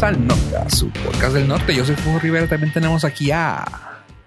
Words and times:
bienvenidos 0.00 0.02
al 0.02 0.26
Norte, 0.26 0.56
a 0.56 0.70
su 0.70 0.90
podcast 0.90 1.34
del 1.34 1.48
norte. 1.48 1.74
Yo 1.74 1.84
soy 1.84 1.94
Fuego 1.96 2.18
Rivera. 2.18 2.46
También 2.46 2.72
tenemos 2.72 3.04
aquí 3.04 3.30
a. 3.32 3.64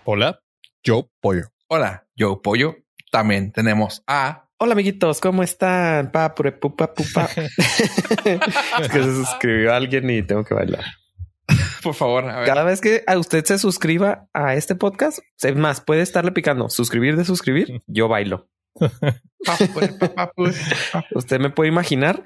Hola, 0.04 0.40
yo 0.84 1.10
pollo. 1.20 1.52
Hola, 1.68 2.06
yo 2.16 2.42
pollo. 2.42 2.76
También 3.12 3.52
tenemos 3.52 4.04
a. 4.08 4.50
Hola 4.58 4.74
amiguitos, 4.74 5.20
¿cómo 5.20 5.42
están? 5.44 6.12
Pa, 6.12 6.36
pure, 6.36 6.52
pupa, 6.52 6.94
pupa. 6.94 7.28
es 7.38 8.90
que 8.90 9.04
se 9.04 9.16
suscribió 9.16 9.74
alguien 9.74 10.10
y 10.10 10.22
tengo 10.22 10.44
que 10.44 10.54
bailar. 10.54 10.84
Por 11.82 11.96
favor, 11.96 12.30
a 12.30 12.40
ver. 12.40 12.48
Cada 12.48 12.64
vez 12.64 12.80
que 12.80 13.04
a 13.08 13.18
usted 13.18 13.44
se 13.44 13.58
suscriba 13.58 14.28
a 14.34 14.54
este 14.56 14.76
podcast, 14.76 15.20
es 15.42 15.56
más, 15.56 15.82
puede 15.82 16.02
estarle 16.02 16.32
picando 16.32 16.70
suscribir 16.70 17.18
de 17.18 17.26
suscribir. 17.26 17.82
Yo 17.88 18.08
bailo. 18.08 18.48
Usted 21.16 21.40
me 21.40 21.50
puede 21.50 21.70
imaginar 21.70 22.24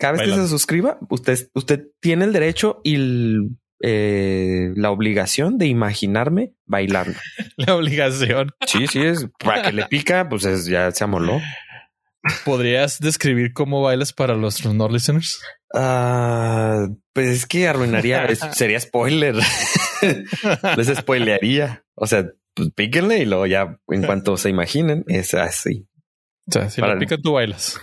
cada 0.00 0.14
vez 0.14 0.22
que 0.22 0.34
se 0.34 0.48
suscriba, 0.48 0.98
usted, 1.08 1.48
usted 1.54 1.84
tiene 2.00 2.24
el 2.24 2.32
derecho 2.32 2.80
y 2.82 2.94
el, 2.96 3.50
eh, 3.82 4.72
la 4.74 4.90
obligación 4.90 5.58
de 5.58 5.66
imaginarme 5.66 6.54
bailando. 6.66 7.16
La 7.56 7.74
obligación. 7.76 8.50
Sí, 8.66 8.86
sí, 8.86 9.00
es 9.02 9.26
para 9.38 9.62
que 9.62 9.72
le 9.72 9.84
pica, 9.86 10.28
pues 10.28 10.44
es- 10.46 10.66
ya 10.66 10.90
se 10.90 11.04
amoló. 11.04 11.40
¿Podrías 12.44 12.98
describir 12.98 13.52
cómo 13.54 13.80
bailas 13.82 14.12
para 14.12 14.34
los 14.34 14.64
no 14.66 14.88
listeners? 14.88 15.40
Ah, 15.74 16.86
pues 17.14 17.28
es 17.28 17.46
que 17.46 17.66
arruinaría, 17.68 18.24
es- 18.26 18.40
sería 18.52 18.80
spoiler. 18.80 19.36
Les 20.76 20.86
spoilearía. 20.98 21.84
O 21.94 22.06
sea, 22.06 22.26
pues 22.54 22.70
píquenle 22.74 23.18
y 23.18 23.24
luego 23.26 23.46
ya 23.46 23.78
en 23.88 24.02
cuanto 24.02 24.36
se 24.36 24.50
imaginen, 24.50 25.04
es 25.08 25.32
así. 25.34 25.86
O 26.48 26.52
sea, 26.52 26.68
si 26.70 26.80
Para- 26.80 26.94
le 26.94 27.00
pica, 27.00 27.16
tú 27.16 27.32
bailas. 27.32 27.80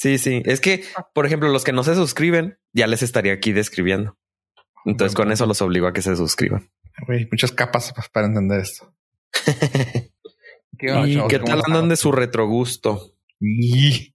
Sí, 0.00 0.16
sí. 0.16 0.42
Es 0.46 0.60
que, 0.62 0.82
por 1.12 1.26
ejemplo, 1.26 1.50
los 1.50 1.62
que 1.62 1.72
no 1.72 1.84
se 1.84 1.94
suscriben, 1.94 2.58
ya 2.72 2.86
les 2.86 3.02
estaría 3.02 3.34
aquí 3.34 3.52
describiendo. 3.52 4.16
Entonces, 4.86 5.14
con 5.14 5.30
eso 5.30 5.44
los 5.44 5.60
obligo 5.60 5.86
a 5.86 5.92
que 5.92 6.00
se 6.00 6.16
suscriban. 6.16 6.70
Muchas 7.30 7.52
capas 7.52 7.92
para 8.10 8.26
entender 8.26 8.60
esto. 8.60 8.94
¿Qué 10.78 10.90
onda, 10.90 11.06
¿Y 11.06 11.14
chavos? 11.16 11.30
qué 11.30 11.38
¿Cómo 11.40 11.52
tal 11.52 11.62
andan 11.66 11.88
de 11.90 11.96
su 11.96 12.12
retrogusto? 12.12 13.14
Y- 13.40 14.14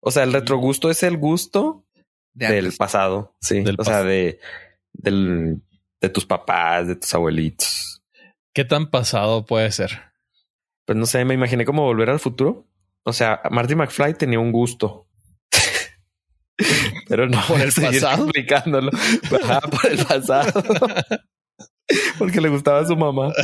O 0.00 0.12
sea, 0.12 0.22
el 0.22 0.32
retrogusto 0.32 0.90
es 0.90 1.02
el 1.02 1.16
gusto 1.16 1.84
de 2.32 2.46
del 2.46 2.72
pasado. 2.76 3.36
Sí. 3.40 3.62
Del 3.62 3.74
o 3.80 3.82
sea, 3.84 3.94
pasado. 3.94 4.06
de, 4.06 4.38
del, 4.92 5.60
de 6.00 6.08
tus 6.08 6.24
papás, 6.24 6.86
de 6.86 6.94
tus 6.94 7.12
abuelitos. 7.14 8.00
¿Qué 8.54 8.64
tan 8.64 8.90
pasado 8.90 9.44
puede 9.44 9.72
ser? 9.72 10.12
Pues 10.84 10.96
no 10.96 11.04
sé, 11.06 11.24
me 11.24 11.34
imaginé 11.34 11.64
como 11.64 11.82
volver 11.82 12.10
al 12.10 12.20
futuro. 12.20 12.68
O 13.02 13.12
sea, 13.12 13.40
Marty 13.50 13.74
McFly 13.74 14.14
tenía 14.14 14.38
un 14.38 14.52
gusto. 14.52 15.05
Pero 17.08 17.28
no 17.28 17.40
¿Por 17.46 17.60
el 17.60 17.72
pasado? 17.72 18.24
explicándolo. 18.24 18.90
Ajá, 19.42 19.60
por 19.60 19.90
el 19.90 20.04
pasado. 20.04 20.62
Porque 22.18 22.40
le 22.40 22.48
gustaba 22.48 22.80
a 22.80 22.86
su 22.86 22.96
mamá. 22.96 23.32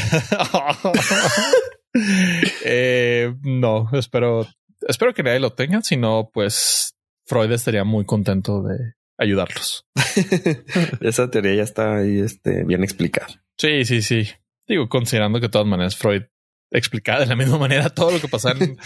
Eh, 2.64 3.34
no, 3.42 3.86
espero, 3.92 4.46
espero 4.88 5.12
que 5.12 5.22
nadie 5.22 5.40
lo 5.40 5.52
tenga. 5.52 5.82
Si 5.82 5.98
no, 5.98 6.30
pues 6.32 6.96
Freud 7.26 7.52
estaría 7.52 7.84
muy 7.84 8.06
contento 8.06 8.62
de 8.62 8.94
ayudarlos. 9.18 9.84
Esa 11.02 11.30
teoría 11.30 11.56
ya 11.56 11.62
está 11.64 11.96
ahí 11.96 12.20
este, 12.20 12.64
bien 12.64 12.82
explicada. 12.82 13.44
Sí, 13.58 13.84
sí, 13.84 14.00
sí. 14.00 14.26
Digo, 14.66 14.88
considerando 14.88 15.38
que 15.38 15.48
de 15.48 15.50
todas 15.50 15.66
maneras 15.66 15.96
Freud 15.96 16.22
explicaba 16.70 17.20
de 17.20 17.26
la 17.26 17.36
misma 17.36 17.58
manera 17.58 17.90
todo 17.90 18.10
lo 18.10 18.20
que 18.20 18.28
pasa 18.28 18.52
en, 18.52 18.78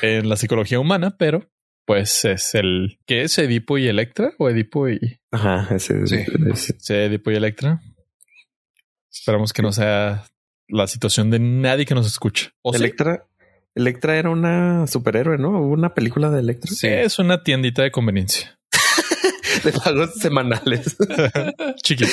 en 0.00 0.26
la 0.26 0.36
psicología 0.36 0.80
humana, 0.80 1.14
pero 1.18 1.51
pues 1.84 2.24
es 2.24 2.54
el 2.54 2.98
que 3.06 3.22
es 3.22 3.36
Edipo 3.38 3.78
y 3.78 3.88
Electra 3.88 4.32
o 4.38 4.48
Edipo 4.48 4.88
y 4.88 5.20
Ajá, 5.30 5.68
ese, 5.74 6.06
Sí. 6.06 6.16
ese- 6.50 6.76
sí, 6.78 6.94
Edipo 6.94 7.30
y 7.30 7.36
Electra. 7.36 7.80
Esperamos 9.10 9.52
que 9.52 9.62
no 9.62 9.72
sea 9.72 10.24
la 10.68 10.86
situación 10.86 11.30
de 11.30 11.38
nadie 11.38 11.84
que 11.86 11.94
nos 11.94 12.06
escuche. 12.06 12.50
O 12.62 12.72
sí, 12.72 12.78
Electra. 12.78 13.26
Electra 13.74 14.16
era 14.16 14.30
una 14.30 14.86
superhéroe, 14.86 15.38
¿no? 15.38 15.50
Hubo 15.60 15.72
una 15.72 15.94
película 15.94 16.30
de 16.30 16.40
Electra 16.40 16.70
Sí. 16.74 16.86
es 16.88 17.18
una 17.18 17.42
tiendita 17.42 17.82
de 17.82 17.90
conveniencia. 17.90 18.58
de 19.64 19.72
pagos 19.72 20.14
semanales. 20.14 20.96
Chiquito. 21.82 22.10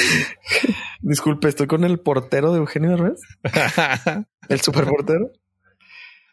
Disculpe, 1.02 1.48
estoy 1.48 1.68
con 1.68 1.84
el 1.84 2.00
portero 2.00 2.52
de 2.54 2.60
Eugenio 2.60 2.90
Derbez, 2.92 3.20
el 4.50 4.62
superportero. 4.62 5.32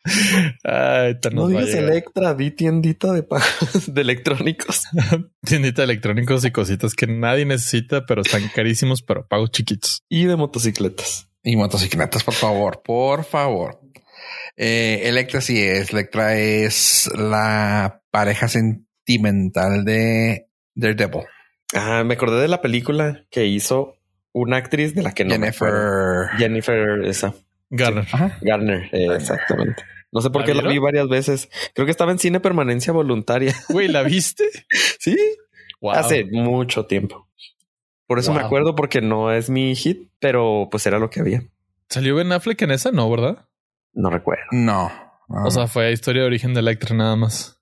Ay, 0.64 1.16
No 1.32 1.48
digas. 1.48 1.68
Electra, 1.74 2.34
di 2.34 2.50
tiendita 2.50 3.12
de 3.12 3.22
pagos 3.22 3.86
de 3.92 4.00
electrónicos. 4.00 4.84
Tiendita 5.44 5.82
de 5.82 5.84
electrónicos 5.84 6.44
y 6.44 6.50
cositas 6.50 6.94
que 6.94 7.06
nadie 7.06 7.44
necesita, 7.44 8.06
pero 8.06 8.22
están 8.22 8.48
carísimos, 8.54 9.02
pero 9.02 9.26
pagos 9.26 9.50
chiquitos. 9.50 10.02
y 10.08 10.24
de 10.24 10.36
motocicletas. 10.36 11.28
Y 11.42 11.56
motocicletas, 11.56 12.24
por 12.24 12.34
favor, 12.34 12.82
por 12.84 13.24
favor. 13.24 13.80
Eh, 14.56 15.02
Electra 15.04 15.40
sí 15.40 15.60
es. 15.62 15.92
Electra 15.92 16.36
es 16.36 17.08
la 17.16 18.02
pareja 18.10 18.48
sentimental 18.48 19.84
de 19.84 20.48
Daredevil. 20.74 21.24
Ah, 21.74 22.02
me 22.04 22.14
acordé 22.14 22.40
de 22.40 22.48
la 22.48 22.62
película 22.62 23.24
que 23.30 23.46
hizo 23.46 23.96
una 24.32 24.56
actriz 24.56 24.94
de 24.94 25.02
la 25.02 25.12
que 25.12 25.24
no 25.24 25.30
me. 25.30 25.52
Jennifer. 25.52 26.28
Jennifer, 26.38 27.04
esa 27.04 27.34
Garner. 27.70 28.04
Ajá. 28.12 28.38
Garner, 28.42 28.88
eh, 28.92 29.08
exactamente. 29.14 29.82
No 30.12 30.20
sé 30.20 30.30
por 30.30 30.42
¿La 30.42 30.46
qué 30.46 30.54
la 30.54 30.68
vi 30.68 30.78
varias 30.78 31.08
veces. 31.08 31.48
Creo 31.74 31.84
que 31.84 31.90
estaba 31.90 32.12
en 32.12 32.18
cine 32.18 32.40
permanencia 32.40 32.92
voluntaria. 32.92 33.54
Güey, 33.68 33.88
¿la 33.88 34.02
viste? 34.02 34.44
Sí, 34.98 35.16
Wow. 35.80 35.92
hace 35.92 36.24
mucho 36.24 36.86
tiempo. 36.86 37.28
Por 38.06 38.18
eso 38.18 38.32
me 38.32 38.40
acuerdo 38.40 38.74
porque 38.74 39.00
no 39.02 39.30
es 39.32 39.50
mi 39.50 39.74
hit, 39.74 40.10
pero 40.20 40.68
pues 40.70 40.86
era 40.86 40.98
lo 40.98 41.10
que 41.10 41.20
había. 41.20 41.42
¿Salió 41.90 42.14
Ben 42.14 42.32
Affleck 42.32 42.62
en 42.62 42.70
esa? 42.70 42.92
No, 42.92 43.10
¿verdad? 43.10 43.46
No 43.92 44.08
recuerdo. 44.10 44.44
No. 44.52 44.90
no. 45.28 45.44
O 45.44 45.50
sea, 45.50 45.66
fue 45.66 45.92
historia 45.92 46.22
de 46.22 46.28
origen 46.28 46.54
de 46.54 46.60
Electra 46.60 46.94
nada 46.96 47.16
más. 47.16 47.60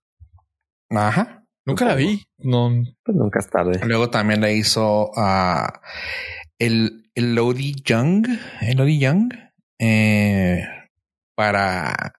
Ajá. 0.90 1.44
Nunca 1.64 1.86
la 1.86 1.94
vi. 1.94 2.22
No. 2.38 2.70
Pues 3.04 3.16
nunca 3.16 3.40
es 3.40 3.48
tarde. 3.50 3.80
Luego 3.84 4.10
también 4.10 4.42
le 4.42 4.54
hizo 4.54 5.10
a 5.16 5.80
el 6.58 7.10
Elodie 7.14 7.74
Young. 7.84 8.26
Elodie 8.60 8.98
Young. 9.00 9.32
eh, 9.78 10.62
para. 11.34 12.14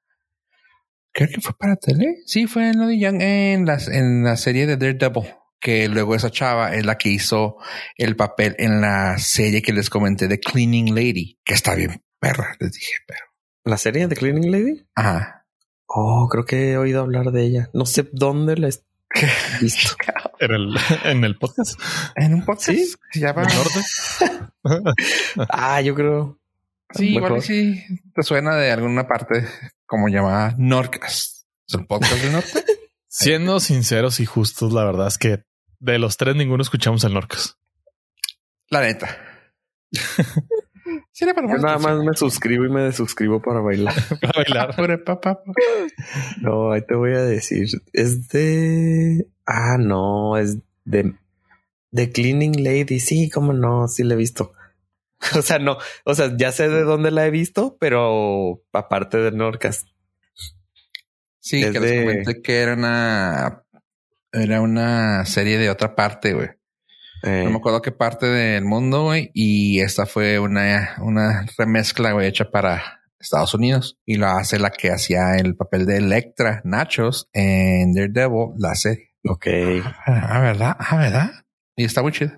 Creo 1.15 1.29
que 1.29 1.39
fue 1.41 1.57
para 1.57 1.77
tele. 1.77 2.17
Sí, 2.25 2.45
fue 2.45 2.71
Elodie 2.71 2.99
Young 2.99 3.21
en 3.21 3.65
la, 3.65 3.77
en 3.87 4.23
la 4.25 4.35
serie 4.35 4.67
de 4.67 4.75
Daredevil. 4.75 5.33
Que 5.61 5.87
luego 5.87 6.13
esa 6.13 6.29
chava 6.29 6.75
es 6.75 6.85
la 6.85 6.97
que 6.97 7.09
hizo 7.09 7.55
el 7.97 8.15
papel 8.17 8.55
en 8.59 8.81
la 8.81 9.17
serie 9.17 9.61
que 9.61 9.71
les 9.73 9.89
comenté 9.89 10.27
de 10.27 10.39
Cleaning 10.39 10.93
Lady, 10.93 11.39
que 11.45 11.53
está 11.53 11.73
bien 11.73 12.03
perra, 12.19 12.55
les 12.59 12.73
dije, 12.73 12.91
pero. 13.07 13.21
¿La 13.63 13.77
serie 13.77 14.07
de 14.07 14.15
Cleaning 14.15 14.51
Lady? 14.51 14.85
Ajá. 14.93 15.45
Oh, 15.87 16.27
creo 16.29 16.43
que 16.45 16.71
he 16.73 16.77
oído 16.77 16.99
hablar 17.01 17.31
de 17.31 17.43
ella. 17.43 17.69
No 17.73 17.85
sé 17.85 18.07
dónde 18.11 18.57
la 18.57 18.67
he 18.67 19.61
visto. 19.61 19.95
En 20.37 20.51
el, 20.51 20.75
en 21.05 21.23
el 21.23 21.37
podcast. 21.37 21.79
En 22.17 22.33
un 22.33 22.43
podcast 22.43 22.77
Sí. 22.77 22.93
que 23.13 23.19
se 23.19 23.25
llama. 23.25 23.43
del 23.45 23.53
norte. 23.55 24.51
Ah, 25.49 25.79
yo 25.81 25.95
creo. 25.95 26.37
Sí, 26.95 27.15
igual 27.15 27.41
sí 27.41 27.83
te 28.13 28.23
suena 28.23 28.55
de 28.55 28.71
alguna 28.71 29.07
parte 29.07 29.47
como 29.85 30.07
llamada 30.07 30.55
Norcas. 30.57 31.47
Es 31.67 31.75
el 31.75 31.85
podcast 31.85 32.21
del 32.21 32.31
norte. 32.31 32.63
Siendo 33.07 33.59
sinceros 33.59 34.19
y 34.19 34.25
justos, 34.25 34.73
la 34.73 34.83
verdad 34.83 35.07
es 35.07 35.17
que 35.17 35.43
de 35.79 35.99
los 35.99 36.17
tres 36.17 36.35
ninguno 36.35 36.61
escuchamos 36.61 37.03
el 37.03 37.13
Norcas. 37.13 37.57
La 38.69 38.81
neta. 38.81 39.17
Sí, 41.11 41.25
le 41.25 41.33
Yo 41.33 41.57
nada 41.57 41.77
más 41.77 41.97
me 42.03 42.13
suscribo 42.13 42.65
y 42.65 42.69
me 42.69 42.81
desuscribo 42.81 43.41
para 43.41 43.61
bailar. 43.61 43.93
Para 44.21 44.33
bailar. 44.35 44.75
Pobre 44.75 44.97
papá. 44.97 45.41
No, 46.41 46.71
ahí 46.71 46.81
te 46.85 46.93
voy 46.93 47.13
a 47.13 47.21
decir. 47.21 47.67
Es 47.93 48.27
de. 48.29 49.25
Ah, 49.45 49.77
no, 49.79 50.37
es 50.37 50.57
de. 50.83 51.15
De 51.91 52.11
Cleaning 52.11 52.63
Lady. 52.63 52.99
Sí, 52.99 53.29
cómo 53.29 53.53
no, 53.53 53.87
sí 53.87 54.03
la 54.03 54.15
he 54.15 54.17
visto. 54.17 54.53
O 55.37 55.41
sea, 55.41 55.59
no, 55.59 55.77
o 56.05 56.13
sea, 56.15 56.31
ya 56.37 56.51
sé 56.51 56.69
de 56.69 56.81
dónde 56.83 57.11
la 57.11 57.25
he 57.25 57.31
visto, 57.31 57.77
pero 57.79 58.61
aparte 58.73 59.17
de 59.17 59.31
Norcas. 59.31 59.85
Sí, 61.39 61.61
Es 61.63 61.71
que 61.71 61.79
les 61.79 61.91
de- 61.91 61.99
comenté 62.03 62.41
que 62.41 62.57
era 62.59 62.73
una 62.73 63.63
era 64.31 64.61
una 64.61 65.25
serie 65.25 65.57
de 65.57 65.69
otra 65.69 65.95
parte, 65.95 66.33
güey. 66.33 66.49
Eh, 67.23 67.43
No 67.45 67.51
me 67.51 67.57
acuerdo 67.57 67.81
qué 67.81 67.91
parte 67.91 68.25
del 68.25 68.65
mundo, 68.65 69.03
güey. 69.03 69.31
Y 69.33 69.79
esta 69.79 70.05
fue 70.05 70.39
una, 70.39 70.95
una 71.01 71.45
remezcla, 71.57 72.11
güey, 72.11 72.27
hecha 72.27 72.51
para 72.51 73.01
Estados 73.19 73.53
Unidos. 73.53 73.97
Y 74.05 74.15
lo 74.17 74.27
hace 74.27 74.59
la 74.59 74.71
que 74.71 74.91
hacía 74.91 75.37
el 75.37 75.55
papel 75.55 75.85
de 75.85 75.97
Electra 75.97 76.61
Nachos 76.65 77.29
en 77.33 77.93
Daredevil, 77.93 78.49
la 78.57 78.75
serie. 78.75 79.11
ok. 79.23 79.47
Ah, 80.05 80.39
¿verdad? 80.41 80.75
Ah, 80.79 80.97
¿verdad? 80.97 81.31
Y 81.77 81.85
está 81.85 82.01
muy 82.01 82.11
chida. 82.11 82.37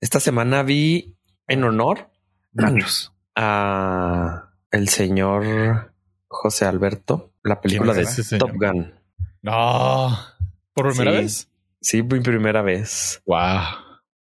Esta 0.00 0.18
semana 0.18 0.62
vi 0.62 1.14
en 1.46 1.64
honor 1.64 2.10
Nachos. 2.52 3.12
a 3.34 4.50
el 4.70 4.88
señor 4.88 5.92
José 6.28 6.64
Alberto, 6.64 7.32
la 7.42 7.60
película 7.60 7.92
de 7.94 8.06
señor? 8.06 8.38
Top 8.38 8.52
Gun. 8.54 8.94
No. 9.42 10.16
¿Por 10.74 10.88
primera 10.94 11.12
Sí. 11.12 11.18
vez? 11.18 11.48
Sí, 11.80 12.02
mi 12.02 12.20
primera 12.20 12.62
vez. 12.62 13.22
Wow. 13.26 13.60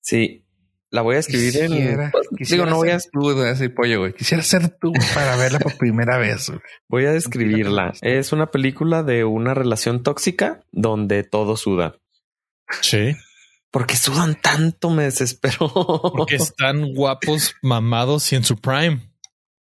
Sí. 0.02 0.46
La 0.92 1.02
voy 1.02 1.18
a 1.18 1.20
esquivir 1.20 1.56
en. 1.58 1.72
Quisiera, 1.72 2.12
Digo, 2.32 2.66
no 2.66 2.78
voy 2.78 2.90
a, 2.90 3.00
ser 3.00 3.12
tú 3.12 3.30
ese 3.44 3.70
pollo, 3.70 4.00
güey. 4.00 4.14
Quisiera 4.14 4.42
ser 4.44 4.70
tú 4.70 4.92
para 5.14 5.36
verla 5.36 5.60
por 5.60 5.78
primera 5.78 6.18
vez. 6.18 6.50
güey. 6.50 6.62
voy 6.88 7.06
a 7.06 7.12
describirla. 7.12 7.94
Es 8.02 8.32
una 8.32 8.50
película 8.50 9.04
de 9.04 9.24
una 9.24 9.54
relación 9.54 10.02
tóxica 10.02 10.64
donde 10.72 11.24
todo 11.24 11.58
suda. 11.58 11.96
Sí. 12.82 13.16
Porque 13.72 13.96
sudan 13.96 14.36
tanto, 14.42 14.90
me 14.90 15.04
desespero. 15.04 15.72
Porque 16.16 16.36
están 16.38 16.94
guapos, 16.94 17.56
mamados 17.62 18.32
y 18.34 18.36
en 18.36 18.44
su 18.44 18.58
prime. 18.58 19.02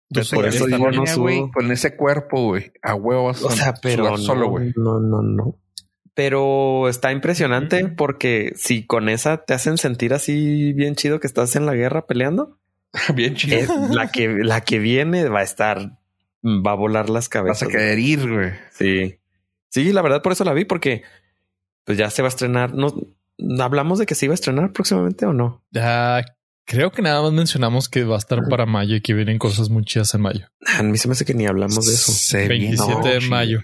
Yo 0.08 0.20
Por 0.20 0.24
soy 0.24 0.48
eso 0.48 0.66
digo, 0.66 0.90
no 0.92 1.04
sudo. 1.06 1.50
con 1.52 1.72
ese 1.72 1.96
cuerpo, 1.96 2.44
güey. 2.44 2.72
A 2.82 2.94
huevos. 2.94 3.42
O 3.42 3.50
sea, 3.50 3.74
pero 3.82 4.16
solo, 4.16 4.42
no, 4.42 4.50
güey. 4.50 4.72
no, 4.76 5.00
no, 5.00 5.22
no. 5.22 5.58
Pero 6.14 6.88
está 6.88 7.10
impresionante 7.12 7.88
porque 7.88 8.52
si 8.56 8.86
con 8.86 9.08
esa 9.08 9.38
te 9.44 9.52
hacen 9.52 9.76
sentir 9.78 10.14
así 10.14 10.72
bien 10.72 10.94
chido 10.94 11.18
que 11.20 11.26
estás 11.26 11.56
en 11.56 11.66
la 11.66 11.74
guerra 11.74 12.06
peleando, 12.06 12.58
Bien 13.14 13.34
chido. 13.34 13.58
es 13.58 13.68
la 13.90 14.10
que 14.10 14.28
la 14.28 14.62
que 14.62 14.78
viene 14.78 15.28
va 15.28 15.40
a 15.40 15.42
estar, 15.42 15.98
va 16.44 16.70
a 16.70 16.74
volar 16.76 17.10
las 17.10 17.24
Vas 17.24 17.28
cabezas. 17.28 17.62
a 17.64 17.66
querer 17.66 17.98
ir, 17.98 18.32
güey. 18.32 18.52
Sí, 18.70 19.18
sí, 19.68 19.92
la 19.92 20.00
verdad 20.02 20.22
por 20.22 20.32
eso 20.32 20.44
la 20.44 20.54
vi 20.54 20.64
porque 20.64 21.02
pues 21.84 21.98
ya 21.98 22.08
se 22.10 22.22
va 22.22 22.28
a 22.28 22.30
estrenar. 22.30 22.72
No 22.74 22.94
hablamos 23.60 23.98
de 23.98 24.06
que 24.06 24.14
se 24.14 24.26
iba 24.26 24.32
a 24.32 24.36
estrenar 24.36 24.72
próximamente 24.72 25.26
o 25.26 25.32
no. 25.32 25.64
Ya 25.70 26.24
creo 26.64 26.90
que 26.90 27.02
nada 27.02 27.22
más 27.22 27.32
mencionamos 27.32 27.88
que 27.88 28.04
va 28.04 28.16
a 28.16 28.18
estar 28.18 28.40
para 28.48 28.66
mayo 28.66 28.96
y 28.96 29.00
que 29.00 29.14
vienen 29.14 29.38
cosas 29.38 29.70
muy 29.70 29.84
chidas 29.84 30.14
en 30.14 30.22
mayo. 30.22 30.46
A 30.78 30.82
mí 30.82 30.98
se 30.98 31.08
me 31.08 31.12
hace 31.12 31.24
que 31.24 31.34
ni 31.34 31.46
hablamos 31.46 31.86
de 31.86 31.94
eso. 31.94 32.12
Se 32.12 32.48
viene 32.48 32.76
27 32.76 33.08
de 33.08 33.20
mayo. 33.28 33.60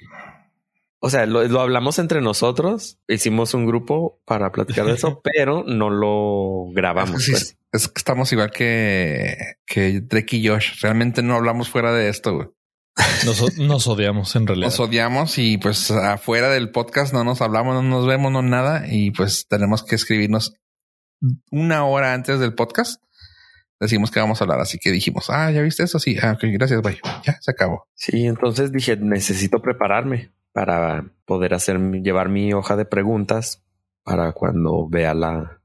O 1.05 1.11
sea, 1.11 1.27
lo, 1.27 1.43
lo 1.49 1.61
hablamos 1.61 1.99
entre 1.99 2.21
nosotros. 2.21 2.99
Hicimos 3.09 3.55
un 3.55 3.67
grupo 3.67 4.21
para 4.25 4.53
platicar 4.53 4.87
de 4.87 4.93
eso, 4.93 5.21
pero 5.25 5.65
no 5.67 5.91
lo 5.91 6.73
grabamos. 6.73 7.25
Sí, 7.25 7.33
pues. 7.33 7.59
Es 7.73 7.89
que 7.89 7.99
estamos 7.99 8.33
igual 8.33 8.51
que, 8.51 9.57
que 9.67 10.01
Drake 10.01 10.37
y 10.37 10.47
Josh. 10.47 10.81
Realmente 10.81 11.23
no 11.23 11.35
hablamos 11.35 11.71
fuera 11.71 11.93
de 11.93 12.09
esto, 12.09 12.37
güey. 12.37 12.49
Nos, 13.25 13.59
nos 13.59 13.87
odiamos 13.87 14.35
en 14.37 14.47
realidad. 14.47 14.67
Nos 14.67 14.81
odiamos 14.81 15.39
y 15.39 15.57
pues 15.59 15.91
afuera 15.91 16.51
del 16.51 16.71
podcast 16.71 17.13
no 17.15 17.25
nos 17.25 17.41
hablamos, 17.41 17.75
no 17.75 17.83
nos 17.83 18.07
vemos, 18.07 18.31
no 18.33 18.43
nada. 18.43 18.85
Y 18.89 19.11
pues 19.13 19.47
tenemos 19.49 19.83
que 19.83 19.95
escribirnos 19.95 20.55
una 21.51 21.85
hora 21.87 22.13
antes 22.15 22.39
del 22.39 22.55
podcast. 22.55 23.01
Decimos 23.81 24.11
que 24.11 24.21
vamos 24.21 24.41
a 24.41 24.45
hablar. 24.45 24.61
Así 24.61 24.79
que 24.79 24.91
dijimos, 24.93 25.31
ah, 25.31 25.51
ya 25.51 25.63
viste 25.63 25.83
eso. 25.85 25.99
Sí, 25.99 26.17
ah, 26.23 26.33
ok, 26.33 26.45
gracias. 26.53 26.83
Bye. 26.83 27.01
Ya 27.25 27.39
se 27.41 27.51
acabó. 27.51 27.89
Sí, 27.95 28.27
entonces 28.27 28.71
dije, 28.73 28.97
necesito 28.97 29.61
prepararme 29.63 30.33
para 30.53 31.05
poder 31.25 31.55
hacer, 31.55 31.79
mi- 31.79 32.03
llevar 32.03 32.29
mi 32.29 32.53
hoja 32.53 32.77
de 32.77 32.85
preguntas 32.85 33.63
para 34.05 34.33
cuando 34.33 34.87
vea 34.89 35.15
la, 35.15 35.61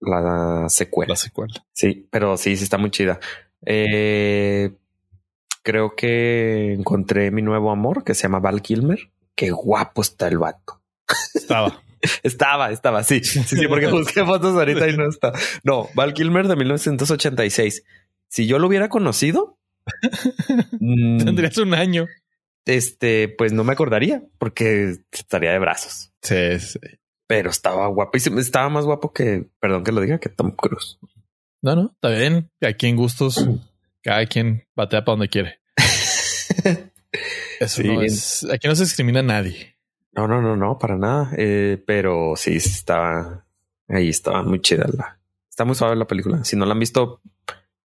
la 0.00 0.64
secuela. 0.68 1.10
La 1.12 1.16
secuela. 1.16 1.54
Sí, 1.72 2.08
pero 2.10 2.36
sí, 2.36 2.56
sí 2.56 2.64
está 2.64 2.78
muy 2.78 2.90
chida. 2.90 3.20
Eh, 3.66 4.70
creo 5.68 5.94
que 5.94 6.72
encontré 6.72 7.30
mi 7.30 7.42
nuevo 7.42 7.70
amor 7.70 8.02
que 8.02 8.14
se 8.14 8.22
llama 8.22 8.40
Val 8.40 8.62
Kilmer. 8.62 9.10
Qué 9.34 9.50
guapo 9.50 10.00
está 10.00 10.26
el 10.26 10.38
vato. 10.38 10.80
Estaba. 11.34 11.82
Estaba, 12.22 12.70
estaba, 12.70 13.02
sí. 13.02 13.24
Sí, 13.24 13.42
sí, 13.42 13.66
porque 13.66 13.86
busqué 13.90 14.24
fotos 14.24 14.54
ahorita 14.54 14.88
y 14.88 14.96
no 14.96 15.08
está. 15.08 15.32
No, 15.64 15.88
Val 15.94 16.14
Kilmer 16.14 16.46
de 16.46 16.54
1986. 16.54 17.82
Si 18.28 18.46
yo 18.46 18.60
lo 18.60 18.68
hubiera 18.68 18.88
conocido, 18.88 19.58
mm, 20.78 21.24
Tendrías 21.24 21.58
un 21.58 21.74
año. 21.74 22.06
este, 22.64 23.28
pues 23.28 23.52
no 23.52 23.64
me 23.64 23.72
acordaría 23.72 24.22
porque 24.38 24.98
estaría 25.10 25.50
de 25.50 25.58
brazos. 25.58 26.12
Sí, 26.22 26.60
sí. 26.60 26.78
Pero 27.26 27.50
estaba 27.50 27.88
guapísimo. 27.88 28.38
Estaba 28.38 28.68
más 28.68 28.84
guapo 28.84 29.12
que, 29.12 29.50
perdón 29.58 29.82
que 29.82 29.92
lo 29.92 30.00
diga, 30.00 30.20
que 30.20 30.28
Tom 30.28 30.52
Cruise. 30.52 30.98
No, 31.62 31.74
no, 31.74 31.90
está 31.92 32.10
bien. 32.10 32.48
Aquí 32.62 32.86
en 32.86 32.94
gustos, 32.94 33.44
cada 34.02 34.24
quien 34.26 34.68
batea 34.76 35.04
para 35.04 35.14
donde 35.14 35.28
quiere. 35.28 35.57
Eso 37.60 37.82
Sí. 37.82 37.88
no 37.88 38.02
es. 38.02 38.46
Aquí 38.52 38.68
no 38.68 38.74
se 38.76 38.84
discrimina 38.84 39.20
a 39.20 39.24
nadie. 39.24 39.76
No, 40.12 40.26
no, 40.28 40.40
no, 40.42 40.56
no, 40.56 40.78
para 40.78 40.96
nada. 40.96 41.30
Eh, 41.36 41.82
pero 41.86 42.34
sí, 42.36 42.56
estaba 42.56 43.46
ahí, 43.88 44.08
estaba 44.08 44.42
muy 44.42 44.60
chida 44.60 44.86
la. 44.92 45.20
Está 45.48 45.64
muy 45.64 45.74
suave 45.74 45.96
la 45.96 46.06
película. 46.06 46.44
Si 46.44 46.54
no 46.56 46.66
la 46.66 46.72
han 46.72 46.78
visto, 46.80 47.20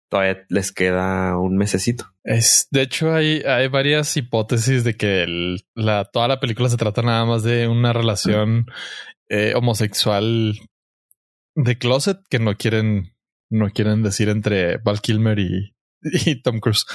todavía 0.10 0.46
les 0.50 0.72
queda 0.72 1.38
un 1.38 1.58
mesecito. 1.58 2.06
Es, 2.24 2.68
de 2.72 2.82
hecho, 2.84 3.14
hay, 3.14 3.42
hay 3.42 3.68
varias 3.68 4.16
hipótesis 4.16 4.84
de 4.84 4.96
que 4.96 5.24
el- 5.24 5.66
la, 5.74 6.06
toda 6.06 6.28
la 6.28 6.40
película 6.40 6.70
se 6.70 6.78
trata 6.78 7.02
nada 7.02 7.26
más 7.26 7.44
de 7.44 7.68
una 7.68 7.94
relación 7.94 8.68
eh, 9.30 9.54
homosexual 9.56 10.56
de 11.56 11.78
closet 11.78 12.20
que 12.30 12.40
no 12.40 12.56
quieren, 12.58 13.16
no 13.50 13.70
quieren 13.72 14.04
decir 14.04 14.30
entre 14.30 14.78
Val 14.78 15.02
Kilmer 15.02 15.40
y, 15.40 15.76
y 16.02 16.42
Tom 16.42 16.60
Cruise. 16.60 16.86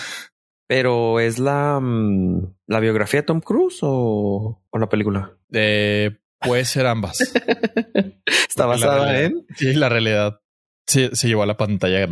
Pero 0.68 1.18
es 1.18 1.40
la, 1.40 1.80
mm, 1.80 2.54
la 2.68 2.78
biografía 2.80 3.20
de 3.22 3.26
Tom 3.26 3.40
Cruise 3.40 3.78
o, 3.82 4.62
o 4.70 4.78
la 4.78 4.88
película. 4.88 5.36
Eh, 5.52 6.16
puede 6.40 6.64
ser 6.64 6.86
ambas. 6.86 7.18
Está 8.48 8.66
basada 8.66 9.06
realidad- 9.10 9.24
en. 9.24 9.46
Sí, 9.56 9.72
la 9.72 9.88
realidad 9.88 10.40
sí, 10.86 11.10
se 11.12 11.26
llevó 11.26 11.42
a 11.42 11.46
la 11.46 11.56
pantalla 11.56 12.06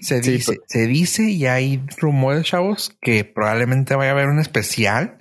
Se 0.00 0.22
sí, 0.22 0.30
dice, 0.30 0.60
se 0.66 0.86
dice 0.86 1.24
y 1.30 1.46
hay 1.46 1.82
rumores, 1.98 2.44
chavos, 2.46 2.96
que 3.00 3.24
probablemente 3.24 3.94
vaya 3.96 4.10
a 4.10 4.14
haber 4.14 4.28
un 4.28 4.38
especial 4.38 5.18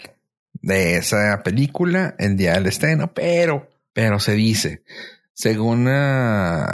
de 0.61 0.97
esa 0.97 1.41
película 1.43 2.15
el 2.19 2.37
día 2.37 2.53
del 2.53 2.67
estreno, 2.67 3.13
pero, 3.13 3.67
pero 3.91 4.19
se 4.19 4.33
dice, 4.33 4.83
según 5.33 5.87
uh, 5.87 6.65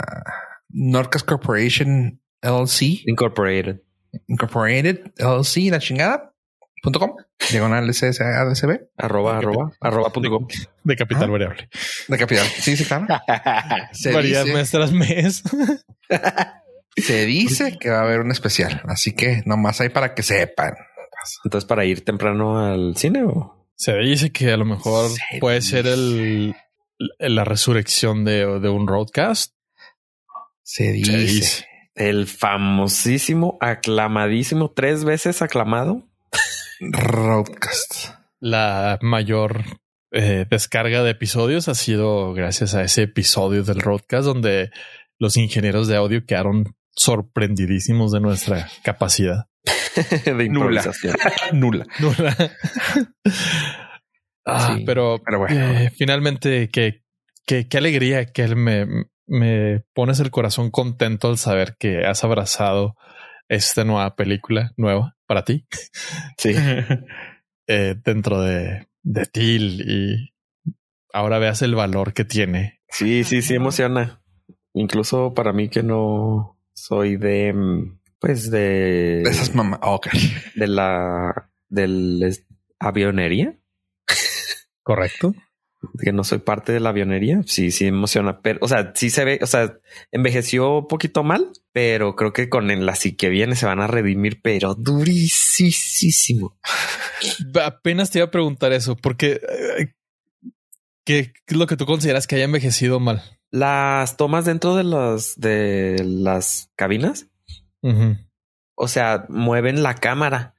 Norcas 0.68 1.24
Corporation 1.24 2.20
LLC, 2.42 3.02
Incorporated. 3.06 3.80
Incorporated 4.26 5.12
LLC, 5.18 5.70
la 5.70 5.78
chingada, 5.78 6.34
punto 6.82 6.98
com, 7.00 7.14
diagonal 7.50 7.92
SSADCB, 7.92 8.88
Arroba, 8.98 9.38
arroba, 9.38 9.72
arroba 9.80 10.10
punto 10.12 10.28
com. 10.30 10.46
De 10.84 10.96
capital 10.96 11.24
Ah. 11.24 11.32
variable. 11.32 11.68
de 12.08 12.18
capital. 12.18 12.46
Sí, 12.46 12.76
sí, 12.76 12.84
claro. 12.84 13.06
Se 13.92 14.12
Varía 14.12 14.42
dice, 14.44 14.54
mes 14.54 14.70
tras 14.70 14.92
mes. 14.92 15.42
se 16.96 17.24
dice 17.24 17.78
que 17.80 17.88
va 17.90 18.00
a 18.00 18.02
haber 18.02 18.20
un 18.20 18.30
especial, 18.30 18.82
así 18.86 19.12
que 19.14 19.42
nomás 19.46 19.80
hay 19.80 19.88
para 19.88 20.14
que 20.14 20.22
sepan. 20.22 20.74
Entonces, 21.44 21.66
para 21.66 21.84
ir 21.84 22.04
temprano 22.04 22.58
al 22.58 22.96
cine 22.96 23.22
o 23.24 23.66
Se 23.76 23.96
dice 23.96 24.30
que 24.32 24.50
a 24.52 24.56
lo 24.56 24.64
mejor 24.64 25.08
Se 25.08 25.38
puede 25.38 25.62
ser 25.62 25.86
el, 25.86 26.54
la 27.18 27.44
resurrección 27.44 28.24
de, 28.24 28.58
de 28.60 28.68
un 28.68 28.86
roadcast. 28.88 29.54
Se 30.64 30.84
Se 31.02 31.16
dice. 31.16 31.66
El 31.94 32.26
famosísimo, 32.26 33.58
aclamadísimo, 33.60 34.70
tres 34.70 35.04
veces 35.04 35.42
aclamado. 35.42 36.08
Roadcast. 36.80 38.14
La 38.40 38.98
mayor 39.02 39.62
eh, 40.10 40.46
descarga 40.50 41.02
de 41.02 41.10
episodios 41.10 41.68
ha 41.68 41.74
sido 41.74 42.32
gracias 42.34 42.74
a 42.74 42.82
ese 42.82 43.02
episodio 43.02 43.62
del 43.62 43.80
roadcast 43.80 44.24
donde 44.24 44.70
los 45.18 45.36
ingenieros 45.36 45.86
de 45.86 45.96
audio 45.96 46.24
quedaron 46.26 46.74
sorprendidísimos 46.90 48.12
de 48.12 48.20
nuestra 48.20 48.68
capacidad. 48.82 49.46
de 50.24 50.44
improvisación. 50.44 51.14
Nula. 51.52 51.86
Nula. 52.00 52.36
Ah, 54.44 54.74
Sí, 54.76 54.82
pero, 54.84 55.20
pero 55.24 55.38
bueno. 55.38 55.54
eh, 55.54 55.92
finalmente, 55.96 56.68
qué, 56.72 57.04
qué, 57.46 57.68
qué 57.68 57.78
alegría 57.78 58.26
que 58.26 58.42
él 58.42 58.56
me, 58.56 58.86
me 59.26 59.84
pones 59.94 60.20
el 60.20 60.30
corazón 60.30 60.70
contento 60.70 61.28
al 61.28 61.38
saber 61.38 61.76
que 61.78 62.06
has 62.06 62.24
abrazado 62.24 62.96
esta 63.48 63.84
nueva 63.84 64.14
película 64.16 64.72
nueva 64.76 65.16
para 65.26 65.44
ti 65.44 65.66
Sí. 66.38 66.54
eh, 67.66 67.96
dentro 68.04 68.40
de, 68.40 68.86
de 69.02 69.26
ti 69.26 69.56
y 69.84 70.32
ahora 71.12 71.38
veas 71.38 71.62
el 71.62 71.74
valor 71.74 72.12
que 72.12 72.24
tiene. 72.24 72.80
Sí, 72.88 73.24
sí, 73.24 73.42
sí 73.42 73.54
emociona. 73.54 74.22
Incluso 74.74 75.34
para 75.34 75.52
mí 75.52 75.68
que 75.68 75.82
no 75.82 76.58
soy 76.74 77.16
de, 77.16 77.52
mm, 77.52 78.00
pues 78.18 78.50
de, 78.50 79.22
Esas 79.22 79.54
mamás. 79.54 79.80
Ok. 79.82 80.08
de 80.54 80.66
la, 80.66 81.50
del 81.68 82.34
avionería, 82.78 83.58
Correcto. 84.82 85.34
Que 86.00 86.12
no 86.12 86.24
soy 86.24 86.38
parte 86.38 86.72
de 86.72 86.80
la 86.80 86.90
avionería. 86.90 87.42
Sí, 87.46 87.70
sí 87.70 87.86
emociona, 87.86 88.40
pero, 88.40 88.58
o 88.62 88.68
sea, 88.68 88.92
sí 88.94 89.10
se 89.10 89.24
ve, 89.24 89.38
o 89.42 89.46
sea, 89.46 89.78
envejeció 90.10 90.78
un 90.78 90.88
poquito 90.88 91.22
mal, 91.22 91.50
pero 91.72 92.16
creo 92.16 92.32
que 92.32 92.48
con 92.48 92.70
el 92.70 92.88
así 92.88 93.12
que 93.12 93.28
viene 93.28 93.56
se 93.56 93.66
van 93.66 93.80
a 93.80 93.86
redimir, 93.86 94.40
pero 94.42 94.74
durísimo. 94.74 96.56
Apenas 97.62 98.10
te 98.10 98.18
iba 98.18 98.26
a 98.26 98.30
preguntar 98.30 98.72
eso, 98.72 98.96
porque 98.96 99.40
eh, 99.78 99.94
¿qué, 101.04 101.32
es 101.46 101.56
lo 101.56 101.66
que 101.66 101.76
tú 101.76 101.86
consideras 101.86 102.26
que 102.26 102.36
haya 102.36 102.44
envejecido 102.44 103.00
mal? 103.00 103.22
Las 103.50 104.16
tomas 104.16 104.44
dentro 104.44 104.76
de 104.76 104.84
las, 104.84 105.38
de 105.38 106.02
las 106.04 106.70
cabinas, 106.74 107.26
o 108.74 108.88
sea, 108.88 109.26
mueven 109.28 109.82
la 109.82 109.96
cámara. 109.96 110.54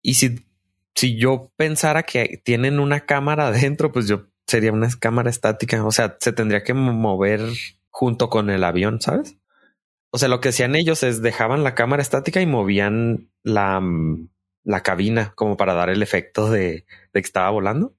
Y 0.00 0.14
si, 0.14 0.46
si 0.94 1.16
yo 1.16 1.52
pensara 1.56 2.02
que 2.02 2.40
tienen 2.42 2.80
una 2.80 3.00
cámara 3.00 3.48
adentro, 3.48 3.92
pues 3.92 4.08
yo 4.08 4.31
sería 4.46 4.72
una 4.72 4.88
cámara 4.98 5.30
estática. 5.30 5.84
O 5.84 5.92
sea, 5.92 6.16
se 6.20 6.32
tendría 6.32 6.62
que 6.62 6.74
mover 6.74 7.40
junto 7.90 8.28
con 8.28 8.50
el 8.50 8.64
avión, 8.64 9.00
¿sabes? 9.00 9.36
O 10.10 10.18
sea, 10.18 10.28
lo 10.28 10.40
que 10.40 10.50
hacían 10.50 10.74
ellos 10.74 11.02
es 11.02 11.22
dejaban 11.22 11.64
la 11.64 11.74
cámara 11.74 12.02
estática 12.02 12.40
y 12.40 12.46
movían 12.46 13.30
la, 13.42 13.80
mm, 13.80 14.28
la 14.64 14.82
cabina 14.82 15.32
como 15.34 15.56
para 15.56 15.74
dar 15.74 15.88
el 15.88 16.02
efecto 16.02 16.50
de, 16.50 16.84
de 17.12 17.20
que 17.20 17.26
estaba 17.26 17.50
volando. 17.50 17.94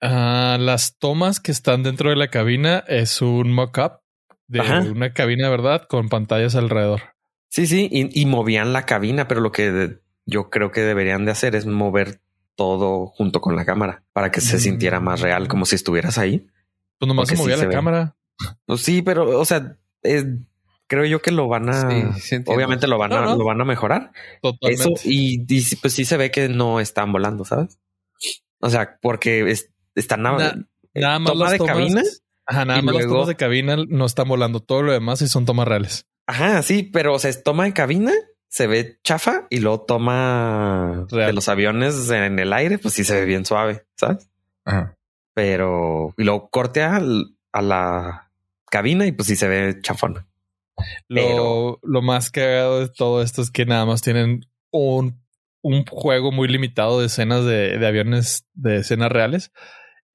Ah, 0.00 0.56
las 0.60 0.98
tomas 0.98 1.40
que 1.40 1.52
están 1.52 1.82
dentro 1.82 2.10
de 2.10 2.16
la 2.16 2.28
cabina 2.28 2.84
es 2.88 3.22
un 3.22 3.52
mock-up 3.52 4.00
de 4.48 4.60
Ajá. 4.60 4.80
una 4.80 5.12
cabina, 5.12 5.48
¿verdad? 5.48 5.86
Con 5.88 6.08
pantallas 6.08 6.54
alrededor. 6.56 7.14
Sí, 7.48 7.66
sí, 7.66 7.88
y, 7.90 8.20
y 8.20 8.26
movían 8.26 8.72
la 8.72 8.84
cabina, 8.84 9.28
pero 9.28 9.40
lo 9.40 9.52
que 9.52 9.98
yo 10.26 10.50
creo 10.50 10.72
que 10.72 10.80
deberían 10.80 11.24
de 11.24 11.30
hacer 11.30 11.54
es 11.54 11.66
mover 11.66 12.20
todo 12.56 13.06
junto 13.08 13.40
con 13.40 13.56
la 13.56 13.64
cámara 13.64 14.04
para 14.12 14.30
que 14.30 14.40
se 14.40 14.56
Mm. 14.56 14.60
sintiera 14.60 15.00
más 15.00 15.20
real, 15.20 15.48
como 15.48 15.64
si 15.66 15.74
estuvieras 15.76 16.18
ahí. 16.18 16.46
Pues 16.98 17.08
nomás 17.08 17.28
se 17.28 17.36
movía 17.36 17.56
sí 17.56 17.64
la 17.64 17.70
cámara. 17.70 18.16
Pues 18.66 18.82
sí, 18.82 19.02
pero, 19.02 19.38
o 19.40 19.44
sea, 19.44 19.76
es- 20.02 20.26
creo 20.86 21.04
yo 21.04 21.20
que 21.22 21.30
lo 21.32 21.48
van 21.48 21.68
a, 21.68 21.80
Sí, 21.90 21.96
sí 22.20 22.34
entiendo. 22.36 22.52
obviamente 22.52 22.86
lo 22.86 22.98
van 22.98 23.12
a, 23.12 23.20
No, 23.20 23.30
no. 23.30 23.36
lo 23.36 23.44
van 23.44 23.60
a 23.60 23.64
mejorar. 23.64 24.12
Totalmente. 24.42 24.82
Eso 24.92 25.02
y, 25.04 25.38
pues 25.76 25.92
sí 25.92 26.04
se 26.04 26.16
ve 26.16 26.30
que 26.30 26.48
no 26.48 26.80
están 26.80 27.10
volando, 27.12 27.44
¿sabes? 27.44 27.78
O 28.60 28.70
sea, 28.70 28.98
porque 29.02 29.50
es- 29.50 29.70
están 29.94 30.22
Na- 30.22 30.36
eh, 30.94 31.00
nada 31.00 31.18
más 31.18 31.32
toma 31.32 31.44
las 31.44 31.52
de 31.52 31.58
tomas- 31.58 31.72
cabina. 31.76 32.02
Ajá, 32.46 32.64
nada 32.66 32.82
más 32.82 32.94
las 32.94 33.04
luego- 33.04 33.14
tomas 33.14 33.28
de 33.28 33.36
cabina 33.36 33.76
no 33.88 34.04
están 34.06 34.28
volando. 34.28 34.60
Todo 34.60 34.82
lo 34.82 34.92
demás 34.92 35.18
sí 35.18 35.28
son 35.28 35.44
tomas 35.46 35.66
reales. 35.66 36.06
Ajá, 36.26 36.62
sí, 36.62 36.82
pero 36.82 37.14
o 37.14 37.18
sea, 37.18 37.30
es 37.30 37.42
toma 37.42 37.64
de 37.64 37.72
cabina, 37.72 38.12
se 38.54 38.68
ve 38.68 38.98
chafa 39.02 39.48
y 39.50 39.58
luego 39.58 39.80
toma 39.80 41.06
Real. 41.10 41.26
de 41.26 41.32
los 41.32 41.48
aviones 41.48 42.08
en 42.10 42.38
el 42.38 42.52
aire, 42.52 42.78
pues 42.78 42.94
sí 42.94 43.02
se 43.02 43.16
ve 43.18 43.24
bien 43.24 43.44
suave, 43.44 43.84
¿sabes? 43.96 44.30
Ajá. 44.64 44.94
Pero 45.34 46.14
y 46.16 46.22
luego 46.22 46.48
corte 46.50 46.82
al- 46.82 47.34
a 47.52 47.62
la 47.62 48.30
cabina 48.70 49.06
y 49.06 49.12
pues 49.12 49.26
sí 49.26 49.34
se 49.34 49.48
ve 49.48 49.78
chafona. 49.82 50.28
Lo, 51.08 51.20
Pero- 51.20 51.80
lo 51.82 52.00
más 52.02 52.30
cagado 52.30 52.78
de 52.78 52.88
todo 52.88 53.22
esto 53.22 53.42
es 53.42 53.50
que 53.50 53.66
nada 53.66 53.86
más 53.86 54.02
tienen 54.02 54.46
un, 54.70 55.20
un 55.60 55.84
juego 55.86 56.30
muy 56.30 56.46
limitado 56.46 57.00
de 57.00 57.06
escenas 57.06 57.44
de, 57.44 57.76
de 57.78 57.86
aviones, 57.88 58.46
de 58.54 58.76
escenas 58.76 59.10
reales. 59.10 59.50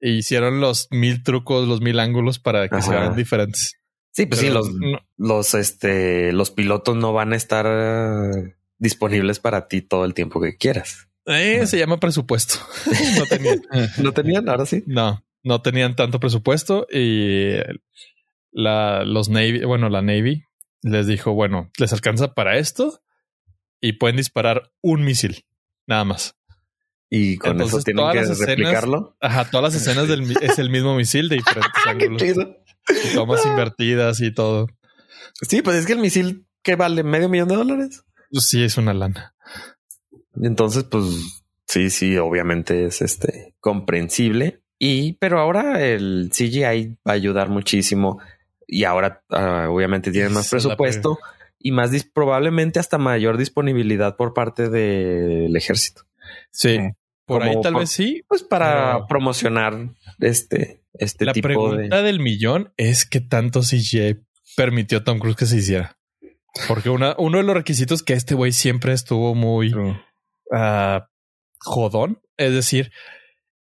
E 0.00 0.12
hicieron 0.12 0.60
los 0.62 0.88
mil 0.90 1.22
trucos, 1.22 1.68
los 1.68 1.82
mil 1.82 2.00
ángulos 2.00 2.38
para 2.38 2.68
que 2.70 2.80
se 2.80 2.90
vean 2.90 3.16
diferentes. 3.16 3.74
Sí, 4.12 4.26
pues 4.26 4.40
sí, 4.40 4.50
los, 4.50 4.68
los, 5.16 5.54
este, 5.54 6.32
los 6.32 6.50
pilotos 6.50 6.96
no 6.96 7.12
van 7.12 7.32
a 7.32 7.36
estar 7.36 7.66
eh, 7.68 8.56
disponibles 8.78 9.38
para 9.38 9.68
ti 9.68 9.82
todo 9.82 10.04
el 10.04 10.14
tiempo 10.14 10.40
que 10.40 10.56
quieras. 10.56 11.08
eh, 11.26 11.66
se 11.66 11.78
llama 11.78 12.00
presupuesto. 12.00 12.54
no 13.18 13.24
tenían. 13.26 13.62
¿No 13.98 14.12
tenían? 14.12 14.48
Ahora 14.48 14.66
sí. 14.66 14.82
No, 14.86 15.24
no 15.44 15.62
tenían 15.62 15.94
tanto 15.96 16.18
presupuesto 16.20 16.86
y 16.92 17.54
la, 18.52 19.04
los 19.04 19.28
Navy, 19.28 19.64
bueno, 19.64 19.88
la 19.88 20.02
Navy 20.02 20.44
les 20.82 21.06
dijo, 21.06 21.32
bueno, 21.32 21.70
les 21.78 21.92
alcanza 21.92 22.34
para 22.34 22.58
esto 22.58 23.00
y 23.80 23.92
pueden 23.94 24.16
disparar 24.16 24.72
un 24.82 25.04
misil, 25.04 25.44
nada 25.86 26.04
más. 26.04 26.36
Y 27.12 27.38
con 27.38 27.52
Entonces, 27.52 27.74
eso 27.78 27.84
tienen 27.84 28.02
todas 28.02 28.14
que 28.14 28.20
las 28.20 28.30
escenas- 28.30 28.46
replicarlo. 28.56 29.16
Ajá, 29.20 29.50
todas 29.50 29.72
las 29.74 29.82
escenas 29.82 30.06
del, 30.08 30.30
es 30.42 30.58
el 30.60 30.70
mismo 30.70 30.94
misil 30.94 31.28
de 31.28 31.36
diferentes 31.38 31.72
Qué 31.84 31.90
ángulos, 31.90 32.22
chido. 32.22 32.56
Y 33.04 33.14
tomas 33.14 33.44
invertidas 33.46 34.20
y 34.20 34.32
todo. 34.32 34.66
Sí, 35.42 35.62
pues 35.62 35.76
es 35.76 35.86
que 35.86 35.92
el 35.94 35.98
misil 36.00 36.46
que 36.62 36.76
vale 36.76 37.02
medio 37.02 37.28
millón 37.28 37.48
de 37.48 37.56
dólares. 37.56 38.02
Pues 38.30 38.46
sí, 38.48 38.62
es 38.62 38.76
una 38.76 38.94
lana. 38.94 39.34
Entonces, 40.42 40.84
pues 40.84 41.04
sí, 41.66 41.90
sí, 41.90 42.16
obviamente 42.18 42.84
es 42.86 43.02
este 43.02 43.54
comprensible. 43.60 44.62
Y, 44.78 45.14
pero 45.14 45.38
ahora 45.40 45.84
el 45.84 46.30
CGI 46.32 46.96
va 47.06 47.12
a 47.12 47.14
ayudar 47.14 47.48
muchísimo. 47.50 48.20
Y 48.66 48.84
ahora, 48.84 49.22
ah, 49.30 49.66
obviamente, 49.68 50.10
tienen 50.12 50.32
más 50.32 50.46
es 50.46 50.50
presupuesto 50.50 51.18
y 51.58 51.72
más 51.72 51.90
dis- 51.92 52.10
probablemente 52.10 52.78
hasta 52.78 52.96
mayor 52.98 53.36
disponibilidad 53.36 54.16
por 54.16 54.32
parte 54.32 54.68
del 54.70 55.54
ejército. 55.54 56.02
Sí, 56.50 56.78
por 57.26 57.42
ahí 57.42 57.60
tal 57.60 57.72
por- 57.74 57.82
vez 57.82 57.90
sí. 57.90 58.22
Pues 58.28 58.42
para 58.42 58.92
Pero- 58.94 59.06
promocionar 59.08 59.90
este, 60.20 60.79
este 60.94 61.24
La 61.24 61.32
tipo 61.32 61.46
pregunta 61.46 61.98
de. 61.98 62.02
del 62.02 62.20
millón 62.20 62.72
es 62.76 63.04
qué 63.04 63.20
tanto 63.20 63.60
CGI 63.60 64.20
permitió 64.56 65.04
Tom 65.04 65.18
Cruise 65.18 65.36
que 65.36 65.46
se 65.46 65.58
hiciera. 65.58 65.98
Porque 66.66 66.90
una, 66.90 67.14
uno 67.18 67.38
de 67.38 67.44
los 67.44 67.54
requisitos 67.54 68.02
que 68.02 68.14
este 68.14 68.34
güey 68.34 68.52
siempre 68.52 68.92
estuvo 68.92 69.34
muy 69.34 69.72
ah, 70.52 71.08
jodón, 71.60 72.20
es 72.36 72.52
decir, 72.52 72.90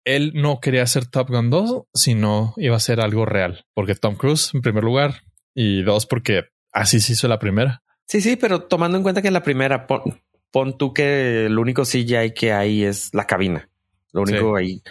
él 0.04 0.32
no 0.34 0.60
quería 0.60 0.82
hacer 0.82 1.06
Top 1.06 1.28
Gun 1.28 1.50
2, 1.50 1.82
sino 1.92 2.54
iba 2.56 2.76
a 2.76 2.80
ser 2.80 3.00
algo 3.00 3.26
real. 3.26 3.66
Porque 3.74 3.94
Tom 3.94 4.16
Cruise, 4.16 4.52
en 4.54 4.62
primer 4.62 4.84
lugar, 4.84 5.22
y 5.54 5.82
dos, 5.82 6.06
porque 6.06 6.44
así 6.72 7.00
se 7.00 7.12
hizo 7.12 7.28
la 7.28 7.38
primera. 7.38 7.82
Sí, 8.06 8.22
sí, 8.22 8.36
pero 8.36 8.62
tomando 8.62 8.96
en 8.96 9.02
cuenta 9.02 9.20
que 9.20 9.30
la 9.30 9.42
primera, 9.42 9.86
pon, 9.86 10.22
pon 10.50 10.78
tú 10.78 10.94
que 10.94 11.46
el 11.46 11.58
único 11.58 11.82
CGI 11.82 12.32
que 12.34 12.52
hay 12.52 12.84
es 12.84 13.12
la 13.12 13.26
cabina. 13.26 13.68
Lo 14.12 14.22
único 14.22 14.56
ahí. 14.56 14.82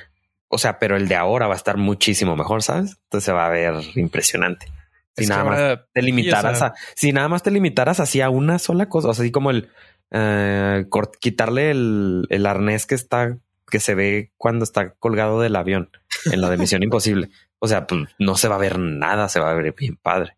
O 0.49 0.57
sea, 0.57 0.79
pero 0.79 0.95
el 0.95 1.07
de 1.07 1.15
ahora 1.15 1.47
va 1.47 1.53
a 1.53 1.57
estar 1.57 1.77
muchísimo 1.77 2.35
mejor, 2.35 2.63
¿sabes? 2.63 2.97
Entonces 3.03 3.25
se 3.25 3.31
va 3.33 3.45
a 3.45 3.49
ver 3.49 3.75
impresionante. 3.95 4.67
Si 5.15 5.23
Es 5.23 5.29
nada 5.29 5.43
más 5.43 5.79
te 5.93 6.01
limitaras 6.01 6.61
a, 6.61 6.73
si 6.95 7.11
nada 7.11 7.27
más 7.27 7.43
te 7.43 7.51
limitaras 7.51 7.99
así 7.99 8.21
a 8.21 8.29
una 8.29 8.59
sola 8.59 8.87
cosa, 8.87 9.09
o 9.09 9.13
sea, 9.13 9.23
así 9.23 9.31
como 9.31 9.51
el 9.51 9.69
eh, 10.11 10.85
quitarle 11.19 11.71
el, 11.71 12.27
el 12.29 12.45
arnés 12.45 12.85
que 12.85 12.95
está, 12.95 13.37
que 13.69 13.79
se 13.79 13.95
ve 13.95 14.31
cuando 14.37 14.63
está 14.63 14.91
colgado 14.91 15.41
del 15.41 15.55
avión 15.55 15.89
en 16.31 16.39
la 16.39 16.49
de 16.49 16.57
Misión 16.57 16.83
Imposible. 16.83 17.29
O 17.59 17.67
sea, 17.67 17.87
pues 17.87 18.07
no 18.19 18.37
se 18.37 18.47
va 18.47 18.55
a 18.55 18.59
ver 18.59 18.79
nada, 18.79 19.27
se 19.27 19.39
va 19.39 19.51
a 19.51 19.55
ver 19.55 19.73
bien 19.73 19.97
padre. 19.97 20.37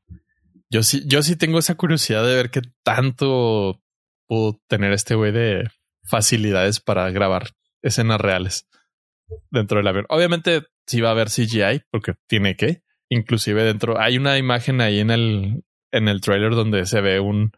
Yo 0.70 0.84
sí, 0.84 1.04
yo 1.06 1.22
sí 1.24 1.36
tengo 1.36 1.60
esa 1.60 1.76
curiosidad 1.76 2.26
de 2.26 2.36
ver 2.36 2.50
qué 2.50 2.62
tanto 2.84 3.82
pudo 4.28 4.60
tener 4.68 4.94
este 4.94 5.16
güey 5.16 5.32
de 5.32 5.70
facilidades 6.04 6.80
para 6.80 7.10
grabar 7.12 7.50
escenas 7.82 8.22
reales 8.22 8.68
dentro 9.52 9.78
del 9.78 9.88
avión. 9.88 10.06
Obviamente 10.10 10.64
sí 10.86 11.02
va 11.02 11.10
a 11.10 11.12
haber 11.12 11.28
CGI 11.30 11.82
porque 11.92 12.14
tiene 12.28 12.56
que. 12.56 12.82
Inclusive 13.10 13.64
dentro 13.64 14.00
hay 14.00 14.18
una 14.18 14.38
imagen 14.38 14.82
ahí 14.82 15.00
en 15.00 15.12
el 15.12 15.64
en 15.92 16.08
el 16.08 16.22
trailer 16.22 16.52
donde 16.52 16.86
se 16.86 17.02
ve 17.02 17.20
un 17.20 17.52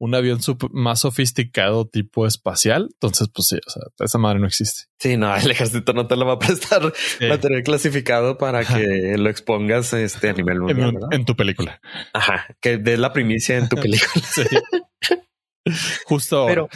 un 0.00 0.14
avión 0.14 0.38
más 0.70 1.00
sofisticado 1.00 1.88
tipo 1.88 2.24
espacial. 2.26 2.88
Entonces, 2.94 3.28
pues 3.34 3.48
sí, 3.48 3.56
o 3.66 3.70
sea, 3.70 3.82
esa 3.98 4.18
madre 4.18 4.38
no 4.38 4.46
existe. 4.46 4.84
Sí, 4.98 5.16
no, 5.16 5.34
el 5.36 5.50
ejército 5.50 5.92
no 5.92 6.06
te 6.06 6.16
lo 6.16 6.24
va 6.24 6.34
a 6.34 6.38
prestar 6.38 6.92
Eh, 7.20 7.28
material 7.28 7.62
clasificado 7.64 8.38
para 8.38 8.64
que 8.64 9.16
lo 9.18 9.28
expongas 9.28 9.92
este 9.94 10.28
a 10.30 10.32
nivel 10.34 10.60
mundial. 10.60 10.94
en 11.10 11.24
tu 11.24 11.34
película. 11.34 11.80
Ajá, 12.12 12.46
que 12.60 12.78
des 12.78 12.98
la 12.98 13.12
primicia 13.12 13.58
en 13.58 13.68
tu 13.68 13.76
película. 13.82 14.24
Sí. 14.24 14.42
Justo 16.06 16.44
pero, 16.46 16.68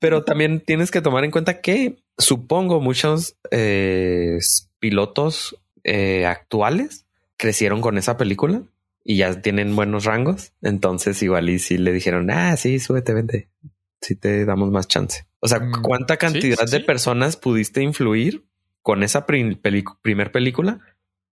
pero 0.00 0.24
también 0.24 0.60
tienes 0.60 0.90
que 0.90 1.00
tomar 1.02 1.24
en 1.24 1.30
cuenta 1.30 1.60
que 1.60 2.02
supongo 2.18 2.80
muchos 2.80 3.36
eh, 3.50 4.38
pilotos 4.78 5.56
eh, 5.84 6.26
actuales 6.26 7.06
crecieron 7.36 7.80
con 7.80 7.98
esa 7.98 8.16
película 8.16 8.62
y 9.04 9.18
ya 9.18 9.40
tienen 9.40 9.76
buenos 9.76 10.04
rangos. 10.04 10.52
Entonces, 10.62 11.22
igual 11.22 11.48
y 11.48 11.58
si 11.58 11.78
le 11.78 11.92
dijeron, 11.92 12.30
ah, 12.30 12.56
sí, 12.56 12.78
súbete, 12.80 13.14
vente. 13.14 13.48
Si 14.00 14.16
te 14.16 14.44
damos 14.44 14.70
más 14.70 14.88
chance. 14.88 15.26
O 15.40 15.48
sea, 15.48 15.60
Mm, 15.60 15.82
¿cuánta 15.82 16.16
cantidad 16.16 16.66
sí, 16.66 16.78
de 16.78 16.84
personas 16.84 17.36
pudiste 17.36 17.82
influir 17.82 18.44
con 18.82 19.02
esa 19.02 19.26
prim- 19.26 19.60
primer 20.02 20.32
película 20.32 20.80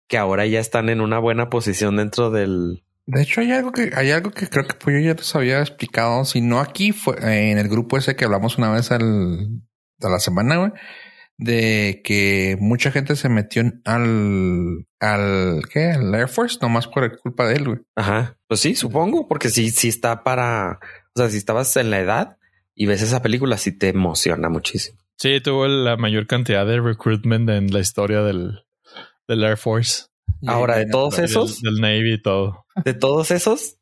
que 0.08 0.17
ahora 0.17 0.46
ya 0.46 0.60
están 0.60 0.89
en 0.89 1.01
una 1.01 1.17
buena 1.20 1.50
posición 1.50 1.96
dentro 1.98 2.29
del. 2.29 2.84
De 3.05 3.22
hecho, 3.22 3.41
hay 3.41 3.51
algo 3.51 3.72
que 3.72 3.91
hay 3.95 4.12
algo 4.12 4.31
que 4.31 4.48
creo 4.48 4.65
que 4.65 4.75
pues, 4.75 4.95
yo 4.95 5.01
ya 5.07 5.13
les 5.13 5.36
había 5.36 5.60
explicado. 5.60 6.24
Si 6.25 6.41
no 6.41 6.60
aquí 6.60 6.91
fue 6.93 7.15
eh, 7.22 7.51
en 7.51 7.57
el 7.57 7.67
grupo 7.67 7.98
ese 7.98 8.15
que 8.15 8.25
hablamos 8.25 8.57
una 8.57 8.72
vez 8.72 8.91
al, 8.91 9.50
a 10.01 10.10
la 10.10 10.19
semana, 10.19 10.55
güey, 10.57 10.72
de 11.38 12.01
que 12.03 12.55
mucha 12.62 12.91
gente 12.91 13.15
se 13.15 13.27
metió 13.27 13.62
en- 13.62 13.81
al 13.86 14.86
al 15.00 15.63
¿qué? 15.72 15.91
Al 15.91 16.15
Air 16.15 16.29
Force 16.29 16.60
nomás 16.62 16.88
por 16.88 17.19
culpa 17.19 17.45
de 17.48 17.55
él, 17.55 17.65
güey. 17.65 17.79
Ajá. 17.95 18.38
Pues 18.48 18.62
sí, 18.62 18.75
supongo, 18.75 19.27
porque 19.27 19.50
sí, 19.50 19.69
sí 19.72 19.89
está 19.89 20.24
para. 20.24 20.79
O 21.15 21.19
sea, 21.19 21.29
si 21.29 21.38
estabas 21.38 21.75
en 21.75 21.89
la 21.89 22.00
edad 22.00 22.38
y 22.74 22.86
ves 22.86 23.01
esa 23.01 23.22
película, 23.22 23.57
sí 23.57 23.77
te 23.77 23.89
emociona 23.89 24.48
muchísimo. 24.50 24.98
Sí, 25.17 25.41
tuvo 25.41 25.67
la 25.67 25.98
mayor 25.98 26.25
cantidad 26.25 26.65
de 26.65 26.79
recruitment 26.79 27.50
en 27.50 27.72
la 27.72 27.79
historia 27.79 28.22
del, 28.22 28.62
del 29.27 29.43
Air 29.43 29.57
Force, 29.57 30.05
Ahora, 30.46 30.77
de 30.77 30.86
todos 30.88 31.20
esos, 31.20 31.62
del 31.62 31.80
Navy 31.80 32.13
y 32.13 32.22
todo. 32.22 32.65
de 32.84 32.94
todos 32.94 33.32
esos, 33.32 33.77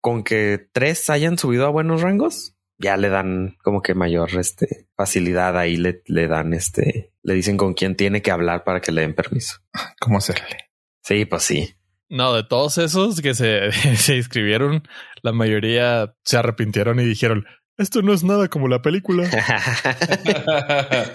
con 0.00 0.24
que 0.24 0.68
tres 0.72 1.10
hayan 1.10 1.38
subido 1.38 1.66
a 1.66 1.70
buenos 1.70 2.00
rangos, 2.00 2.56
ya 2.78 2.96
le 2.96 3.10
dan 3.10 3.56
como 3.62 3.82
que 3.82 3.94
mayor 3.94 4.30
este 4.38 4.88
facilidad 4.96 5.58
ahí 5.58 5.76
le, 5.76 6.02
le 6.06 6.26
dan 6.26 6.54
este, 6.54 7.12
le 7.22 7.34
dicen 7.34 7.56
con 7.56 7.74
quién 7.74 7.96
tiene 7.96 8.22
que 8.22 8.30
hablar 8.30 8.64
para 8.64 8.80
que 8.80 8.92
le 8.92 9.02
den 9.02 9.14
permiso. 9.14 9.58
¿Cómo 10.00 10.18
hacerle? 10.18 10.70
Sí, 11.02 11.26
pues 11.26 11.42
sí. 11.42 11.74
No, 12.08 12.34
de 12.34 12.42
todos 12.42 12.78
esos 12.78 13.20
que 13.20 13.34
se, 13.34 13.70
se 13.96 14.16
inscribieron, 14.16 14.82
la 15.22 15.32
mayoría 15.32 16.14
se 16.24 16.38
arrepintieron 16.38 16.98
y 16.98 17.04
dijeron, 17.04 17.44
esto 17.76 18.02
no 18.02 18.12
es 18.12 18.24
nada 18.24 18.48
como 18.48 18.68
la 18.68 18.82
película. 18.82 19.24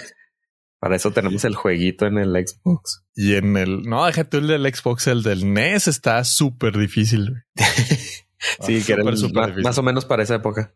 Para 0.86 0.98
eso 0.98 1.10
tenemos 1.10 1.44
el 1.46 1.56
jueguito 1.56 2.06
en 2.06 2.20
el 2.20 2.36
Xbox. 2.48 3.04
Y 3.16 3.34
en 3.34 3.58
el, 3.58 3.82
no, 3.90 4.06
déjate 4.06 4.38
el 4.38 4.46
del 4.46 4.72
Xbox, 4.72 5.08
el 5.08 5.24
del 5.24 5.52
NES 5.52 5.88
está 5.88 6.24
súper 6.24 6.78
difícil. 6.78 7.44
sí, 8.62 8.84
que 8.84 8.94
era 8.94 9.02
el, 9.02 9.34
más, 9.34 9.58
más, 9.64 9.78
o 9.80 9.82
menos 9.82 10.06
para 10.06 10.22
esa 10.22 10.36
época. 10.36 10.76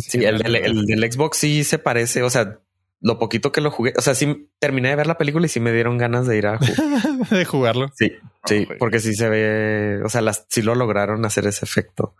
Sí, 0.00 0.24
el, 0.24 0.40
el, 0.56 0.86
del 0.86 1.12
Xbox 1.12 1.36
sí 1.36 1.64
se 1.64 1.78
parece, 1.78 2.22
o 2.22 2.30
sea, 2.30 2.62
lo 2.98 3.18
poquito 3.18 3.52
que 3.52 3.60
lo 3.60 3.70
jugué, 3.70 3.92
o 3.94 4.00
sea, 4.00 4.14
sí 4.14 4.48
terminé 4.58 4.88
de 4.88 4.96
ver 4.96 5.06
la 5.06 5.18
película 5.18 5.44
y 5.44 5.50
sí 5.50 5.60
me 5.60 5.72
dieron 5.74 5.98
ganas 5.98 6.26
de 6.26 6.38
ir 6.38 6.46
a 6.46 6.56
jugar. 6.56 7.28
de 7.30 7.44
jugarlo. 7.44 7.92
Sí, 7.94 8.10
sí, 8.46 8.66
porque 8.78 9.00
sí 9.00 9.12
se 9.12 9.28
ve, 9.28 10.00
o 10.02 10.08
sea, 10.08 10.22
las, 10.22 10.46
sí 10.48 10.62
lo 10.62 10.74
lograron 10.74 11.26
hacer 11.26 11.46
ese 11.46 11.66
efecto. 11.66 12.16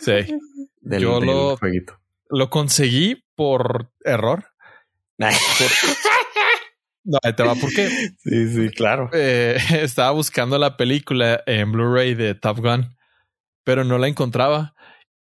Sí. 0.00 0.36
Del, 0.80 1.00
Yo 1.00 1.20
lo, 1.20 1.56
jueguito. 1.58 2.00
lo 2.28 2.50
conseguí 2.50 3.22
por 3.36 3.92
error. 4.04 4.46
No, 7.06 7.18
te 7.36 7.42
va 7.42 7.54
por 7.54 7.70
qué. 7.70 7.90
Sí, 8.16 8.48
sí, 8.48 8.70
claro. 8.70 9.10
Eh, 9.12 9.58
estaba 9.82 10.10
buscando 10.12 10.56
la 10.58 10.78
película 10.78 11.42
en 11.44 11.70
Blu-ray 11.70 12.14
de 12.14 12.34
Top 12.34 12.60
Gun, 12.60 12.96
pero 13.62 13.84
no 13.84 13.98
la 13.98 14.08
encontraba. 14.08 14.74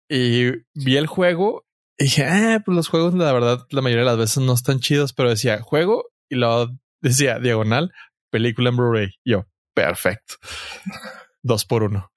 Y 0.06 0.50
vi 0.74 0.98
el 0.98 1.06
juego 1.06 1.64
y 1.96 2.04
dije, 2.04 2.26
ah, 2.26 2.60
pues 2.64 2.76
los 2.76 2.88
juegos, 2.88 3.14
la 3.14 3.32
verdad, 3.32 3.66
la 3.70 3.80
mayoría 3.80 4.04
de 4.04 4.10
las 4.10 4.18
veces 4.18 4.42
no 4.42 4.52
están 4.52 4.80
chidos, 4.80 5.14
pero 5.14 5.30
decía 5.30 5.62
juego 5.62 6.10
y 6.28 6.34
luego 6.34 6.70
decía 7.00 7.38
diagonal, 7.38 7.92
película 8.30 8.68
en 8.68 8.76
Blu-ray. 8.76 9.08
Yo, 9.24 9.46
perfecto. 9.72 10.34
Dos 11.42 11.64
por 11.64 11.82
uno. 11.82 12.12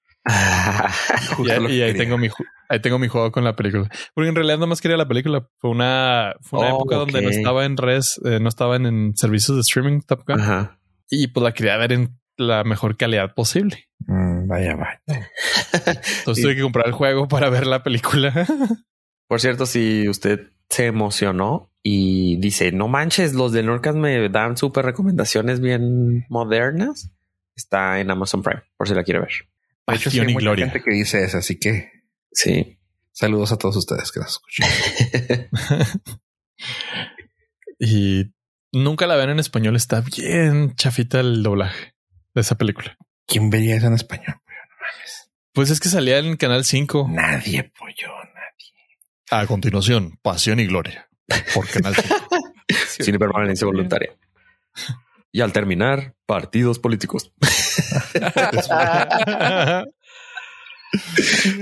y, 1.38 1.80
ahí 1.80 1.96
tengo 1.96 2.18
mi 2.18 2.28
ahí 2.68 2.80
tengo 2.80 2.98
mi 2.98 3.08
juego 3.08 3.32
con 3.32 3.44
la 3.44 3.56
película. 3.56 3.88
Porque 4.14 4.28
en 4.28 4.34
realidad 4.34 4.58
no 4.58 4.66
más 4.66 4.80
quería 4.80 4.96
la 4.96 5.08
película. 5.08 5.48
Fue 5.58 5.70
una, 5.70 6.34
fue 6.42 6.60
una 6.60 6.74
oh, 6.74 6.76
época 6.76 6.96
donde 6.96 7.22
no 7.22 7.28
estaba 7.30 7.64
en 7.64 7.76
res, 7.76 8.20
eh, 8.24 8.38
no 8.40 8.48
estaba 8.48 8.76
en, 8.76 9.16
servicios 9.16 9.56
de 9.56 9.62
streaming 9.62 10.00
Top 10.02 10.22
Gun. 10.26 10.40
Y 11.10 11.28
pues 11.28 11.42
la 11.42 11.52
quería 11.52 11.76
ver 11.76 11.92
en 11.92 12.18
la 12.36 12.64
mejor 12.64 12.96
calidad 12.96 13.34
posible. 13.34 13.88
Mm, 14.06 14.46
vaya, 14.46 14.76
vaya. 14.76 15.00
Entonces 16.18 16.44
tuve 16.44 16.56
que 16.56 16.62
comprar 16.62 16.86
el 16.86 16.92
juego 16.92 17.28
para 17.28 17.50
ver 17.50 17.66
la 17.66 17.82
película. 17.82 18.32
Por 19.28 19.40
cierto, 19.40 19.66
si 19.66 20.08
usted 20.08 20.52
se 20.68 20.86
emocionó 20.86 21.70
y 21.82 22.36
dice, 22.38 22.72
no 22.72 22.88
manches, 22.88 23.34
los 23.34 23.52
de 23.52 23.62
Norcas 23.62 23.94
me 23.94 24.28
dan 24.28 24.56
súper 24.56 24.84
recomendaciones 24.84 25.60
bien 25.60 26.24
modernas, 26.28 27.12
está 27.54 28.00
en 28.00 28.10
Amazon 28.10 28.42
Prime, 28.42 28.62
por 28.76 28.88
si 28.88 28.94
la 28.94 29.04
quiere 29.04 29.20
ver. 29.20 29.32
Pasión 29.84 30.30
y 30.30 30.34
gloria. 30.34 30.66
gente 30.66 30.82
que 30.82 30.94
dice 30.94 31.24
eso, 31.24 31.38
así 31.38 31.58
que 31.58 31.97
sí. 32.32 32.78
Saludos 33.12 33.52
a 33.52 33.56
todos 33.56 33.76
ustedes 33.76 34.12
que 34.12 34.20
nos 34.20 34.30
escuchan. 34.30 34.70
y 37.80 38.32
nunca 38.72 39.08
la 39.08 39.16
ven 39.16 39.30
en 39.30 39.40
español. 39.40 39.74
Está 39.74 40.02
bien 40.02 40.76
chafita 40.76 41.18
el 41.18 41.42
doblaje 41.42 41.96
de 42.34 42.40
esa 42.40 42.56
película. 42.56 42.96
¿Quién 43.26 43.50
vería 43.50 43.74
eso 43.76 43.88
en 43.88 43.94
español? 43.94 44.36
Pues 45.52 45.70
es 45.70 45.80
que 45.80 45.88
salía 45.88 46.18
en 46.18 46.36
Canal 46.36 46.64
5. 46.64 47.08
Nadie, 47.10 47.72
pollo, 47.76 48.14
nadie. 48.34 48.72
A 49.30 49.44
continuación, 49.46 50.18
Pasión 50.22 50.60
y 50.60 50.66
Gloria 50.66 51.08
por 51.54 51.68
Canal 51.68 51.96
5. 51.96 52.28
Sin 53.00 53.18
permanencia 53.18 53.66
voluntaria. 53.66 54.16
Y 55.32 55.40
al 55.40 55.52
terminar, 55.52 56.14
partidos 56.26 56.78
políticos. 56.78 57.32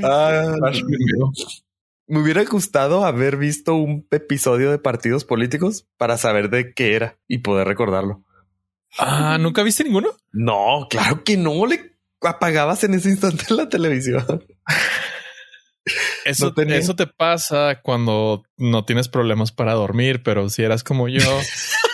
Ah, 0.03 0.55
me 2.07 2.21
hubiera 2.21 2.45
gustado 2.45 3.05
haber 3.05 3.37
visto 3.37 3.75
un 3.75 4.07
episodio 4.11 4.71
de 4.71 4.79
partidos 4.79 5.25
políticos 5.25 5.87
para 5.97 6.19
saber 6.19 6.51
de 6.51 6.73
qué 6.73 6.95
era 6.95 7.19
y 7.29 7.39
poder 7.39 7.67
recordarlo. 7.67 8.23
Ah, 8.99 9.39
¿nunca 9.39 9.63
viste 9.63 9.85
ninguno? 9.85 10.11
No, 10.33 10.87
claro 10.89 11.23
que 11.25 11.37
no. 11.37 11.67
Le 11.67 11.97
apagabas 12.23 12.85
en 12.85 12.95
ese 12.95 13.11
instante 13.11 13.53
la 13.53 13.69
televisión. 13.69 14.45
Eso, 16.25 16.53
eso 16.57 16.97
te 16.97 17.07
pasa 17.07 17.81
cuando 17.83 18.43
no 18.57 18.85
tienes 18.85 19.09
problemas 19.09 19.53
para 19.53 19.75
dormir, 19.75 20.23
pero 20.25 20.49
si 20.49 20.65
eras 20.65 20.83
como 20.83 21.09
yo, 21.09 21.21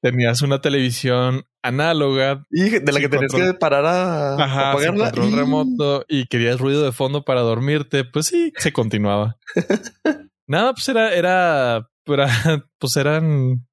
tenías 0.00 0.42
una 0.42 0.60
televisión 0.60 1.44
análoga 1.62 2.46
y 2.50 2.70
de 2.70 2.92
la 2.92 3.00
que 3.00 3.08
tenías 3.08 3.32
que 3.32 3.54
parar 3.54 3.84
a, 3.84 4.34
apagarla 4.34 5.10
control 5.10 5.32
remoto 5.32 6.04
y 6.08 6.26
querías 6.26 6.60
ruido 6.60 6.84
de 6.84 6.92
fondo 6.92 7.24
para 7.24 7.40
dormirte, 7.40 8.04
pues 8.04 8.26
sí, 8.26 8.52
se 8.56 8.72
continuaba. 8.72 9.36
Nada, 10.46 10.72
pues 10.72 10.88
era, 10.88 11.12
era, 11.14 11.90
pues 12.04 12.96
eran, 12.96 13.66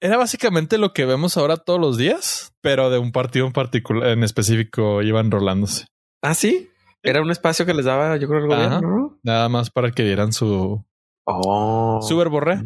era 0.00 0.16
básicamente 0.18 0.76
lo 0.78 0.92
que 0.92 1.06
vemos 1.06 1.36
ahora 1.36 1.56
todos 1.56 1.80
los 1.80 1.96
días, 1.96 2.54
pero 2.60 2.90
de 2.90 2.98
un 2.98 3.12
partido 3.12 3.46
en 3.46 3.52
particular, 3.52 4.10
en 4.10 4.24
específico, 4.24 5.02
iban 5.02 5.30
rolándose. 5.30 5.86
Ah, 6.20 6.34
sí. 6.34 6.68
Era 7.02 7.22
un 7.22 7.30
espacio 7.30 7.64
que 7.64 7.74
les 7.74 7.84
daba, 7.84 8.16
yo 8.16 8.28
creo, 8.28 8.40
el 8.40 8.48
gobierno. 8.48 9.18
Nada 9.22 9.48
más 9.48 9.70
para 9.70 9.92
que 9.92 10.02
dieran 10.02 10.32
su, 10.32 10.84
oh. 11.24 12.00
su 12.02 12.16
verborrea. 12.16 12.64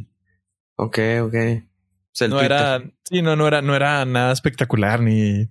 Ok, 0.76 0.98
ok 1.22 1.34
no 2.28 2.40
era, 2.40 2.82
sí, 3.04 3.22
no, 3.22 3.36
no 3.36 3.46
era, 3.46 3.62
no 3.62 3.74
era 3.74 4.04
nada 4.04 4.32
espectacular 4.32 5.00
ni. 5.00 5.48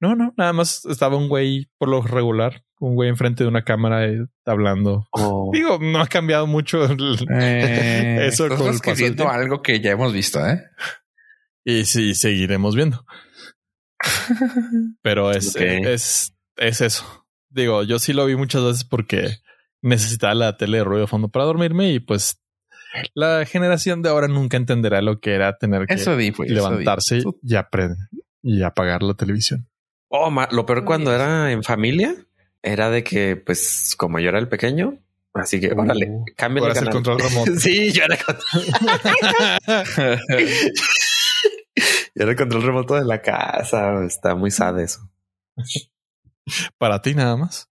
No, 0.00 0.14
no, 0.14 0.32
nada 0.36 0.52
más 0.52 0.84
estaba 0.84 1.16
un 1.16 1.28
güey 1.28 1.68
por 1.76 1.88
lo 1.88 2.02
regular, 2.02 2.64
un 2.78 2.94
güey 2.94 3.08
enfrente 3.08 3.42
de 3.42 3.48
una 3.48 3.64
cámara 3.64 4.06
eh, 4.06 4.26
hablando. 4.44 5.08
Oh. 5.10 5.50
Digo, 5.52 5.78
no 5.80 6.00
ha 6.00 6.06
cambiado 6.06 6.46
mucho 6.46 6.84
eh, 6.84 8.18
eso 8.26 8.48
con 8.48 8.68
el 8.68 9.20
algo 9.22 9.62
que 9.62 9.80
ya 9.80 9.92
hemos 9.92 10.12
visto, 10.12 10.46
¿eh? 10.46 10.62
Y 11.64 11.84
sí, 11.84 12.14
seguiremos 12.14 12.74
viendo. 12.74 13.04
Pero 15.02 15.32
es, 15.32 15.56
es, 15.56 16.34
es 16.56 16.80
eso. 16.80 17.26
Digo, 17.50 17.82
yo 17.82 17.98
sí 17.98 18.12
lo 18.12 18.26
vi 18.26 18.36
muchas 18.36 18.62
veces 18.62 18.84
porque 18.84 19.38
necesitaba 19.82 20.34
la 20.34 20.56
tele 20.56 20.78
de 20.78 20.84
ruido 20.84 21.02
de 21.02 21.06
fondo 21.08 21.28
para 21.28 21.44
dormirme 21.44 21.92
y 21.92 22.00
pues 22.00 22.40
la 23.14 23.44
generación 23.46 24.02
de 24.02 24.08
ahora 24.10 24.28
nunca 24.28 24.56
entenderá 24.56 25.02
lo 25.02 25.20
que 25.20 25.34
era 25.34 25.56
tener 25.58 25.86
que 25.86 25.96
levantarse 26.46 27.22
y 27.42 27.54
aprender 27.54 28.08
y 28.42 28.62
apagar 28.62 29.02
la 29.02 29.14
televisión. 29.14 29.68
Oh, 30.08 30.30
lo 30.50 30.66
peor 30.66 30.84
cuando 30.84 31.14
era 31.14 31.52
en 31.52 31.62
familia 31.62 32.14
era 32.62 32.90
de 32.90 33.04
que, 33.04 33.36
pues, 33.36 33.94
como 33.96 34.18
yo 34.18 34.30
era 34.30 34.38
el 34.38 34.48
pequeño, 34.48 34.98
así 35.34 35.60
que, 35.60 35.72
órale, 35.72 36.08
uh, 36.10 36.24
cambia 36.36 36.66
el 36.66 36.72
canal. 36.72 36.92
control 36.92 37.20
remoto. 37.20 37.54
sí, 37.58 37.92
yo 37.92 38.04
era 38.04 38.16
control. 38.16 38.64
yo 42.14 42.22
era 42.22 42.30
el 42.30 42.36
control 42.36 42.62
remoto 42.62 42.94
de 42.94 43.04
la 43.04 43.20
casa. 43.20 44.04
Está 44.04 44.34
muy 44.34 44.50
sad 44.50 44.80
eso. 44.80 45.10
Para 46.78 47.02
ti 47.02 47.14
nada 47.14 47.36
más. 47.36 47.68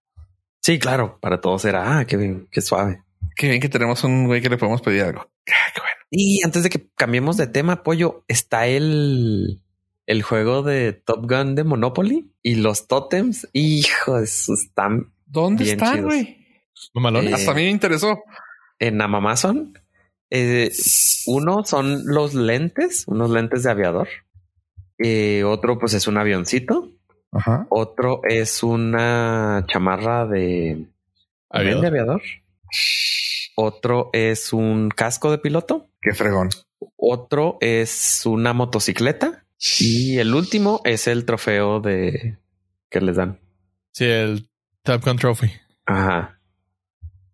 Sí, 0.62 0.78
claro, 0.78 1.18
para 1.20 1.40
todos 1.40 1.64
era, 1.64 1.98
ah, 1.98 2.04
qué, 2.06 2.46
qué 2.50 2.60
suave. 2.60 3.02
Qué 3.38 3.48
bien 3.48 3.60
que 3.60 3.68
tenemos 3.68 4.02
un 4.02 4.26
güey 4.26 4.42
que 4.42 4.48
le 4.48 4.58
podemos 4.58 4.82
pedir 4.82 5.02
algo. 5.02 5.20
Ah, 5.48 5.70
qué 5.72 5.80
bueno. 5.80 5.96
Y 6.10 6.44
antes 6.44 6.64
de 6.64 6.70
que 6.70 6.88
cambiemos 6.96 7.36
de 7.36 7.46
tema, 7.46 7.84
pollo, 7.84 8.24
está 8.26 8.66
el, 8.66 9.62
el 10.06 10.22
juego 10.24 10.64
de 10.64 10.92
Top 10.92 11.30
Gun 11.30 11.54
de 11.54 11.62
Monopoly 11.62 12.32
y 12.42 12.56
los 12.56 12.88
totems. 12.88 13.48
Hijo, 13.52 14.18
eso 14.18 14.54
están. 14.54 15.12
¿Dónde 15.24 15.70
están, 15.70 16.02
güey? 16.02 16.46
Eh, 16.94 17.32
Hasta 17.32 17.52
a 17.52 17.54
mí 17.54 17.62
me 17.62 17.70
interesó. 17.70 18.24
En 18.80 19.00
Amazon. 19.00 19.78
Eh, 20.30 20.72
uno 21.26 21.62
son 21.64 22.06
los 22.06 22.34
lentes, 22.34 23.04
unos 23.06 23.30
lentes 23.30 23.62
de 23.62 23.70
aviador. 23.70 24.08
Eh, 24.98 25.44
otro, 25.44 25.78
pues 25.78 25.94
es 25.94 26.08
un 26.08 26.18
avioncito. 26.18 26.90
Ajá. 27.30 27.68
Otro 27.70 28.20
es 28.28 28.64
una 28.64 29.64
chamarra 29.68 30.26
de 30.26 30.86
aviador. 31.50 31.82
de 31.82 31.86
aviador. 31.86 32.22
Otro 33.60 34.10
es 34.12 34.52
un 34.52 34.88
casco 34.88 35.32
de 35.32 35.38
piloto. 35.38 35.90
Qué 36.00 36.14
fregón. 36.14 36.50
Otro 36.96 37.58
es 37.60 38.24
una 38.24 38.52
motocicleta. 38.52 39.46
Y 39.80 40.18
el 40.18 40.32
último 40.32 40.80
es 40.84 41.08
el 41.08 41.24
trofeo 41.24 41.80
de 41.80 42.38
que 42.88 43.00
les 43.00 43.16
dan. 43.16 43.40
Sí, 43.92 44.04
el 44.04 44.48
Top 44.84 45.04
Gun 45.04 45.16
Trophy. 45.16 45.50
Ajá. 45.86 46.40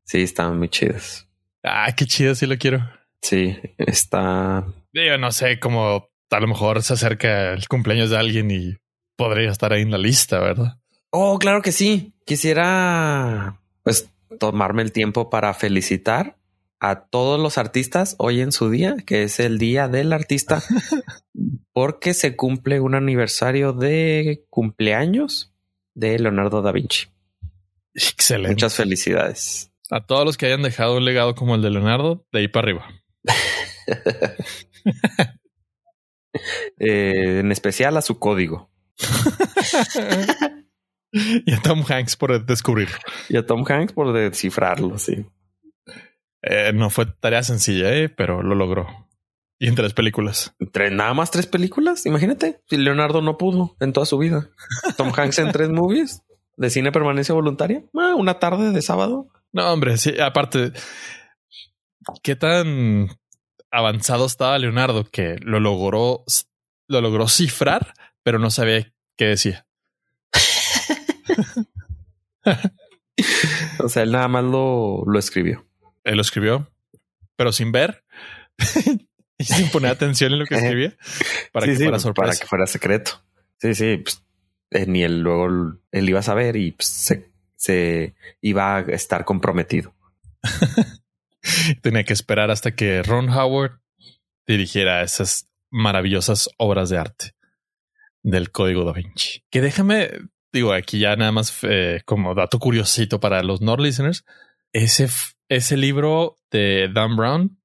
Sí, 0.05 0.23
están 0.23 0.59
muy 0.59 0.71
chidos. 0.71 1.29
Ah, 1.63 1.93
qué 1.95 2.07
chido, 2.07 2.35
sí 2.35 2.47
lo 2.47 2.57
quiero. 2.57 2.89
Sí, 3.21 3.59
está. 3.77 4.65
Yo 4.95 5.19
no 5.19 5.31
sé 5.31 5.61
cómo 5.61 6.09
a 6.31 6.41
lo 6.41 6.47
mejor 6.47 6.83
se 6.83 6.95
acerca 6.95 7.53
el 7.53 7.69
cumpleaños 7.69 8.09
de 8.09 8.17
alguien 8.17 8.51
y 8.51 8.79
podría 9.17 9.51
estar 9.51 9.75
ahí 9.75 9.83
en 9.83 9.91
la 9.91 9.99
lista, 9.99 10.41
¿verdad? 10.41 10.79
Oh, 11.11 11.39
claro 11.39 11.61
que 11.61 11.71
sí. 11.71 12.15
Quisiera, 12.25 13.61
pues, 13.83 14.11
tomarme 14.39 14.83
el 14.83 14.93
tiempo 14.93 15.31
para 15.31 15.55
felicitar 15.55 16.37
a 16.81 17.07
todos 17.07 17.41
los 17.41 17.57
artistas 17.57 18.17
hoy 18.19 18.41
en 18.41 18.53
su 18.53 18.71
día, 18.71 18.97
que 19.07 19.23
es 19.23 19.41
el 19.41 19.59
Día 19.59 19.89
del 19.89 20.13
Artista, 20.13 20.63
porque 21.73 22.15
se 22.15 22.37
cumple 22.37 22.81
un 22.81 22.95
aniversario 22.95 23.73
de 23.73 24.45
cumpleaños 24.51 25.55
de 25.95 26.19
Leonardo 26.19 26.61
da 26.61 26.73
Vinci. 26.73 27.07
Excelente. 27.95 28.55
Muchas 28.55 28.75
felicidades. 28.75 29.71
A 29.91 30.05
todos 30.05 30.25
los 30.25 30.37
que 30.37 30.47
hayan 30.47 30.63
dejado 30.63 30.97
un 30.97 31.05
legado 31.05 31.35
como 31.35 31.55
el 31.55 31.63
de 31.63 31.71
Leonardo, 31.71 32.27
de 32.33 32.41
ahí 32.41 32.49
para 32.49 32.67
arriba. 32.67 32.87
Eh, 36.81 37.39
en 37.39 37.53
especial 37.53 37.97
a 37.97 38.03
su 38.03 38.19
código. 38.19 38.69
y 41.47 41.53
a 41.53 41.61
Tom 41.63 41.85
Hanks 41.89 42.17
por 42.17 42.45
descubrirlo. 42.45 42.97
Y 43.29 43.37
a 43.37 43.47
Tom 43.47 43.65
Hanks 43.67 43.93
por 43.93 44.13
descifrarlo, 44.13 44.99
sí. 44.99 45.25
Eh, 46.43 46.73
no 46.75 46.91
fue 46.91 47.07
tarea 47.07 47.43
sencilla, 47.43 47.95
eh, 47.95 48.09
pero 48.09 48.43
lo 48.43 48.55
logró. 48.55 49.09
Y 49.59 49.69
en 49.69 49.77
tres 49.77 49.95
películas. 49.95 50.55
¿Tres, 50.73 50.93
nada 50.93 51.15
más 51.15 51.31
tres 51.31 51.47
películas. 51.47 52.05
Imagínate 52.05 52.61
si 52.69 52.77
Leonardo 52.77 53.23
no 53.23 53.39
pudo 53.39 53.77
en 53.81 53.93
toda 53.93 54.05
su 54.05 54.19
vida. 54.19 54.51
Tom 54.97 55.13
Hanks 55.17 55.39
en 55.39 55.53
tres 55.53 55.71
movies 55.71 56.23
de 56.57 56.71
cine 56.71 56.93
permanencia 56.93 57.35
voluntaria. 57.35 57.85
Ah, 57.97 58.15
una 58.17 58.39
tarde 58.41 58.73
de 58.73 58.83
sábado. 58.83 59.29
No, 59.53 59.73
hombre, 59.73 59.97
sí. 59.97 60.21
Aparte, 60.21 60.73
qué 62.23 62.35
tan 62.35 63.09
avanzado 63.71 64.27
estaba 64.27 64.59
Leonardo 64.59 65.05
que 65.05 65.37
lo 65.41 65.61
logró, 65.61 66.25
lo 66.89 67.01
logró 67.01 67.29
cifrar, 67.29 67.95
pero 68.25 68.41
no 68.41 68.51
sabía 68.51 68.93
qué 69.17 69.27
decía. 69.27 69.67
o 73.79 73.89
sea, 73.89 74.03
él 74.03 74.13
nada 74.13 74.29
más 74.29 74.45
lo, 74.45 75.05
lo 75.07 75.19
escribió. 75.19 75.67
Él 76.05 76.17
lo 76.17 76.23
escribió, 76.23 76.71
pero 77.37 77.53
sin 77.53 77.73
ver 77.73 78.05
y 79.39 79.45
sin 79.45 79.71
poner 79.71 79.91
atención 79.91 80.33
en 80.33 80.39
lo 80.41 80.47
que 80.47 80.57
escribía 80.57 80.97
para 81.53 81.67
que 81.67 81.77
fuera 81.77 81.99
sorpresa. 81.99 82.31
Para 82.31 82.39
que 82.39 82.47
fuera 82.47 82.67
secreto. 82.67 83.23
Sí, 83.59 83.75
sí. 83.75 83.97
Pues, 83.99 84.23
eh, 84.71 84.87
ni 84.87 85.03
él 85.03 85.21
luego 85.21 85.79
él 85.93 86.09
iba 86.09 86.21
a 86.21 86.23
saber 86.25 86.57
y 86.57 86.73
pues, 86.73 86.89
se, 86.89 87.31
se 87.57 88.15
iba 88.41 88.77
a 88.77 88.81
estar 88.81 89.25
comprometido. 89.25 89.95
Tenía 91.83 92.05
que 92.05 92.13
esperar 92.13 92.51
hasta 92.51 92.75
que 92.75 93.03
Ron 93.03 93.31
Howard 93.31 93.81
dirigiera 94.47 95.03
esas 95.03 95.49
maravillosas 95.71 96.49
obras 96.59 96.91
de 96.91 96.99
arte 96.99 97.35
del 98.23 98.51
código 98.51 98.85
da 98.85 98.93
Vinci. 98.93 99.45
Que 99.51 99.61
déjame, 99.61 100.11
digo, 100.55 100.73
aquí 100.73 101.01
ya 101.01 101.17
nada 101.17 101.33
más 101.33 101.59
eh, 101.63 102.01
como 102.07 102.35
dato 102.35 102.59
curiosito 102.59 103.21
para 103.21 103.43
los 103.43 103.61
no 103.61 103.77
listeners. 103.77 104.25
Ese, 104.73 105.09
ese 105.49 105.77
libro 105.77 106.37
de 106.51 106.89
Dan 106.93 107.17
Brown 107.17 107.59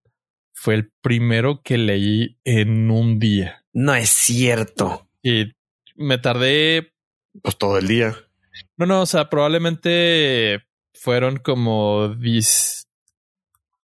fue 0.54 0.76
el 0.76 0.92
primero 1.02 1.62
que 1.64 1.78
leí 1.78 2.38
en 2.44 2.92
un 2.92 3.20
día. 3.20 3.64
No 3.72 3.96
es 3.96 4.10
cierto. 4.10 5.08
Y 5.24 5.54
me 5.96 6.18
tardé 6.18 6.94
pues 7.42 7.58
todo 7.58 7.78
el 7.78 7.88
día. 7.88 8.16
No, 8.76 8.86
no, 8.86 9.02
o 9.02 9.06
sea, 9.06 9.30
probablemente 9.30 10.64
fueron 10.94 11.38
como 11.38 12.16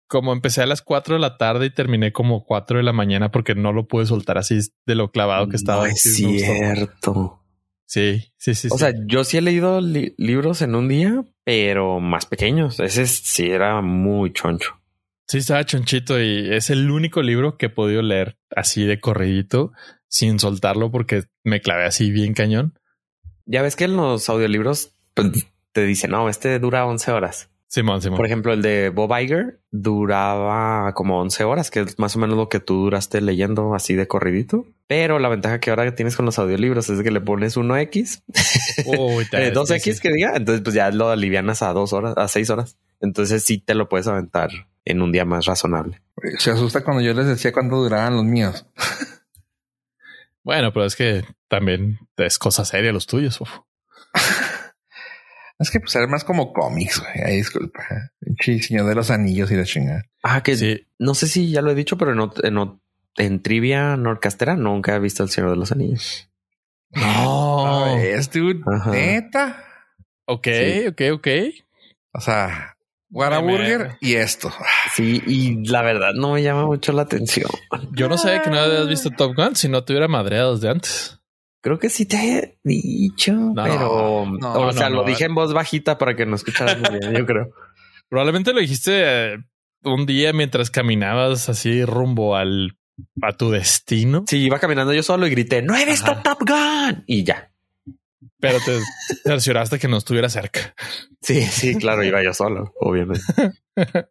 como 0.08 0.32
empecé 0.32 0.62
a 0.62 0.66
las 0.66 0.82
4 0.82 1.14
de 1.14 1.20
la 1.20 1.36
tarde 1.36 1.66
y 1.66 1.70
terminé 1.70 2.12
como 2.12 2.44
4 2.44 2.78
de 2.78 2.84
la 2.84 2.92
mañana 2.92 3.30
porque 3.30 3.54
no 3.54 3.72
lo 3.72 3.86
pude 3.88 4.06
soltar 4.06 4.38
así 4.38 4.58
de 4.86 4.94
lo 4.94 5.10
clavado 5.10 5.48
que 5.48 5.56
estaba. 5.56 5.86
No 5.86 5.92
es 5.92 6.02
cierto. 6.02 7.45
Sí, 7.86 8.32
sí, 8.36 8.54
sí. 8.54 8.68
O 8.70 8.78
sea, 8.78 8.92
yo 9.06 9.24
sí 9.24 9.38
he 9.38 9.40
leído 9.40 9.80
libros 9.80 10.60
en 10.60 10.74
un 10.74 10.88
día, 10.88 11.24
pero 11.44 12.00
más 12.00 12.26
pequeños. 12.26 12.80
Ese 12.80 13.06
sí 13.06 13.48
era 13.48 13.80
muy 13.80 14.32
choncho. 14.32 14.80
Sí, 15.28 15.38
estaba 15.38 15.64
chonchito 15.64 16.20
y 16.20 16.52
es 16.52 16.70
el 16.70 16.90
único 16.90 17.22
libro 17.22 17.56
que 17.56 17.66
he 17.66 17.70
podido 17.70 18.02
leer 18.02 18.38
así 18.54 18.84
de 18.84 19.00
corridito 19.00 19.72
sin 20.08 20.38
soltarlo 20.38 20.90
porque 20.90 21.24
me 21.42 21.60
clavé 21.60 21.84
así 21.84 22.10
bien 22.10 22.34
cañón. 22.34 22.78
Ya 23.44 23.62
ves 23.62 23.76
que 23.76 23.84
en 23.84 23.96
los 23.96 24.28
audiolibros 24.28 24.92
pues, 25.14 25.46
te 25.72 25.84
dicen, 25.84 26.10
no, 26.10 26.28
este 26.28 26.58
dura 26.58 26.86
11 26.86 27.12
horas. 27.12 27.50
Simón, 27.68 28.00
Simón. 28.00 28.16
Por 28.16 28.26
ejemplo, 28.26 28.52
el 28.52 28.62
de 28.62 28.90
Bob 28.90 29.10
Iger 29.18 29.60
duraba 29.70 30.92
como 30.94 31.20
11 31.20 31.44
horas, 31.44 31.70
que 31.70 31.80
es 31.80 31.98
más 31.98 32.14
o 32.16 32.18
menos 32.20 32.36
lo 32.36 32.48
que 32.48 32.60
tú 32.60 32.74
duraste 32.76 33.20
leyendo 33.20 33.74
así 33.74 33.94
de 33.94 34.06
corridito. 34.06 34.66
Pero 34.86 35.18
la 35.18 35.28
ventaja 35.28 35.58
que 35.58 35.70
ahora 35.70 35.94
tienes 35.94 36.16
con 36.16 36.26
los 36.26 36.38
audiolibros 36.38 36.88
es 36.88 37.02
que 37.02 37.10
le 37.10 37.20
pones 37.20 37.56
1X, 37.56 38.22
2X 38.86 39.88
eh, 39.96 40.00
que 40.00 40.12
diga, 40.12 40.36
entonces 40.36 40.62
pues 40.62 40.74
ya 40.74 40.90
lo 40.90 41.08
alivianas 41.08 41.62
a 41.62 41.72
dos 41.72 41.92
horas, 41.92 42.14
a 42.16 42.28
seis 42.28 42.50
horas. 42.50 42.78
Entonces 43.00 43.44
sí 43.44 43.58
te 43.58 43.74
lo 43.74 43.88
puedes 43.88 44.06
aventar 44.06 44.50
en 44.84 45.02
un 45.02 45.10
día 45.10 45.24
más 45.24 45.46
razonable. 45.46 46.00
Se 46.38 46.52
asusta 46.52 46.84
cuando 46.84 47.02
yo 47.02 47.12
les 47.14 47.26
decía 47.26 47.52
cuánto 47.52 47.76
duraban 47.76 48.14
los 48.14 48.24
míos. 48.24 48.64
bueno, 50.44 50.72
pero 50.72 50.86
es 50.86 50.94
que 50.94 51.24
también 51.48 51.98
es 52.16 52.38
cosa 52.38 52.64
seria 52.64 52.92
los 52.92 53.06
tuyos. 53.06 53.40
Es 55.58 55.70
que 55.70 55.80
pues 55.80 55.94
era 55.96 56.06
más 56.06 56.24
como 56.24 56.52
cómics, 56.52 57.00
güey. 57.00 57.24
Ay, 57.24 57.36
disculpa. 57.36 57.82
Sí, 58.40 58.60
señor 58.60 58.86
de 58.86 58.94
los 58.94 59.10
anillos 59.10 59.50
y 59.50 59.56
la 59.56 59.64
chingada. 59.64 60.04
Ah, 60.22 60.42
que 60.42 60.56
sí. 60.56 60.86
No 60.98 61.14
sé 61.14 61.28
si 61.28 61.50
ya 61.50 61.62
lo 61.62 61.70
he 61.70 61.74
dicho, 61.74 61.96
pero 61.96 62.12
en, 62.12 62.80
en, 63.16 63.42
trivia 63.42 63.96
norcastera 63.96 64.56
nunca 64.56 64.94
he 64.94 64.98
visto 64.98 65.22
el 65.22 65.30
Señor 65.30 65.50
de 65.50 65.56
los 65.56 65.72
Anillos. 65.72 66.28
No, 66.90 67.96
es 67.96 68.30
dude. 68.30 68.60
Neta. 68.90 69.64
Ok, 70.26 70.48
ok, 70.88 71.02
ok. 71.14 71.28
O 72.12 72.20
sea, 72.20 72.76
Whataburger 73.10 73.96
y 74.00 74.14
esto. 74.14 74.52
Sí, 74.94 75.22
y 75.26 75.66
la 75.66 75.82
verdad 75.82 76.12
no 76.14 76.32
me 76.32 76.42
llama 76.42 76.66
mucho 76.66 76.92
la 76.92 77.02
atención. 77.02 77.48
Yo 77.92 78.08
no 78.08 78.18
sabía 78.18 78.42
que 78.42 78.50
no 78.50 78.58
habías 78.58 78.88
visto 78.88 79.10
Top 79.10 79.34
Gun 79.36 79.54
si 79.54 79.68
no 79.68 79.84
te 79.84 79.92
hubiera 79.92 80.08
madreado 80.08 80.58
de 80.58 80.68
antes. 80.68 81.20
Creo 81.60 81.78
que 81.78 81.90
sí 81.90 82.06
te 82.06 82.16
he 82.16 82.58
dicho, 82.62 83.52
pero 83.54 84.22
o 84.22 84.72
sea, 84.72 84.88
lo 84.88 85.04
dije 85.04 85.24
en 85.24 85.34
voz 85.34 85.52
bajita 85.52 85.98
para 85.98 86.14
que 86.14 86.26
no 86.26 86.36
escucharas 86.36 86.78
muy 86.78 87.00
bien, 87.00 87.14
yo 87.14 87.26
creo. 87.26 87.50
Probablemente 88.08 88.52
lo 88.52 88.60
dijiste 88.60 89.34
eh, 89.34 89.38
un 89.82 90.06
día 90.06 90.32
mientras 90.32 90.70
caminabas 90.70 91.48
así 91.48 91.84
rumbo 91.84 92.36
al 92.36 92.76
a 93.20 93.32
tu 93.32 93.50
destino. 93.50 94.24
Sí, 94.26 94.38
iba 94.38 94.58
caminando 94.58 94.92
yo 94.92 95.02
solo 95.02 95.26
y 95.26 95.30
grité, 95.30 95.62
no 95.62 95.76
he 95.76 95.84
visto 95.84 96.16
Top 96.22 96.38
Gun 96.40 97.04
y 97.06 97.24
ya. 97.24 97.50
Pero 98.38 98.58
te 98.64 98.80
cercioraste 99.24 99.78
que 99.78 99.88
no 99.88 99.96
estuviera 99.96 100.28
cerca. 100.28 100.74
Sí, 101.20 101.42
sí, 101.42 101.76
claro, 101.76 102.04
iba 102.04 102.22
yo 102.22 102.32
solo, 102.34 102.72
obviamente. 102.80 103.24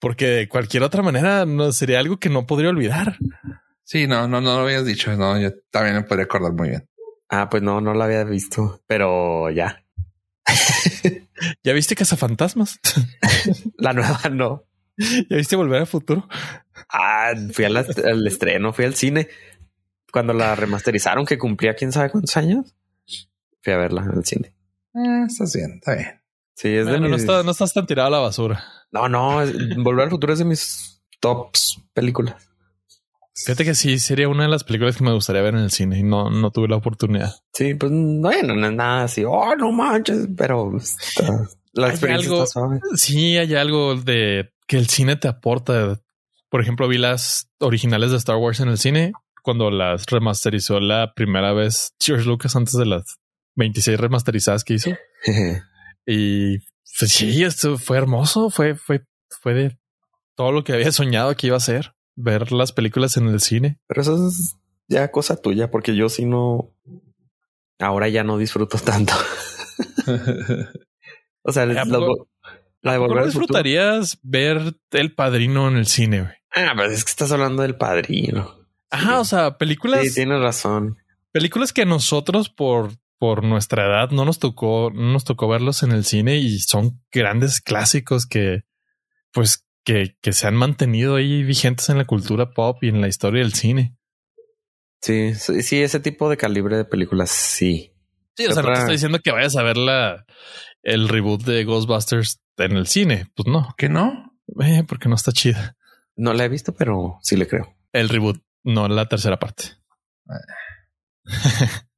Porque 0.00 0.26
de 0.26 0.48
cualquier 0.48 0.82
otra 0.82 1.02
manera 1.02 1.44
no 1.44 1.72
sería 1.72 1.98
algo 2.00 2.18
que 2.18 2.30
no 2.30 2.46
podría 2.46 2.70
olvidar. 2.70 3.18
Sí, 3.90 4.06
no, 4.06 4.28
no, 4.28 4.40
no 4.40 4.54
lo 4.54 4.60
habías 4.60 4.84
dicho. 4.84 5.16
No, 5.16 5.36
yo 5.36 5.50
también 5.72 5.96
me 5.96 6.02
podría 6.04 6.26
acordar 6.26 6.52
muy 6.52 6.68
bien. 6.68 6.88
Ah, 7.28 7.48
pues 7.50 7.60
no, 7.60 7.80
no 7.80 7.92
lo 7.92 8.04
había 8.04 8.22
visto, 8.22 8.80
pero 8.86 9.50
ya. 9.50 9.84
¿Ya 11.64 11.72
viste 11.72 11.96
Cazafantasmas? 11.96 12.78
la 13.78 13.92
nueva 13.92 14.20
no. 14.30 14.62
¿Ya 14.96 15.36
viste 15.36 15.56
Volver 15.56 15.80
al 15.80 15.86
Futuro? 15.88 16.28
Ah, 16.88 17.32
fui 17.52 17.64
al, 17.64 17.76
estreno, 18.28 18.72
fui 18.72 18.84
al 18.84 18.94
cine. 18.94 19.26
Cuando 20.12 20.34
la 20.34 20.54
remasterizaron, 20.54 21.26
que 21.26 21.36
cumplía 21.36 21.74
quién 21.74 21.90
sabe 21.90 22.10
cuántos 22.10 22.36
años, 22.36 22.76
fui 23.60 23.72
a 23.72 23.76
verla 23.76 24.04
en 24.04 24.18
el 24.18 24.24
cine. 24.24 24.54
Ah, 24.94 25.24
estás 25.26 25.52
bien, 25.52 25.80
está 25.80 25.96
bien. 25.96 26.22
Sí, 26.54 26.68
es 26.68 26.86
de 26.86 27.00
no, 27.00 27.16
estás, 27.16 27.44
no 27.44 27.50
estás 27.50 27.74
tan 27.74 27.86
tirado 27.88 28.06
a 28.06 28.12
la 28.12 28.18
basura. 28.20 28.64
No, 28.92 29.08
no, 29.08 29.38
Volver 29.78 30.04
al 30.04 30.10
Futuro 30.10 30.32
es 30.32 30.38
de 30.38 30.44
mis 30.44 31.02
tops 31.18 31.82
películas. 31.92 32.49
Fíjate 33.34 33.64
que 33.64 33.74
sí, 33.74 33.98
sería 33.98 34.28
una 34.28 34.44
de 34.44 34.50
las 34.50 34.64
películas 34.64 34.96
que 34.96 35.04
me 35.04 35.12
gustaría 35.12 35.42
ver 35.42 35.54
en 35.54 35.60
el 35.60 35.70
cine 35.70 35.98
y 35.98 36.02
no, 36.02 36.30
no 36.30 36.50
tuve 36.50 36.68
la 36.68 36.76
oportunidad. 36.76 37.34
Sí, 37.52 37.74
pues 37.74 37.90
bueno, 37.92 38.54
no 38.54 38.66
es 38.66 38.72
nada 38.72 39.04
así, 39.04 39.24
oh, 39.24 39.54
no 39.56 39.72
manches, 39.72 40.28
pero 40.36 40.72
la 41.72 41.88
experiencia 41.88 42.44
Sí, 42.94 43.36
hay 43.36 43.54
algo 43.54 43.94
de 43.94 44.52
que 44.66 44.76
el 44.76 44.88
cine 44.88 45.16
te 45.16 45.28
aporta. 45.28 46.00
Por 46.48 46.60
ejemplo, 46.60 46.88
vi 46.88 46.98
las 46.98 47.48
originales 47.58 48.10
de 48.10 48.16
Star 48.16 48.36
Wars 48.36 48.60
en 48.60 48.68
el 48.68 48.78
cine 48.78 49.12
cuando 49.42 49.70
las 49.70 50.04
remasterizó 50.06 50.80
la 50.80 51.14
primera 51.14 51.52
vez 51.52 51.94
George 51.98 52.26
Lucas 52.26 52.56
antes 52.56 52.74
de 52.74 52.86
las 52.86 53.04
26 53.56 53.98
remasterizadas 53.98 54.64
que 54.64 54.74
hizo. 54.74 54.90
y 56.06 56.58
pues, 56.98 57.12
sí, 57.12 57.42
esto 57.42 57.78
fue 57.78 57.96
hermoso, 57.96 58.50
fue, 58.50 58.74
fue, 58.74 59.04
fue 59.30 59.54
de 59.54 59.78
todo 60.34 60.52
lo 60.52 60.64
que 60.64 60.72
había 60.72 60.92
soñado 60.92 61.34
que 61.36 61.46
iba 61.46 61.56
a 61.56 61.60
ser 61.60 61.94
ver 62.16 62.52
las 62.52 62.72
películas 62.72 63.16
en 63.16 63.28
el 63.28 63.40
cine. 63.40 63.78
Pero 63.86 64.02
eso 64.02 64.28
es 64.28 64.56
ya 64.88 65.10
cosa 65.10 65.36
tuya, 65.36 65.70
porque 65.70 65.94
yo 65.94 66.08
si 66.08 66.24
no, 66.24 66.74
ahora 67.78 68.08
ya 68.08 68.24
no 68.24 68.38
disfruto 68.38 68.78
tanto. 68.78 69.12
o 71.42 71.52
sea, 71.52 71.66
la, 71.66 71.84
de 71.84 72.98
volver 72.98 73.26
disfrutarías 73.26 74.18
ver 74.22 74.76
El 74.90 75.14
Padrino 75.14 75.68
en 75.68 75.76
el 75.76 75.86
cine? 75.86 76.36
Ah, 76.54 76.72
pero 76.76 76.90
es 76.90 77.04
que 77.04 77.10
estás 77.10 77.32
hablando 77.32 77.62
del 77.62 77.76
Padrino. 77.76 78.66
Ajá, 78.90 79.20
o 79.20 79.24
sea, 79.24 79.56
películas. 79.56 80.02
Sí, 80.02 80.14
tienes 80.14 80.40
razón. 80.40 80.96
Películas 81.30 81.72
que 81.72 81.82
a 81.82 81.86
nosotros 81.86 82.48
por 82.48 82.90
por 83.20 83.44
nuestra 83.44 83.84
edad 83.86 84.10
no 84.12 84.24
nos 84.24 84.38
tocó, 84.38 84.90
no 84.94 85.12
nos 85.12 85.24
tocó 85.24 85.46
verlos 85.46 85.82
en 85.82 85.92
el 85.92 86.06
cine 86.06 86.38
y 86.38 86.58
son 86.58 87.02
grandes 87.12 87.60
clásicos 87.60 88.24
que, 88.24 88.62
pues, 89.30 89.66
que, 89.90 90.16
que 90.20 90.32
se 90.32 90.46
han 90.46 90.54
mantenido 90.54 91.16
ahí 91.16 91.42
vigentes 91.42 91.88
en 91.88 91.98
la 91.98 92.04
cultura 92.04 92.52
pop 92.52 92.78
y 92.82 92.90
en 92.90 93.00
la 93.00 93.08
historia 93.08 93.42
del 93.42 93.54
cine. 93.54 93.96
Sí, 95.00 95.34
sí, 95.34 95.82
ese 95.82 95.98
tipo 95.98 96.30
de 96.30 96.36
calibre 96.36 96.76
de 96.76 96.84
películas, 96.84 97.30
sí. 97.30 97.92
Sí, 98.36 98.46
o 98.46 98.52
sea, 98.52 98.62
no 98.62 98.72
te 98.72 98.78
estoy 98.78 98.92
diciendo 98.92 99.18
que 99.18 99.32
vayas 99.32 99.56
a 99.56 99.64
ver 99.64 99.76
la, 99.76 100.26
el 100.84 101.08
reboot 101.08 101.42
de 101.42 101.64
Ghostbusters 101.64 102.40
en 102.58 102.76
el 102.76 102.86
cine. 102.86 103.26
Pues 103.34 103.48
no. 103.48 103.74
¿Que 103.76 103.88
no? 103.88 104.38
Eh, 104.62 104.84
porque 104.86 105.08
no 105.08 105.16
está 105.16 105.32
chida. 105.32 105.76
No 106.14 106.34
la 106.34 106.44
he 106.44 106.48
visto, 106.48 106.72
pero 106.72 107.18
sí 107.22 107.36
le 107.36 107.48
creo. 107.48 107.76
El 107.92 108.08
reboot. 108.08 108.40
No 108.62 108.86
la 108.86 109.06
tercera 109.06 109.40
parte. 109.40 109.64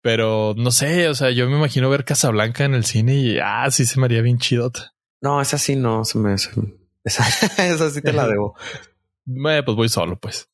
Pero 0.00 0.54
no 0.56 0.72
sé, 0.72 1.08
o 1.08 1.14
sea, 1.14 1.30
yo 1.30 1.48
me 1.48 1.56
imagino 1.56 1.88
ver 1.90 2.04
Casablanca 2.04 2.64
en 2.64 2.74
el 2.74 2.84
cine 2.84 3.14
y 3.14 3.38
ah, 3.38 3.70
sí 3.70 3.86
se 3.86 4.00
me 4.00 4.06
haría 4.06 4.22
bien 4.22 4.38
chidota. 4.38 4.94
No, 5.20 5.40
esa 5.40 5.58
sí 5.58 5.76
no 5.76 6.04
se 6.04 6.18
me. 6.18 6.34
Esa, 7.08 7.24
esa 7.66 7.90
sí 7.90 8.02
te 8.02 8.12
la 8.12 8.26
debo. 8.26 8.54
Bueno, 9.24 9.64
pues 9.64 9.76
voy 9.76 9.88
solo, 9.88 10.18
pues. 10.18 10.48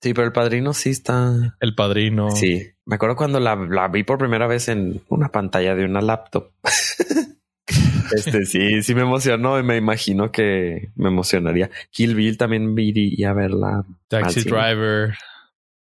Sí, 0.00 0.12
pero 0.12 0.26
el 0.26 0.32
padrino 0.32 0.74
sí 0.74 0.90
está. 0.90 1.56
El 1.60 1.74
padrino. 1.74 2.30
Sí, 2.30 2.62
me 2.84 2.96
acuerdo 2.96 3.16
cuando 3.16 3.40
la, 3.40 3.56
la 3.56 3.88
vi 3.88 4.02
por 4.02 4.18
primera 4.18 4.46
vez 4.46 4.68
en 4.68 5.02
una 5.08 5.30
pantalla 5.30 5.74
de 5.74 5.84
una 5.84 6.02
laptop. 6.02 6.50
este 8.14 8.44
sí, 8.44 8.82
sí 8.82 8.94
me 8.94 9.02
emocionó 9.02 9.58
y 9.58 9.62
me 9.62 9.76
imagino 9.76 10.30
que 10.30 10.90
me 10.96 11.08
emocionaría. 11.08 11.70
Kill 11.90 12.14
Bill 12.14 12.36
también 12.36 12.74
vi 12.74 13.24
a 13.24 13.32
verla. 13.32 13.84
Taxi 14.08 14.42
Driver. 14.42 15.16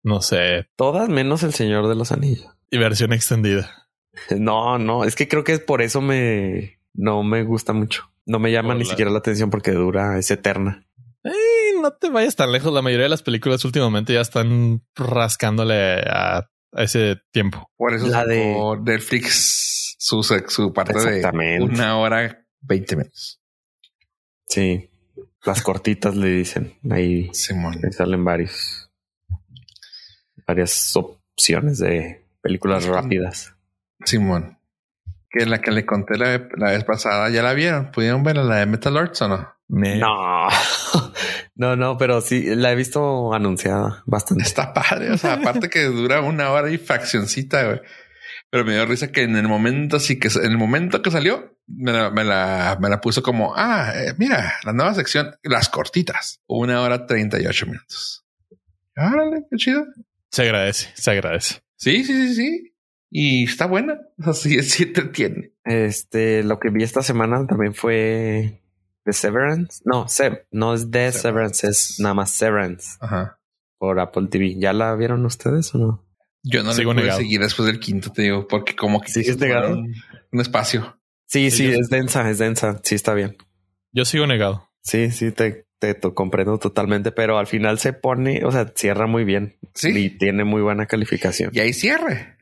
No 0.02 0.22
sé. 0.22 0.68
Todas 0.76 1.10
menos 1.10 1.44
El 1.44 1.54
Señor 1.54 1.88
de 1.88 1.96
los 1.96 2.12
Anillos. 2.12 2.48
Y 2.72 2.78
versión 2.78 3.14
extendida. 3.14 3.76
No, 4.38 4.78
no, 4.78 5.06
es 5.06 5.16
que 5.16 5.30
creo 5.30 5.46
que 5.46 5.60
por 5.60 5.82
eso 5.82 6.02
me 6.02 6.80
no 6.94 7.24
me 7.24 7.44
gusta 7.44 7.72
mucho. 7.72 8.12
No 8.30 8.38
me 8.38 8.52
llama 8.52 8.76
ni 8.76 8.86
siquiera 8.86 9.10
la 9.10 9.18
atención 9.18 9.50
porque 9.50 9.72
dura, 9.72 10.20
es 10.20 10.30
eterna. 10.30 10.86
no 11.82 11.94
te 11.94 12.12
vayas 12.12 12.36
tan 12.36 12.52
lejos. 12.52 12.72
La 12.72 12.84
mayoría 12.84 13.06
de 13.06 13.10
las 13.10 13.24
películas 13.24 13.66
últimamente 13.66 14.14
ya 14.14 14.22
están 14.22 14.84
rascándole 14.96 16.02
a, 16.06 16.48
ese 16.74 17.18
tiempo. 17.32 17.72
Por 17.76 17.96
eso 17.96 18.06
la 18.06 18.26
de 18.26 18.56
Netflix 18.84 19.96
su, 19.98 20.22
su 20.22 20.72
parte 20.72 20.94
de 20.94 21.60
una 21.60 21.98
hora 21.98 22.46
veinte 22.62 22.96
minutos. 22.96 23.42
Sí, 24.48 24.92
las 25.44 25.64
cortitas 25.64 26.16
le 26.16 26.30
dicen 26.30 26.78
ahí. 26.92 27.32
salen 27.34 28.24
varios 28.24 28.92
varias 30.46 30.96
opciones 30.96 31.80
de 31.80 32.28
películas 32.42 32.86
rápidas. 32.86 33.56
Simón. 34.06 34.59
Que 35.30 35.46
la 35.46 35.62
que 35.62 35.72
le 35.72 35.86
conté 35.86 36.18
la, 36.18 36.38
vez 36.38 36.84
pasada, 36.84 37.30
¿ya 37.30 37.44
la 37.44 37.54
vieron? 37.54 37.92
¿Pudieron 37.92 38.24
ver 38.24 38.38
la 38.38 38.58
de 38.58 38.66
Metal 38.66 38.98
Arts 38.98 39.22
o 39.22 39.28
no? 39.28 39.48
No, 39.68 40.48
no, 41.56 41.76
no, 41.76 41.98
pero 41.98 42.22
sí 42.22 42.56
la 42.56 42.72
he 42.72 42.76
visto 42.76 43.34
anunciada 43.34 44.02
bastante. 44.08 44.44
Está 44.44 44.74
padre. 44.74 45.12
O 45.12 45.18
sea, 45.18 45.34
aparte 45.34 45.70
que 45.70 45.84
dura 45.84 46.22
una 46.22 46.50
hora 46.50 46.72
y 46.72 46.80
fraccioncita, 46.80 47.64
güey. 47.64 47.82
Pero 48.50 48.66
me 48.66 48.74
dio 48.74 48.86
risa 48.88 49.12
que 49.12 49.22
en 49.22 49.36
el 49.36 49.48
momento, 49.48 50.00
sí 50.00 50.20
que 50.20 50.28
en 50.30 50.52
el 50.52 50.58
momento 50.58 51.04
que 51.04 51.12
salió, 51.12 51.56
me 51.68 51.92
la, 51.92 52.10
me 52.80 52.90
la, 52.90 53.02
puso 53.02 53.22
como, 53.22 53.54
ah, 53.56 53.94
eh, 53.96 54.16
mira, 54.18 54.56
la 54.64 54.74
nueva 54.74 54.96
sección, 54.96 55.36
las 55.44 55.70
cortitas, 55.70 56.42
una 56.48 56.82
hora 56.82 57.06
treinta 57.06 57.40
y 57.40 57.46
ocho 57.46 57.68
minutos. 57.68 58.26
Árale, 58.96 59.46
qué 59.50 59.58
chido. 59.58 59.86
Se 60.32 60.44
agradece, 60.44 60.90
se 60.96 61.12
agradece. 61.12 61.62
Sí, 61.76 62.04
sí, 62.04 62.28
sí, 62.28 62.36
sí. 62.36 62.69
Y 63.10 63.46
está 63.46 63.66
buena. 63.66 64.00
Así 64.20 64.62
sí 64.64 64.86
te 64.86 65.04
tiene. 65.04 65.54
Este, 65.64 66.44
lo 66.44 66.60
que 66.60 66.70
vi 66.70 66.84
esta 66.84 67.02
semana 67.02 67.46
también 67.48 67.74
fue 67.74 68.62
The 69.06 69.14
Severance. 69.14 69.82
No, 69.86 70.08
se 70.08 70.46
no 70.52 70.74
es 70.74 70.90
The 70.90 71.12
Severance. 71.12 71.68
es 71.68 72.00
nada 72.00 72.14
más 72.14 72.32
Severance. 72.32 72.98
Ajá. 73.00 73.40
Por 73.78 74.00
Apple 74.00 74.28
TV. 74.30 74.56
¿Ya 74.60 74.74
la 74.74 74.96
vieron 74.96 75.26
ustedes 75.26 75.74
o 75.74 75.78
no? 75.78 76.06
Yo 76.44 76.64
no 76.64 76.74
Sigo 76.74 76.94
pude 76.94 77.12
seguir 77.12 77.42
después 77.42 77.68
del 77.68 77.80
quinto, 77.80 78.12
te 78.12 78.22
digo, 78.22 78.48
porque 78.48 78.76
como 78.76 79.02
que 79.02 79.10
sigues 79.10 79.38
negado 79.38 79.74
un, 79.74 79.94
un 80.32 80.40
espacio. 80.40 80.98
Sí, 81.26 81.52
sí, 81.52 81.68
es 81.68 81.90
densa, 81.90 82.30
es 82.30 82.38
densa. 82.38 82.80
Sí, 82.84 82.96
está 82.96 83.14
bien. 83.14 83.38
Yo 83.92 84.06
sigo 84.06 84.26
negado. 84.26 84.70
Sí, 84.82 85.12
sí, 85.12 85.32
te, 85.32 85.68
te 85.80 86.00
comprendo 86.00 86.58
totalmente, 86.58 87.12
pero 87.12 87.38
al 87.38 87.48
final 87.48 87.78
se 87.78 87.94
pone, 87.94 88.44
o 88.46 88.52
sea, 88.52 88.72
cierra 88.76 89.06
muy 89.06 89.26
bien. 89.26 89.58
Sí. 89.76 89.90
Y 89.96 90.10
tiene 90.18 90.44
muy 90.44 90.62
buena 90.62 90.86
calificación. 90.86 91.52
Y 91.54 91.60
ahí 91.60 91.74
cierre. 91.74 92.39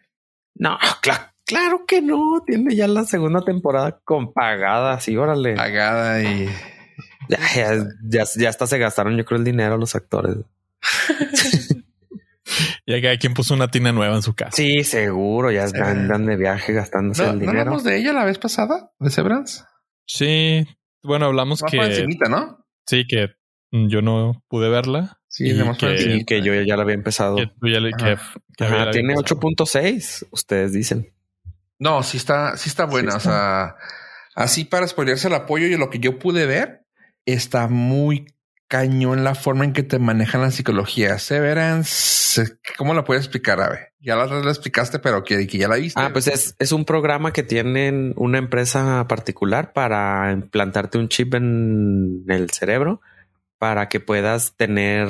No, 0.60 0.78
claro 1.46 1.86
que 1.88 2.02
no. 2.02 2.44
Tiene 2.46 2.76
ya 2.76 2.88
la 2.88 3.06
segunda 3.06 3.42
temporada 3.42 4.00
con 4.04 4.34
pagada, 4.34 5.00
sí, 5.00 5.16
órale. 5.18 5.56
Pagada 5.56 6.22
y. 6.22 6.50
Ya, 7.30 7.40
ya, 8.04 8.26
ya, 8.36 8.50
hasta 8.50 8.68
se 8.68 8.78
gastaron, 8.78 9.18
yo 9.18 9.26
creo, 9.26 9.38
el 9.38 9.44
dinero 9.44 9.78
los 9.78 9.96
actores. 9.96 10.38
ya 12.88 13.02
que 13.02 13.10
hay 13.10 13.18
quien 13.18 13.34
puso 13.34 13.54
una 13.54 13.70
tina 13.70 13.92
nueva 13.92 14.16
en 14.16 14.22
su 14.22 14.34
casa. 14.34 14.52
Sí, 14.52 14.84
seguro. 14.84 15.52
Ya 15.52 15.66
andan 15.66 16.26
de 16.26 16.38
viaje 16.38 16.74
gastándose 16.74 17.26
el 17.26 17.40
dinero. 17.40 17.54
¿No 17.54 17.60
hablamos 17.60 17.84
de 17.84 17.98
ella 17.98 18.14
la 18.14 18.24
vez 18.24 18.40
pasada? 18.40 18.92
¿De 19.00 19.10
Severance? 19.10 19.64
Sí. 20.06 20.66
Bueno, 21.04 21.26
hablamos 21.26 21.62
que. 21.64 22.08
¿no? 22.30 22.66
Sí, 22.86 23.06
que 23.08 23.36
yo 23.72 24.02
no 24.02 24.44
pude 24.48 24.70
verla. 24.70 25.20
Sí, 25.38 25.56
que, 25.80 26.26
que, 26.26 26.42
yo 26.42 26.52
ya 26.64 26.76
la 26.76 26.82
había 26.82 26.96
empezado. 26.96 27.36
Que 27.36 27.46
tiene 28.92 29.14
8.6, 29.14 30.26
ustedes 30.32 30.74
dicen. 30.74 31.14
No, 31.78 32.02
sí 32.02 32.18
está, 32.18 32.58
sí 32.58 32.70
está 32.70 32.86
buena. 32.86 33.18
O 33.18 33.20
sea, 33.20 33.76
así 34.34 34.66
para 34.66 34.88
spoilerse 34.88 35.28
el 35.28 35.36
apoyo 35.36 35.68
y 35.68 35.78
lo 35.78 35.92
que 35.92 36.00
yo 36.00 36.18
pude 36.18 36.48
ver, 36.48 36.88
está 37.28 37.68
muy 37.68 38.26
cañón 38.68 39.24
la 39.24 39.36
forma 39.36 39.64
en 39.64 39.74
que 39.74 39.84
te 39.84 40.00
manejan 40.00 40.42
la 40.42 40.50
psicología. 40.50 41.20
Severance, 41.20 42.58
¿cómo 42.76 42.96
la 42.96 43.04
puedes 43.04 43.26
explicar, 43.26 43.62
Ave? 43.62 43.94
Ya 44.00 44.16
la, 44.16 44.26
la 44.26 44.50
explicaste, 44.50 44.98
pero 44.98 45.24
que, 45.24 45.46
que, 45.46 45.60
ya 45.60 45.68
la 45.68 45.76
viste. 45.76 46.02
Ah, 46.02 46.10
pues 46.12 46.26
es, 46.26 46.56
es 46.58 46.72
un 46.72 46.84
programa 46.84 47.32
que 47.32 47.44
tienen 47.44 48.16
una 48.16 48.40
empresa 48.40 49.06
particular 49.08 49.72
para 49.72 50.32
implantarte 50.32 50.98
un 50.98 51.10
chip 51.10 51.36
en 51.36 52.24
el 52.28 52.50
cerebro 52.50 53.02
para 53.58 53.90
que 53.90 54.00
puedas 54.00 54.56
tener 54.56 55.08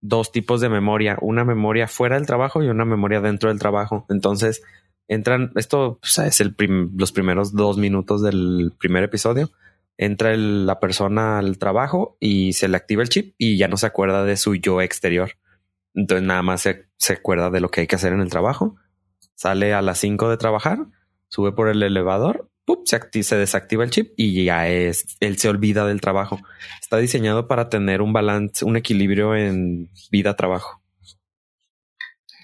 dos 0.00 0.30
tipos 0.32 0.60
de 0.60 0.68
memoria, 0.68 1.18
una 1.20 1.44
memoria 1.44 1.88
fuera 1.88 2.16
del 2.16 2.26
trabajo 2.26 2.62
y 2.62 2.68
una 2.68 2.84
memoria 2.84 3.20
dentro 3.20 3.48
del 3.48 3.58
trabajo. 3.58 4.06
Entonces 4.08 4.62
entran, 5.08 5.52
esto 5.56 5.98
pues, 6.00 6.18
es 6.18 6.40
el 6.40 6.54
los 6.96 7.12
primeros 7.12 7.52
dos 7.52 7.78
minutos 7.78 8.22
del 8.22 8.72
primer 8.78 9.04
episodio 9.04 9.50
entra 9.98 10.34
la 10.36 10.78
persona 10.78 11.38
al 11.38 11.58
trabajo 11.58 12.16
y 12.20 12.52
se 12.54 12.68
le 12.68 12.76
activa 12.76 13.02
el 13.02 13.08
chip 13.08 13.34
y 13.36 13.58
ya 13.58 13.68
no 13.68 13.76
se 13.76 13.86
acuerda 13.86 14.24
de 14.24 14.36
su 14.36 14.54
yo 14.54 14.80
exterior. 14.80 15.32
Entonces 15.92 16.26
nada 16.26 16.42
más 16.42 16.62
se, 16.62 17.12
acuerda 17.12 17.50
de 17.50 17.60
lo 17.60 17.68
que 17.68 17.82
hay 17.82 17.86
que 17.88 17.96
hacer 17.96 18.12
en 18.12 18.20
el 18.20 18.30
trabajo. 18.30 18.76
Sale 19.34 19.74
a 19.74 19.82
las 19.82 19.98
5 19.98 20.30
de 20.30 20.36
trabajar, 20.36 20.86
sube 21.28 21.52
por 21.52 21.68
el 21.68 21.82
elevador, 21.82 22.48
se, 22.84 23.22
se 23.22 23.36
desactiva 23.36 23.84
el 23.84 23.90
chip 23.90 24.12
y 24.16 24.44
ya 24.44 24.68
es, 24.68 25.16
él 25.20 25.38
se 25.38 25.48
olvida 25.48 25.86
del 25.86 26.00
trabajo. 26.00 26.40
Está 26.80 26.98
diseñado 26.98 27.48
para 27.48 27.68
tener 27.68 28.02
un 28.02 28.12
balance, 28.12 28.64
un 28.64 28.76
equilibrio 28.76 29.36
en 29.36 29.90
vida-trabajo. 30.10 30.82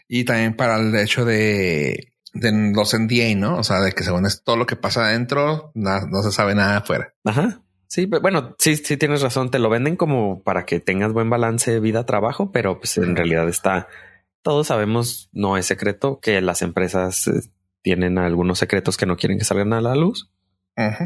Y 0.08 0.24
también 0.24 0.54
para 0.54 0.76
el 0.76 0.94
hecho 0.94 1.24
de 1.24 2.14
de 2.34 2.72
los 2.74 2.94
NDA, 2.94 3.34
¿no? 3.36 3.56
O 3.56 3.62
sea, 3.62 3.80
de 3.80 3.92
que 3.92 4.02
según 4.02 4.26
es 4.26 4.42
todo 4.42 4.56
lo 4.56 4.66
que 4.66 4.76
pasa 4.76 5.06
adentro, 5.06 5.70
no, 5.74 6.22
se 6.22 6.32
sabe 6.32 6.54
nada 6.54 6.78
afuera. 6.78 7.14
Ajá. 7.24 7.60
Sí, 7.86 8.06
bueno, 8.06 8.56
sí, 8.58 8.76
sí 8.76 8.96
tienes 8.96 9.22
razón. 9.22 9.50
Te 9.50 9.60
lo 9.60 9.70
venden 9.70 9.96
como 9.96 10.42
para 10.42 10.66
que 10.66 10.80
tengas 10.80 11.12
buen 11.12 11.30
balance 11.30 11.78
vida-trabajo, 11.78 12.50
pero 12.50 12.78
pues 12.78 12.98
en 12.98 13.14
realidad 13.14 13.48
está. 13.48 13.86
Todos 14.42 14.66
sabemos, 14.66 15.30
no 15.32 15.56
es 15.56 15.66
secreto 15.66 16.18
que 16.20 16.40
las 16.40 16.60
empresas 16.62 17.28
eh, 17.28 17.40
tienen 17.84 18.16
algunos 18.16 18.58
secretos 18.58 18.96
que 18.96 19.04
no 19.04 19.16
quieren 19.16 19.38
que 19.38 19.44
salgan 19.44 19.74
a 19.74 19.80
la 19.82 19.94
luz 19.94 20.30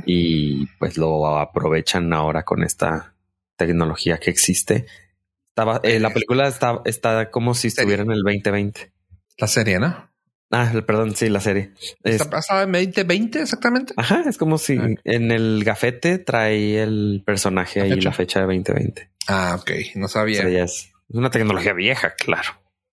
y 0.06 0.66
pues 0.78 0.96
lo 0.96 1.36
aprovechan 1.36 2.12
ahora 2.12 2.44
con 2.44 2.62
esta 2.62 3.14
tecnología 3.56 4.18
que 4.18 4.30
existe. 4.30 4.86
Estaba, 5.48 5.80
eh, 5.82 5.98
la 5.98 6.10
película 6.10 6.46
está, 6.46 6.80
está 6.84 7.30
como 7.30 7.54
si 7.54 7.66
estuviera 7.68 8.04
en 8.04 8.12
el 8.12 8.22
2020. 8.22 8.92
La 9.38 9.48
serie, 9.48 9.80
¿no? 9.80 10.08
Ah, 10.52 10.72
perdón, 10.86 11.16
sí, 11.16 11.28
la 11.28 11.40
serie. 11.40 11.72
¿Está 12.04 12.30
pasada 12.30 12.62
en 12.62 12.72
2020 12.72 13.42
exactamente? 13.42 13.92
Ajá, 13.96 14.22
es 14.26 14.38
como 14.38 14.56
si 14.56 14.78
ah. 14.78 14.88
en 15.02 15.32
el 15.32 15.64
gafete 15.64 16.18
trae 16.18 16.80
el 16.80 17.24
personaje 17.26 17.80
ahí 17.80 18.00
la 18.00 18.12
fecha 18.12 18.38
de 18.38 18.46
2020. 18.46 19.10
Ah, 19.26 19.58
ok, 19.60 19.70
no 19.96 20.06
sabía. 20.06 20.48
es 20.62 20.92
una 21.08 21.30
tecnología 21.30 21.72
vieja, 21.72 22.14
claro. 22.14 22.50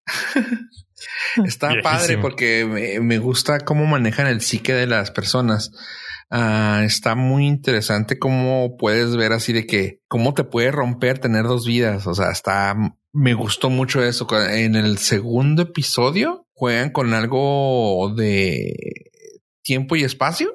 Está 1.45 1.73
padre 1.81 2.17
porque 2.17 2.65
me, 3.01 3.17
gusta 3.17 3.59
cómo 3.59 3.85
manejan 3.85 4.27
el 4.27 4.41
psique 4.41 4.73
de 4.73 4.87
las 4.87 5.11
personas. 5.11 5.71
Ah, 6.31 6.81
está 6.83 7.13
muy 7.13 7.45
interesante 7.45 8.17
cómo 8.17 8.77
puedes 8.77 9.15
ver 9.15 9.31
así 9.31 9.53
de 9.53 9.67
que 9.67 10.01
cómo 10.07 10.33
te 10.33 10.43
puede 10.43 10.71
romper 10.71 11.19
tener 11.19 11.43
dos 11.43 11.67
vidas. 11.67 12.07
O 12.07 12.15
sea, 12.15 12.31
está, 12.31 12.75
me 13.13 13.33
gustó 13.35 13.69
mucho 13.69 14.03
eso. 14.03 14.27
En 14.49 14.75
el 14.75 14.97
segundo 14.97 15.61
episodio 15.63 16.47
juegan 16.53 16.89
con 16.89 17.13
algo 17.13 18.13
de 18.15 18.73
tiempo 19.61 19.95
y 19.95 20.03
espacio. 20.03 20.51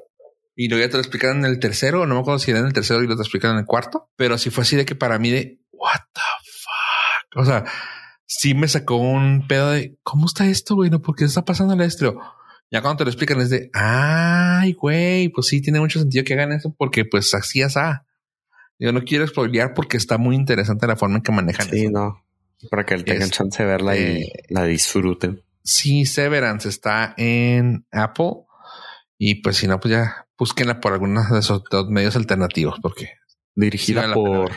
Y 0.56 0.68
luego 0.68 0.84
ya 0.84 0.90
te 0.90 0.96
lo 0.96 1.02
explicaron 1.02 1.38
en 1.38 1.46
el 1.46 1.58
tercero, 1.58 2.06
no 2.06 2.16
me 2.16 2.20
acuerdo 2.20 2.38
si 2.38 2.50
era 2.50 2.60
en 2.60 2.66
el 2.66 2.72
tercero 2.72 3.02
y 3.02 3.06
lo 3.06 3.16
te 3.16 3.22
explicaron 3.22 3.56
en 3.56 3.60
el 3.60 3.66
cuarto, 3.66 4.10
pero 4.16 4.36
sí 4.36 4.50
fue 4.50 4.62
así 4.62 4.76
de 4.76 4.84
que 4.84 4.94
para 4.94 5.18
mí 5.18 5.30
de 5.30 5.60
what 5.72 6.00
the 6.12 6.20
fuck. 6.42 7.42
O 7.42 7.44
sea, 7.46 7.64
sí 8.32 8.54
me 8.54 8.68
sacó 8.68 8.96
un 8.96 9.48
pedo 9.48 9.72
de 9.72 9.98
cómo 10.04 10.26
está 10.26 10.46
esto, 10.46 10.76
güey, 10.76 10.88
no, 10.88 11.02
porque 11.02 11.24
está 11.24 11.44
pasando 11.44 11.74
el 11.74 11.80
estreo. 11.80 12.20
Ya 12.70 12.80
cuando 12.80 12.98
te 12.98 13.04
lo 13.04 13.10
explican 13.10 13.40
es 13.40 13.50
de 13.50 13.70
ay, 13.74 14.72
güey, 14.74 15.28
pues 15.30 15.48
sí 15.48 15.60
tiene 15.60 15.80
mucho 15.80 15.98
sentido 15.98 16.24
que 16.24 16.34
hagan 16.34 16.52
eso 16.52 16.72
porque 16.78 17.04
pues 17.04 17.34
así 17.34 17.60
es. 17.60 17.76
Ah. 17.76 18.06
Yo 18.78 18.92
no 18.92 19.02
quiero 19.02 19.26
spoilear 19.26 19.74
porque 19.74 19.96
está 19.96 20.16
muy 20.16 20.36
interesante 20.36 20.86
la 20.86 20.94
forma 20.94 21.16
en 21.16 21.22
que 21.22 21.32
manejan 21.32 21.68
sí, 21.68 21.88
no. 21.88 22.24
Para 22.70 22.86
que 22.86 22.96
tengan 23.02 23.22
Es- 23.28 23.30
chance 23.32 23.60
de 23.60 23.68
verla 23.68 23.96
y 23.96 24.22
eh, 24.22 24.32
la 24.48 24.64
disfruten. 24.64 25.42
Sí, 25.64 26.06
Severance 26.06 26.68
está 26.68 27.14
en 27.16 27.84
Apple. 27.90 28.44
Y 29.18 29.42
pues 29.42 29.56
si 29.56 29.66
no, 29.66 29.80
pues 29.80 29.92
ya 29.92 30.28
búsquenla 30.38 30.80
por 30.80 30.92
algunos 30.92 31.28
de 31.30 31.40
esos 31.40 31.64
dos 31.70 31.88
medios 31.90 32.14
alternativos, 32.16 32.76
porque 32.80 33.10
Dirigida 33.56 34.02
vale 34.02 34.14
por, 34.14 34.52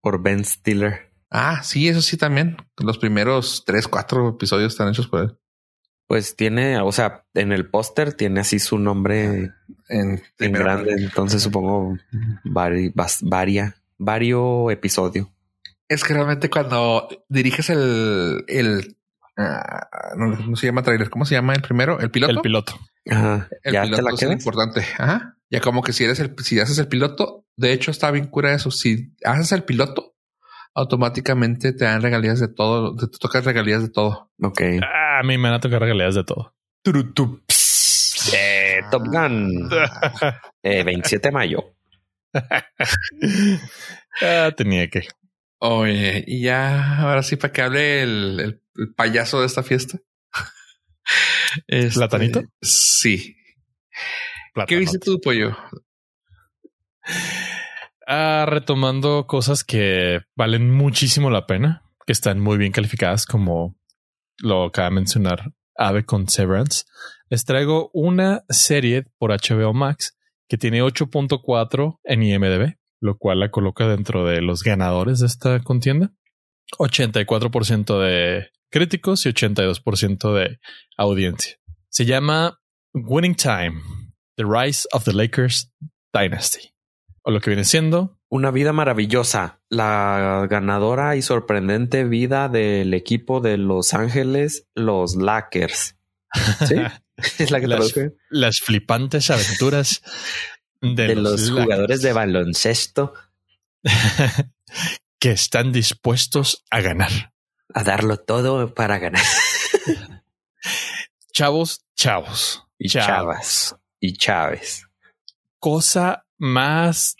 por 0.00 0.22
Ben 0.22 0.44
Stiller. 0.44 1.07
Ah, 1.30 1.62
sí, 1.62 1.88
eso 1.88 2.00
sí 2.02 2.16
también. 2.16 2.56
Los 2.78 2.98
primeros 2.98 3.64
tres, 3.66 3.86
cuatro 3.88 4.28
episodios 4.30 4.72
están 4.72 4.88
hechos 4.88 5.08
por 5.08 5.20
él. 5.22 5.38
Pues 6.06 6.36
tiene, 6.36 6.80
o 6.80 6.90
sea, 6.90 7.26
en 7.34 7.52
el 7.52 7.68
póster 7.68 8.14
tiene 8.14 8.40
así 8.40 8.58
su 8.58 8.78
nombre 8.78 9.50
En, 9.88 10.22
grande. 10.38 10.92
Entonces 10.98 11.42
supongo 11.42 11.98
vari, 12.44 12.90
vas- 12.94 13.18
varia, 13.22 13.76
vario 13.98 14.70
episodio. 14.70 15.30
Es 15.86 16.04
que 16.04 16.14
realmente 16.14 16.48
cuando 16.48 17.08
diriges 17.28 17.68
el, 17.70 18.44
el 18.48 18.96
ah, 19.36 19.86
no, 20.16 20.28
no 20.28 20.56
se 20.56 20.66
llama 20.66 20.82
trailer, 20.82 21.10
¿cómo 21.10 21.26
se 21.26 21.34
llama 21.34 21.52
el 21.54 21.60
primero? 21.62 22.00
El 22.00 22.10
piloto. 22.10 22.32
El 22.32 22.40
piloto. 22.40 22.78
Ajá. 23.10 23.48
El 23.62 23.72
ya 23.74 23.82
piloto 23.82 24.02
te 24.02 24.08
la 24.08 24.14
es 24.14 24.20
quedas. 24.20 24.32
importante. 24.34 24.80
Ajá. 24.98 25.36
Ya 25.50 25.60
como 25.60 25.82
que 25.82 25.92
si 25.92 26.04
eres 26.04 26.20
el, 26.20 26.34
si 26.42 26.58
haces 26.60 26.78
el 26.78 26.88
piloto, 26.88 27.46
de 27.56 27.72
hecho 27.72 27.90
está 27.90 28.10
bien 28.10 28.26
cura 28.26 28.54
eso. 28.54 28.70
Si 28.70 29.14
haces 29.24 29.52
el 29.52 29.64
piloto, 29.64 30.14
automáticamente 30.74 31.72
te 31.72 31.84
dan 31.84 32.02
regalías 32.02 32.40
de 32.40 32.48
todo, 32.48 32.94
te, 32.96 33.06
tocas 33.18 33.44
regalías 33.44 33.82
de 33.82 33.88
todo. 33.90 34.30
Ok. 34.42 34.60
Ah, 34.82 35.20
a 35.20 35.22
mí 35.22 35.36
me 35.38 35.48
van 35.48 35.54
a 35.54 35.60
tocar 35.60 35.80
regalías 35.80 36.14
de 36.14 36.24
todo. 36.24 36.54
Eh, 38.32 38.80
Top 38.90 39.04
Gun. 39.06 39.68
Eh, 40.62 40.82
27 40.82 41.28
de 41.28 41.32
mayo. 41.32 41.74
ah, 44.22 44.50
tenía 44.56 44.88
que. 44.88 45.02
Oye, 45.60 46.24
y 46.26 46.42
ya 46.42 46.98
ahora 47.00 47.22
sí 47.22 47.36
para 47.36 47.52
que 47.52 47.62
hable 47.62 48.02
el, 48.02 48.40
el- 48.40 48.62
el 48.76 48.94
payaso 48.94 49.40
de 49.40 49.46
esta 49.46 49.62
fiesta. 49.62 49.98
Este, 51.66 51.98
¿Platanito? 52.00 52.42
Sí. 52.60 53.34
¿Qué 53.90 54.52
Plátano. 54.52 54.80
viste 54.80 54.98
tú, 54.98 55.18
pollo? 55.20 55.56
Ah, 58.10 58.46
retomando 58.48 59.26
cosas 59.26 59.64
que 59.64 60.22
valen 60.34 60.70
muchísimo 60.70 61.28
la 61.28 61.46
pena, 61.46 61.82
que 62.06 62.12
están 62.12 62.40
muy 62.40 62.56
bien 62.56 62.72
calificadas, 62.72 63.26
como 63.26 63.76
lo 64.38 64.64
acaba 64.64 64.88
de 64.88 64.94
mencionar 64.94 65.52
Ave 65.76 66.06
con 66.06 66.26
Severance. 66.26 66.84
Les 67.28 67.44
traigo 67.44 67.90
una 67.92 68.46
serie 68.48 69.04
por 69.18 69.30
HBO 69.30 69.74
Max 69.74 70.16
que 70.48 70.56
tiene 70.56 70.82
8.4 70.82 71.98
en 72.04 72.22
IMDb, 72.22 72.78
lo 73.02 73.18
cual 73.18 73.40
la 73.40 73.50
coloca 73.50 73.86
dentro 73.86 74.24
de 74.24 74.40
los 74.40 74.62
ganadores 74.62 75.18
de 75.18 75.26
esta 75.26 75.60
contienda. 75.60 76.10
84% 76.78 78.00
de 78.00 78.48
críticos 78.70 79.26
y 79.26 79.28
82% 79.28 80.32
de 80.32 80.60
audiencia. 80.96 81.58
Se 81.90 82.06
llama 82.06 82.58
Winning 82.94 83.34
Time, 83.34 83.82
The 84.36 84.44
Rise 84.44 84.88
of 84.92 85.04
the 85.04 85.12
Lakers 85.12 85.70
Dynasty. 86.14 86.72
O 87.28 87.30
lo 87.30 87.40
que 87.42 87.50
viene 87.50 87.64
siendo 87.64 88.18
Una 88.30 88.50
vida 88.50 88.72
maravillosa. 88.72 89.60
La 89.68 90.46
ganadora 90.48 91.14
y 91.14 91.20
sorprendente 91.20 92.04
vida 92.04 92.48
del 92.48 92.94
equipo 92.94 93.40
de 93.40 93.58
Los 93.58 93.92
Ángeles, 93.92 94.66
los 94.74 95.14
Lakers. 95.14 95.96
Sí, 96.66 96.76
es 97.38 97.50
la 97.50 97.60
que 97.60 97.66
Las- 97.66 97.92
las 98.30 98.60
flipantes 98.60 99.28
aventuras 99.30 100.02
de, 100.80 101.08
De 101.08 101.16
los 101.16 101.50
jugadores 101.50 102.00
de 102.00 102.12
baloncesto 102.14 103.12
que 105.18 105.30
están 105.32 105.70
dispuestos 105.72 106.64
a 106.70 106.80
ganar. 106.80 107.34
a 107.74 107.84
darlo 107.84 108.16
todo 108.16 108.72
para 108.74 108.98
ganar. 108.98 109.22
Chavos, 111.32 111.84
chavos. 111.94 112.64
Y 112.78 112.88
chavos. 112.88 113.06
Chavas. 113.06 113.76
Y 114.00 114.16
Chávez. 114.16 114.86
Cosa 115.58 116.24
más 116.38 117.16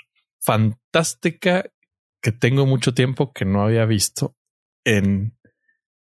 fantástica 0.48 1.70
que 2.22 2.32
tengo 2.32 2.64
mucho 2.64 2.94
tiempo 2.94 3.34
que 3.34 3.44
no 3.44 3.62
había 3.62 3.84
visto 3.84 4.34
en 4.82 5.36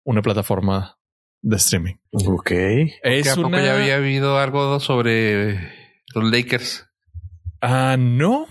una 0.02 0.22
plataforma 0.22 0.98
de 1.42 1.56
streaming. 1.56 1.96
Ok. 2.10 2.48
¿Que 2.48 3.00
Es 3.02 3.28
¿A 3.28 3.34
poco 3.34 3.48
una... 3.48 3.62
ya 3.62 3.76
había 3.76 3.96
habido 3.96 4.38
algo 4.38 4.80
sobre 4.80 5.56
los 6.14 6.24
Lakers? 6.24 6.88
Ah, 7.60 7.96
no. 7.98 8.46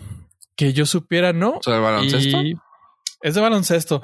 Que 0.56 0.74
yo 0.74 0.86
supiera, 0.86 1.34
no. 1.34 1.58
¿Sobre 1.64 1.80
baloncesto? 1.80 2.40
Y 2.44 2.56
es 3.24 3.34
de 3.34 3.42
baloncesto. 3.42 4.04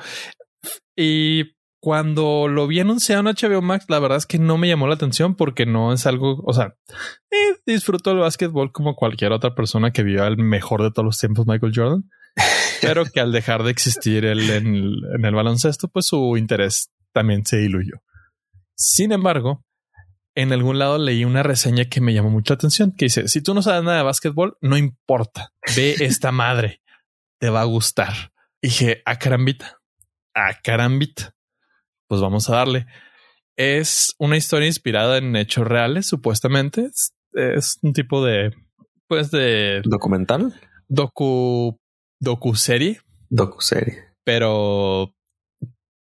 Y 0.96 1.55
cuando 1.86 2.48
lo 2.48 2.66
vi 2.66 2.80
anunciado 2.80 3.22
en 3.22 3.36
HBO 3.36 3.62
Max, 3.62 3.86
la 3.90 4.00
verdad 4.00 4.18
es 4.18 4.26
que 4.26 4.40
no 4.40 4.58
me 4.58 4.68
llamó 4.68 4.88
la 4.88 4.96
atención 4.96 5.36
porque 5.36 5.68
no 5.68 5.94
es 5.94 6.08
algo, 6.08 6.42
o 6.44 6.52
sea, 6.52 6.74
eh, 7.30 7.58
disfruto 7.68 8.10
el 8.10 8.18
básquetbol 8.18 8.72
como 8.72 8.96
cualquier 8.96 9.32
otra 9.34 9.54
persona 9.54 9.92
que 9.92 10.02
vio 10.02 10.24
al 10.24 10.36
mejor 10.38 10.82
de 10.82 10.90
todos 10.90 11.06
los 11.06 11.20
tiempos, 11.20 11.46
Michael 11.46 11.74
Jordan. 11.76 12.10
pero 12.82 13.06
que 13.06 13.20
al 13.20 13.32
dejar 13.32 13.62
de 13.62 13.70
existir 13.70 14.26
él 14.26 14.50
en, 14.50 14.74
el- 14.76 15.02
en 15.16 15.26
el 15.26 15.36
baloncesto, 15.36 15.88
pues 15.88 16.08
su 16.08 16.38
interés 16.38 16.90
también 17.14 17.46
se 17.46 17.58
diluyó. 17.58 18.02
Sin 18.74 19.12
embargo, 19.12 19.64
en 20.34 20.54
algún 20.54 20.80
lado 20.80 20.98
leí 20.98 21.24
una 21.24 21.44
reseña 21.44 21.86
que 21.86 22.02
me 22.02 22.16
llamó 22.16 22.32
mucha 22.32 22.56
atención, 22.56 22.94
que 22.98 23.06
dice, 23.06 23.28
si 23.28 23.44
tú 23.44 23.54
no 23.54 23.62
sabes 23.62 23.84
nada 23.84 23.98
de 23.98 24.04
básquetbol, 24.04 24.58
no 24.60 24.76
importa, 24.76 25.52
ve 25.76 25.94
esta 26.00 26.32
madre, 26.32 26.82
te 27.40 27.52
va 27.52 27.62
a 27.62 27.66
gustar. 27.66 28.32
Y 28.60 28.70
dije, 28.70 29.04
a 29.06 29.20
carambita, 29.20 29.78
a 30.34 30.60
carambita, 30.64 31.35
pues 32.08 32.22
vamos 32.22 32.50
a 32.50 32.56
darle. 32.56 32.86
Es 33.58 34.14
una 34.20 34.38
historia 34.38 34.68
inspirada 34.68 35.18
en 35.18 35.36
hechos 35.36 35.68
reales, 35.68 36.08
supuestamente. 36.08 36.86
Es, 36.86 37.14
es 37.34 37.78
un 37.82 37.94
tipo 37.94 38.24
de, 38.24 38.54
pues 39.08 39.32
de 39.32 39.82
¿Documental? 39.86 40.54
docu, 40.88 41.78
docu-serie, 42.20 43.02
Docuserie. 43.30 44.04
pero 44.24 45.14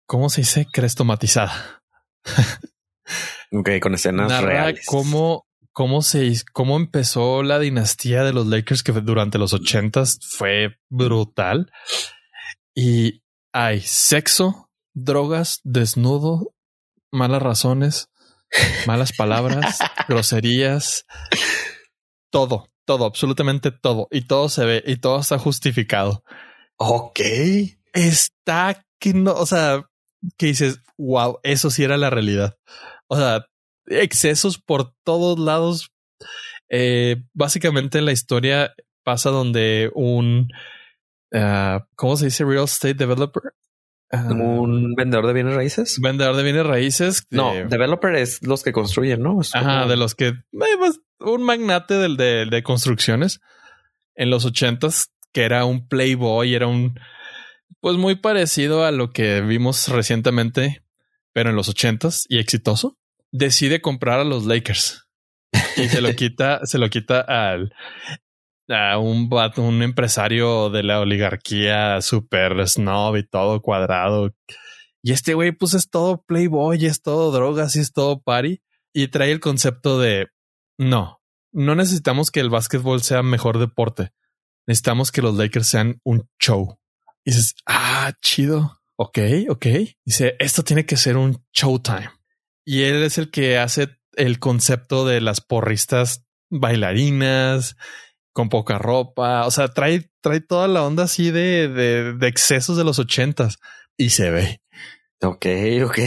¿cómo 0.07 0.29
se 0.31 0.43
dice? 0.43 0.67
Crestomatizada. 0.73 1.83
Ok, 3.51 3.71
con 3.81 3.95
escenas 3.95 4.29
Narra 4.29 4.47
reales. 4.47 4.87
cómo, 4.87 5.47
cómo 5.73 6.03
se 6.03 6.35
cómo 6.53 6.77
empezó 6.77 7.43
la 7.43 7.59
dinastía 7.59 8.23
de 8.25 8.33
los 8.35 8.47
Lakers 8.47 8.83
que 8.83 8.93
durante 8.93 9.39
los 9.39 9.55
ochentas 9.55 10.19
fue 10.23 10.77
brutal. 10.91 11.71
Y 12.75 13.23
hay 13.53 13.81
sexo, 13.81 14.68
drogas, 15.05 15.61
desnudo, 15.65 16.55
malas 17.11 17.43
razones, 17.43 18.09
malas 18.87 19.13
palabras, 19.13 19.79
groserías, 20.09 21.05
todo, 22.31 22.69
todo, 22.85 23.05
absolutamente 23.05 23.71
todo. 23.71 24.09
Y 24.11 24.23
todo 24.23 24.49
se 24.49 24.65
ve 24.65 24.83
y 24.87 24.97
todo 24.97 25.21
está 25.21 25.39
justificado. 25.39 26.23
Ok. 26.77 27.21
Está 27.93 28.85
que 28.99 29.15
no, 29.15 29.33
o 29.33 29.47
sea, 29.47 29.85
que 30.37 30.47
dices, 30.47 30.81
wow, 30.97 31.39
eso 31.43 31.71
sí 31.71 31.85
era 31.85 31.97
la 31.97 32.11
realidad. 32.11 32.57
O 33.09 33.17
sea, 33.17 33.47
excesos 33.87 34.59
por 34.59 34.95
todos 35.05 35.39
lados. 35.39 35.91
Eh, 36.69 37.23
básicamente 37.33 38.03
la 38.03 38.13
historia 38.13 38.75
pasa 39.05 39.31
donde 39.31 39.91
un, 39.95 40.49
ah, 41.33 41.87
¿cómo 41.97 42.17
se 42.17 42.27
dice? 42.27 42.45
Real 42.45 42.65
estate 42.65 42.95
developer. 42.95 43.43
Ah, 44.11 44.27
¿Un 44.31 44.95
vendedor 44.95 45.27
de 45.27 45.33
bienes 45.35 45.55
raíces? 45.55 45.99
vendedor 46.01 46.35
de 46.37 46.43
bienes 46.43 46.67
raíces. 46.67 47.27
No, 47.31 47.53
de- 47.55 47.67
developer 47.67 48.15
es 48.15 48.43
los 48.47 48.63
que 48.63 48.73
construyen, 48.73 49.21
¿no? 49.23 49.41
Es 49.41 49.55
Ajá, 49.55 49.81
como- 49.81 49.91
de 49.91 49.97
los 49.97 50.15
que 50.15 50.29
eh, 50.29 50.43
pues, 50.79 51.01
un 51.21 51.43
magnate 51.43 51.95
del 51.95 52.17
de, 52.17 52.47
de 52.47 52.63
construcciones 52.63 53.41
en 54.15 54.31
los 54.31 54.45
ochentas 54.47 55.11
que 55.33 55.43
era 55.45 55.65
un 55.67 55.87
playboy, 55.89 56.55
era 56.55 56.67
un 56.67 56.99
pues 57.81 57.97
muy 57.97 58.17
parecido 58.17 58.85
a 58.85 58.91
lo 58.93 59.13
que 59.13 59.41
vimos 59.43 59.89
recientemente, 59.89 60.83
pero 61.35 61.51
en 61.51 61.57
los 61.57 61.69
ochentas 61.69 62.25
y 62.29 62.39
exitoso. 62.39 62.97
Decide 63.31 63.81
comprar 63.83 64.21
a 64.21 64.25
los 64.25 64.47
Lakers 64.47 65.07
y 65.77 65.89
se 65.89 66.01
lo 66.01 66.13
quita, 66.17 66.65
se 66.65 66.79
lo 66.79 66.89
quita 66.89 67.21
al 67.21 67.73
un 68.69 69.31
un 69.57 69.83
empresario 69.83 70.71
de 70.71 70.83
la 70.83 71.01
oligarquía 71.01 72.01
super 72.03 72.69
snob 72.69 73.17
y 73.17 73.27
todo 73.27 73.63
cuadrado. 73.63 74.35
Y 75.03 75.13
este 75.13 75.35
güey, 75.35 75.53
pues 75.53 75.75
es 75.75 75.89
todo 75.89 76.23
playboy, 76.23 76.85
es 76.85 77.03
todo 77.03 77.31
drogas 77.31 77.77
y 77.77 77.81
es 77.81 77.93
todo 77.93 78.21
party 78.21 78.61
y 78.93 79.09
trae 79.09 79.31
el 79.31 79.41
concepto 79.41 79.99
de 79.99 80.29
no, 80.77 81.21
no 81.53 81.75
necesitamos 81.75 82.31
que 82.31 82.41
el 82.41 82.51
básquetbol 82.51 83.03
sea 83.03 83.23
mejor 83.23 83.59
deporte. 83.59 84.13
Necesitamos 84.67 85.13
que 85.13 85.23
los 85.23 85.37
Lakers 85.37 85.69
sean 85.69 86.01
un 86.05 86.29
show. 86.39 86.79
Y 87.25 87.31
dices, 87.31 87.55
ah, 87.67 88.13
chido. 88.21 88.81
Ok, 88.97 89.19
ok. 89.49 89.67
Dice, 90.05 90.37
esto 90.39 90.63
tiene 90.63 90.85
que 90.85 90.97
ser 90.97 91.17
un 91.17 91.45
showtime. 91.53 92.11
Y 92.65 92.83
él 92.83 93.03
es 93.03 93.19
el 93.19 93.31
que 93.31 93.59
hace 93.59 93.89
el 94.15 94.39
concepto 94.39 95.07
de 95.07 95.21
las 95.21 95.41
porristas 95.41 96.27
bailarinas 96.51 97.77
con 98.33 98.49
poca 98.49 98.79
ropa. 98.79 99.47
O 99.47 99.51
sea, 99.51 99.69
trae, 99.69 100.11
trae 100.21 100.41
toda 100.41 100.69
la 100.69 100.85
onda 100.85 101.05
así 101.05 101.31
de, 101.31 101.69
de, 101.69 102.15
de 102.15 102.29
excesos 102.29 102.77
de 102.77 102.85
los 102.85 102.99
ochentas 102.99 103.59
y 103.97 104.11
se 104.11 104.31
ve. 104.31 104.61
Ok, 105.21 105.47
ok. 105.85 105.99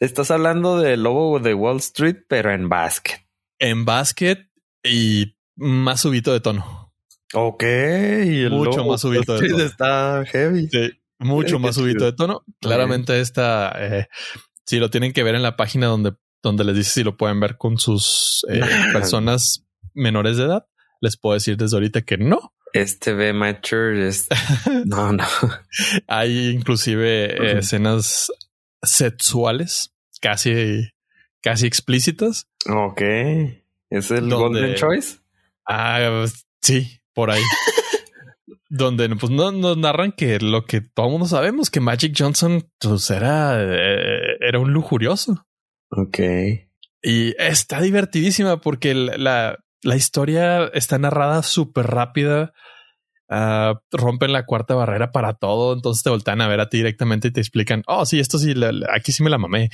Estás 0.00 0.30
hablando 0.30 0.78
del 0.78 1.02
lobo 1.02 1.38
de 1.40 1.54
Wall 1.54 1.78
Street, 1.78 2.16
pero 2.28 2.52
en 2.52 2.68
básquet. 2.68 3.26
En 3.58 3.84
básquet 3.84 4.48
y 4.84 5.36
más 5.56 6.00
subito 6.00 6.32
de 6.32 6.40
tono. 6.40 6.92
Ok. 7.34 7.62
Y 7.62 8.42
el 8.42 8.50
Mucho 8.50 8.78
lobo 8.78 8.92
más 8.92 9.00
subido 9.00 9.20
de 9.20 9.48
tono. 9.48 9.62
Está 9.62 10.24
heavy. 10.26 10.68
Sí, 10.68 10.90
mucho 11.18 11.58
más 11.58 11.74
subito 11.74 12.04
de 12.04 12.12
tono. 12.12 12.44
Claramente 12.60 13.20
esta, 13.20 13.72
eh, 13.78 14.06
si 14.64 14.78
lo 14.78 14.90
tienen 14.90 15.12
que 15.12 15.22
ver 15.22 15.34
en 15.34 15.42
la 15.42 15.56
página 15.56 15.86
donde, 15.86 16.14
donde 16.42 16.64
les 16.64 16.76
dice 16.76 16.90
si 16.90 17.04
lo 17.04 17.16
pueden 17.16 17.40
ver 17.40 17.56
con 17.56 17.78
sus 17.78 18.44
eh, 18.48 18.60
personas 18.92 19.66
menores 19.94 20.36
de 20.36 20.44
edad, 20.44 20.66
les 21.00 21.16
puedo 21.16 21.34
decir 21.34 21.56
desde 21.56 21.76
ahorita 21.76 22.02
que 22.02 22.16
no. 22.18 22.52
Este 22.72 23.12
B 23.14 23.32
Mature 23.32 24.06
es. 24.08 24.28
No, 24.84 25.12
no. 25.12 25.24
Hay 26.06 26.48
inclusive 26.48 27.58
escenas 27.58 28.30
sexuales 28.82 29.92
casi, 30.20 30.90
casi 31.42 31.66
explícitas. 31.66 32.48
Ok. 32.68 33.00
¿Es 33.90 34.10
el 34.10 34.28
Donde- 34.28 34.36
Golden 34.60 34.74
Choice? 34.74 35.18
Ah, 35.66 36.24
sí, 36.60 37.00
por 37.14 37.30
ahí. 37.30 37.42
Donde 38.68 39.08
pues 39.16 39.30
no 39.30 39.52
nos 39.52 39.76
narran 39.76 40.12
que 40.12 40.38
lo 40.40 40.64
que 40.64 40.80
todo 40.80 41.06
el 41.06 41.12
mundo 41.12 41.26
sabemos 41.28 41.70
que 41.70 41.80
Magic 41.80 42.14
Johnson 42.18 42.68
pues 42.80 43.10
era, 43.10 43.56
eh, 43.62 44.36
era 44.40 44.58
un 44.58 44.72
lujurioso. 44.72 45.46
Ok. 45.90 46.18
Y 47.02 47.34
está 47.40 47.80
divertidísima 47.80 48.60
porque 48.60 48.94
la, 48.94 49.16
la, 49.16 49.58
la 49.86 49.96
historia 49.96 50.66
está 50.74 50.98
narrada 50.98 51.42
súper 51.42 51.86
rápida. 51.86 52.52
Ah, 53.28 53.80
rompen 53.90 54.32
la 54.32 54.46
cuarta 54.46 54.74
barrera 54.74 55.10
para 55.12 55.34
todo. 55.34 55.72
Entonces 55.74 56.02
te 56.02 56.10
voltean 56.10 56.40
a 56.40 56.48
ver 56.48 56.60
a 56.60 56.68
ti 56.68 56.76
directamente 56.78 57.28
y 57.28 57.30
te 57.32 57.40
explican, 57.40 57.82
oh, 57.86 58.04
sí, 58.06 58.20
esto 58.20 58.38
sí, 58.38 58.54
la- 58.54 58.72
la- 58.72 58.88
aquí 58.94 59.12
sí 59.12 59.22
me 59.22 59.30
la 59.30 59.38
mamé. 59.38 59.70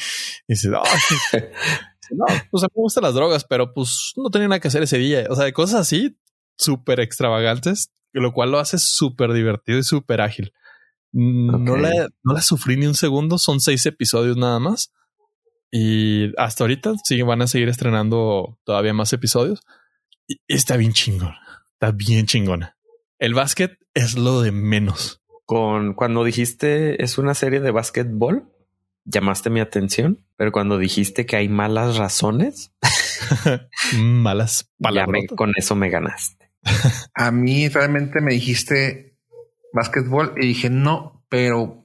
Y 0.48 0.54
dices, 0.54 0.70
"Oh, 0.74 0.82
sí". 1.08 1.14
no, 2.12 2.24
pues 2.50 2.62
a 2.62 2.66
mí 2.66 2.72
me 2.76 2.82
gustan 2.82 3.04
las 3.04 3.14
drogas, 3.14 3.44
pero 3.44 3.72
pues 3.74 4.12
no 4.16 4.30
tenía 4.30 4.48
nada 4.48 4.60
que 4.60 4.68
hacer 4.68 4.82
ese 4.82 4.98
día. 4.98 5.26
O 5.30 5.34
sea, 5.36 5.44
de 5.44 5.52
cosas 5.52 5.80
así 5.80 6.18
súper 6.56 7.00
extravagantes, 7.00 7.90
lo 8.12 8.32
cual 8.32 8.50
lo 8.52 8.58
hace 8.58 8.78
súper 8.78 9.32
divertido 9.32 9.78
y 9.78 9.82
súper 9.82 10.20
ágil. 10.20 10.52
No, 11.12 11.76
la, 11.76 12.08
no 12.22 12.32
la 12.34 12.40
sufrí 12.40 12.76
ni 12.76 12.86
un 12.86 12.94
segundo. 12.94 13.36
Son 13.38 13.60
seis 13.60 13.84
episodios 13.86 14.36
nada 14.36 14.58
más. 14.58 14.92
Y 15.70 16.32
hasta 16.38 16.64
ahorita 16.64 16.92
sí 17.04 17.20
van 17.22 17.42
a 17.42 17.46
seguir 17.46 17.68
estrenando 17.68 18.58
todavía 18.64 18.92
más 18.94 19.12
episodios. 19.12 19.60
Está 20.48 20.76
bien 20.76 20.92
chingón. 20.92 21.34
Está 21.72 21.90
bien 21.92 22.26
chingona. 22.26 22.76
El 23.18 23.34
básquet 23.34 23.78
es 23.94 24.16
lo 24.16 24.40
de 24.42 24.52
menos. 24.52 25.22
Con 25.44 25.94
cuando 25.94 26.24
dijiste 26.24 27.02
es 27.02 27.18
una 27.18 27.34
serie 27.34 27.60
de 27.60 27.70
básquetbol, 27.70 28.48
llamaste 29.04 29.50
mi 29.50 29.60
atención, 29.60 30.24
pero 30.36 30.52
cuando 30.52 30.78
dijiste 30.78 31.26
que 31.26 31.36
hay 31.36 31.48
malas 31.48 31.96
razones, 31.96 32.72
Malas 33.96 34.64
ya 34.78 34.90
me- 34.90 35.00
palabras. 35.04 35.22
con 35.36 35.52
eso 35.56 35.74
me 35.76 35.90
ganaste. 35.90 36.50
A 37.14 37.30
mí 37.30 37.68
realmente 37.68 38.20
me 38.20 38.32
dijiste 38.32 39.16
básquetbol 39.72 40.34
y 40.36 40.46
dije 40.48 40.70
no, 40.70 41.24
pero 41.28 41.84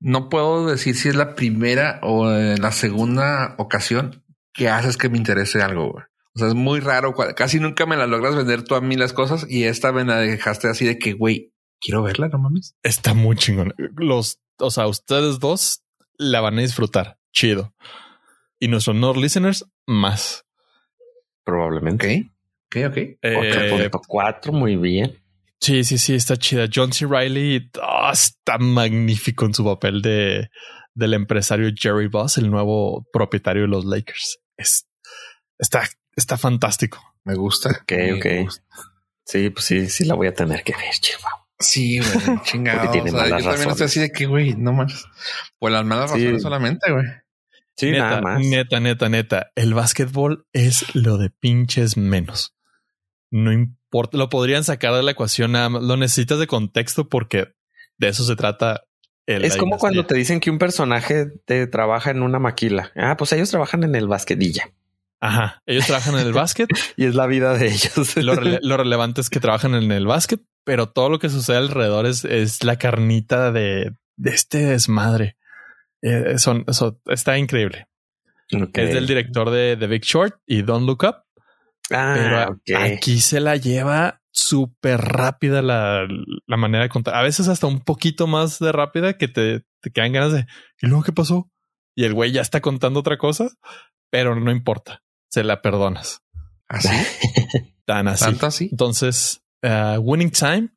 no 0.00 0.28
puedo 0.28 0.66
decir 0.66 0.96
si 0.96 1.08
es 1.08 1.14
la 1.14 1.34
primera 1.34 2.00
o 2.02 2.30
eh, 2.30 2.56
la 2.58 2.72
segunda 2.72 3.54
ocasión 3.58 4.24
que 4.52 4.68
haces 4.68 4.96
que 4.96 5.08
me 5.08 5.18
interese 5.18 5.62
algo. 5.62 6.02
O 6.34 6.38
sea, 6.38 6.48
es 6.48 6.54
muy 6.54 6.80
raro. 6.80 7.14
Casi 7.36 7.58
nunca 7.58 7.86
me 7.86 7.96
la 7.96 8.06
logras 8.06 8.36
vender 8.36 8.62
tú 8.62 8.74
a 8.74 8.80
mí 8.80 8.96
las 8.96 9.12
cosas 9.12 9.46
y 9.48 9.64
esta 9.64 9.92
me 9.92 10.04
la 10.04 10.18
dejaste 10.18 10.68
así 10.68 10.84
de 10.86 10.98
que, 10.98 11.12
güey, 11.12 11.52
quiero 11.80 12.02
verla, 12.02 12.28
no 12.28 12.38
mames. 12.38 12.76
Está 12.82 13.14
muy 13.14 13.36
chingón. 13.36 13.74
Los, 13.96 14.40
o 14.58 14.70
sea, 14.70 14.86
ustedes 14.86 15.40
dos 15.40 15.82
la 16.18 16.40
van 16.40 16.58
a 16.58 16.62
disfrutar. 16.62 17.18
Chido. 17.32 17.74
Y 18.58 18.68
nuestros 18.68 18.96
no 18.96 19.12
listeners 19.14 19.64
más. 19.86 20.44
Ok, 21.00 21.44
Probablemente. 21.44 22.30
ok, 22.66 22.76
ok. 22.88 22.96
Eh, 22.96 23.90
4.4, 23.90 24.52
muy 24.52 24.76
bien. 24.76 25.18
sí, 25.60 25.82
sí, 25.84 25.98
sí, 25.98 26.14
está 26.14 26.36
chida. 26.36 26.68
John 26.72 26.92
C. 26.92 27.06
Riley 27.06 27.70
ah, 27.82 28.10
está 28.12 28.58
magnífico 28.58 29.46
en 29.46 29.54
su 29.54 29.64
papel 29.64 30.02
de 30.02 30.50
del 30.94 31.14
empresario 31.14 31.70
Jerry 31.74 32.08
Boss, 32.08 32.38
el 32.38 32.50
nuevo 32.50 33.06
propietario 33.12 33.62
de 33.62 33.68
los 33.68 33.84
Lakers. 33.84 34.38
Es, 34.56 34.86
está, 35.58 35.88
está 36.16 36.36
fantástico. 36.36 37.00
Me 37.24 37.34
gusta. 37.34 37.70
Ok, 37.82 37.92
me 37.92 38.12
ok. 38.14 38.26
gusta. 38.44 38.64
Sí, 39.24 39.50
pues 39.50 39.64
sí, 39.64 39.88
sí 39.88 40.04
la 40.04 40.14
voy 40.14 40.26
a 40.26 40.34
tener 40.34 40.62
que 40.64 40.72
ver, 40.72 40.92
chihuahua. 41.00 41.46
Sí, 41.58 41.98
güey, 41.98 42.38
chingado. 42.44 42.80
Porque 42.80 42.92
tiene 43.00 43.10
O 43.10 43.12
sea, 43.14 43.24
yo 43.26 43.30
malas 43.30 43.44
también 43.44 43.50
estoy 43.50 43.66
razones. 43.72 43.82
así 43.90 44.00
de 44.00 44.10
que, 44.12 44.26
güey, 44.26 44.54
no 44.56 44.72
más. 44.72 45.04
Por 45.58 45.70
las 45.70 45.84
malas 45.84 46.10
Sí. 46.12 46.18
razones 46.18 46.42
solamente, 46.42 46.90
güey. 46.92 47.04
Sí, 47.76 47.90
neta, 47.92 48.04
nada 48.10 48.20
más. 48.22 48.40
neta, 48.44 48.80
neta, 48.80 49.08
neta. 49.08 49.50
El 49.54 49.74
básquetbol 49.74 50.46
es 50.52 50.94
lo 50.94 51.16
de 51.18 51.30
pinches 51.30 51.96
menos. 51.96 52.54
No 53.30 53.52
importa, 53.52 54.18
lo 54.18 54.28
podrían 54.28 54.64
sacar 54.64 54.94
de 54.94 55.02
la 55.02 55.12
ecuación, 55.12 55.52
nada 55.52 55.68
más. 55.68 55.82
Lo 55.82 55.96
necesitas 55.96 56.38
de 56.38 56.46
contexto 56.46 57.08
porque 57.08 57.54
de 57.98 58.08
eso 58.08 58.24
se 58.24 58.36
trata. 58.36 58.82
el- 59.26 59.44
Es 59.44 59.56
como 59.56 59.78
cuando 59.78 60.04
te 60.06 60.14
dicen 60.16 60.40
que 60.40 60.50
un 60.50 60.58
personaje 60.58 61.26
te 61.44 61.66
trabaja 61.68 62.10
en 62.10 62.22
una 62.22 62.38
maquila. 62.40 62.90
Ah, 62.96 63.16
pues 63.16 63.32
ellos 63.32 63.48
trabajan 63.50 63.84
en 63.84 63.94
el 63.94 64.08
basquetilla 64.08 64.70
Ajá. 65.20 65.62
Ellos 65.66 65.86
trabajan 65.86 66.14
en 66.18 66.26
el 66.26 66.32
básquet. 66.32 66.68
y 66.96 67.04
es 67.04 67.14
la 67.14 67.26
vida 67.26 67.56
de 67.56 67.66
ellos. 67.68 68.16
lo, 68.16 68.34
rele- 68.34 68.58
lo 68.62 68.76
relevante 68.76 69.20
es 69.20 69.28
que 69.30 69.40
trabajan 69.40 69.74
en 69.74 69.90
el 69.92 70.06
básquet, 70.06 70.40
pero 70.64 70.88
todo 70.90 71.08
lo 71.10 71.18
que 71.18 71.28
sucede 71.28 71.58
alrededor 71.58 72.06
es, 72.06 72.24
es 72.24 72.64
la 72.64 72.76
carnita 72.76 73.52
de, 73.52 73.94
de 74.16 74.30
este 74.30 74.58
desmadre. 74.58 75.36
Eh, 76.02 76.38
son, 76.38 76.64
eso 76.66 77.00
está 77.06 77.36
increíble. 77.38 77.86
Es 78.88 78.94
del 78.94 79.06
director 79.06 79.50
de 79.50 79.76
The 79.78 79.86
Big 79.86 80.02
Short 80.02 80.36
y 80.46 80.62
Don't 80.62 80.86
Look 80.86 81.04
Up. 81.04 81.16
Ah, 81.92 82.14
pero 82.16 82.60
aquí 82.94 83.20
se 83.20 83.40
la 83.40 83.56
lleva 83.56 84.20
súper 84.32 85.00
rápida 85.00 85.60
la, 85.60 86.06
la 86.46 86.56
manera 86.56 86.84
de 86.84 86.88
contar. 86.88 87.14
A 87.16 87.22
veces 87.22 87.48
hasta 87.48 87.66
un 87.66 87.80
poquito 87.80 88.26
más 88.26 88.58
de 88.58 88.72
rápida 88.72 89.18
que 89.18 89.28
te, 89.28 89.64
te 89.80 89.90
quedan 89.90 90.12
ganas 90.12 90.32
de 90.32 90.46
¿y 90.80 90.86
luego 90.86 91.02
qué 91.02 91.12
pasó? 91.12 91.50
Y 91.96 92.04
el 92.04 92.14
güey 92.14 92.30
ya 92.32 92.40
está 92.40 92.60
contando 92.60 93.00
otra 93.00 93.18
cosa, 93.18 93.50
pero 94.10 94.34
no 94.38 94.50
importa. 94.52 95.02
Se 95.30 95.44
la 95.44 95.62
perdonas. 95.62 96.22
Así, 96.68 96.88
Tan 97.86 98.08
así. 98.08 98.24
tanto 98.24 98.46
así. 98.46 98.68
Entonces, 98.70 99.42
uh, 99.62 99.98
Winning 100.00 100.30
Time, 100.30 100.68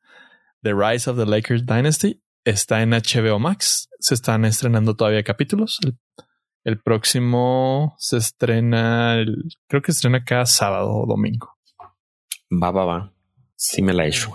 The 0.62 0.74
Rise 0.74 1.10
of 1.10 1.18
the 1.18 1.26
Lakers 1.26 1.66
Dynasty, 1.66 2.22
está 2.46 2.82
en 2.82 2.92
HBO 2.92 3.40
Max. 3.40 3.90
Se 4.00 4.14
están 4.16 4.46
estrenando 4.46 4.96
todavía 4.96 5.24
capítulos. 5.24 5.80
El, 5.84 5.98
el 6.64 6.82
próximo 6.82 7.96
se 7.98 8.18
estrena, 8.18 9.16
el- 9.20 9.44
creo 9.68 9.82
que 9.82 9.92
se 9.92 9.98
estrena 9.98 10.24
cada 10.24 10.46
sábado 10.46 10.92
o 10.92 11.06
domingo. 11.06 11.50
Va, 12.52 12.72
va, 12.72 12.86
va. 12.86 13.14
Sí 13.56 13.82
me 13.82 13.94
la 13.94 14.06
he 14.06 14.10
hecho. 14.10 14.32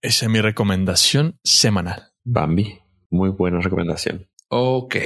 Esa 0.00 0.26
es 0.26 0.30
mi 0.30 0.40
recomendación 0.40 1.38
semanal. 1.44 2.12
Bambi. 2.24 2.78
Muy 3.10 3.30
buena 3.30 3.60
recomendación. 3.60 4.28
Ok. 4.48 4.96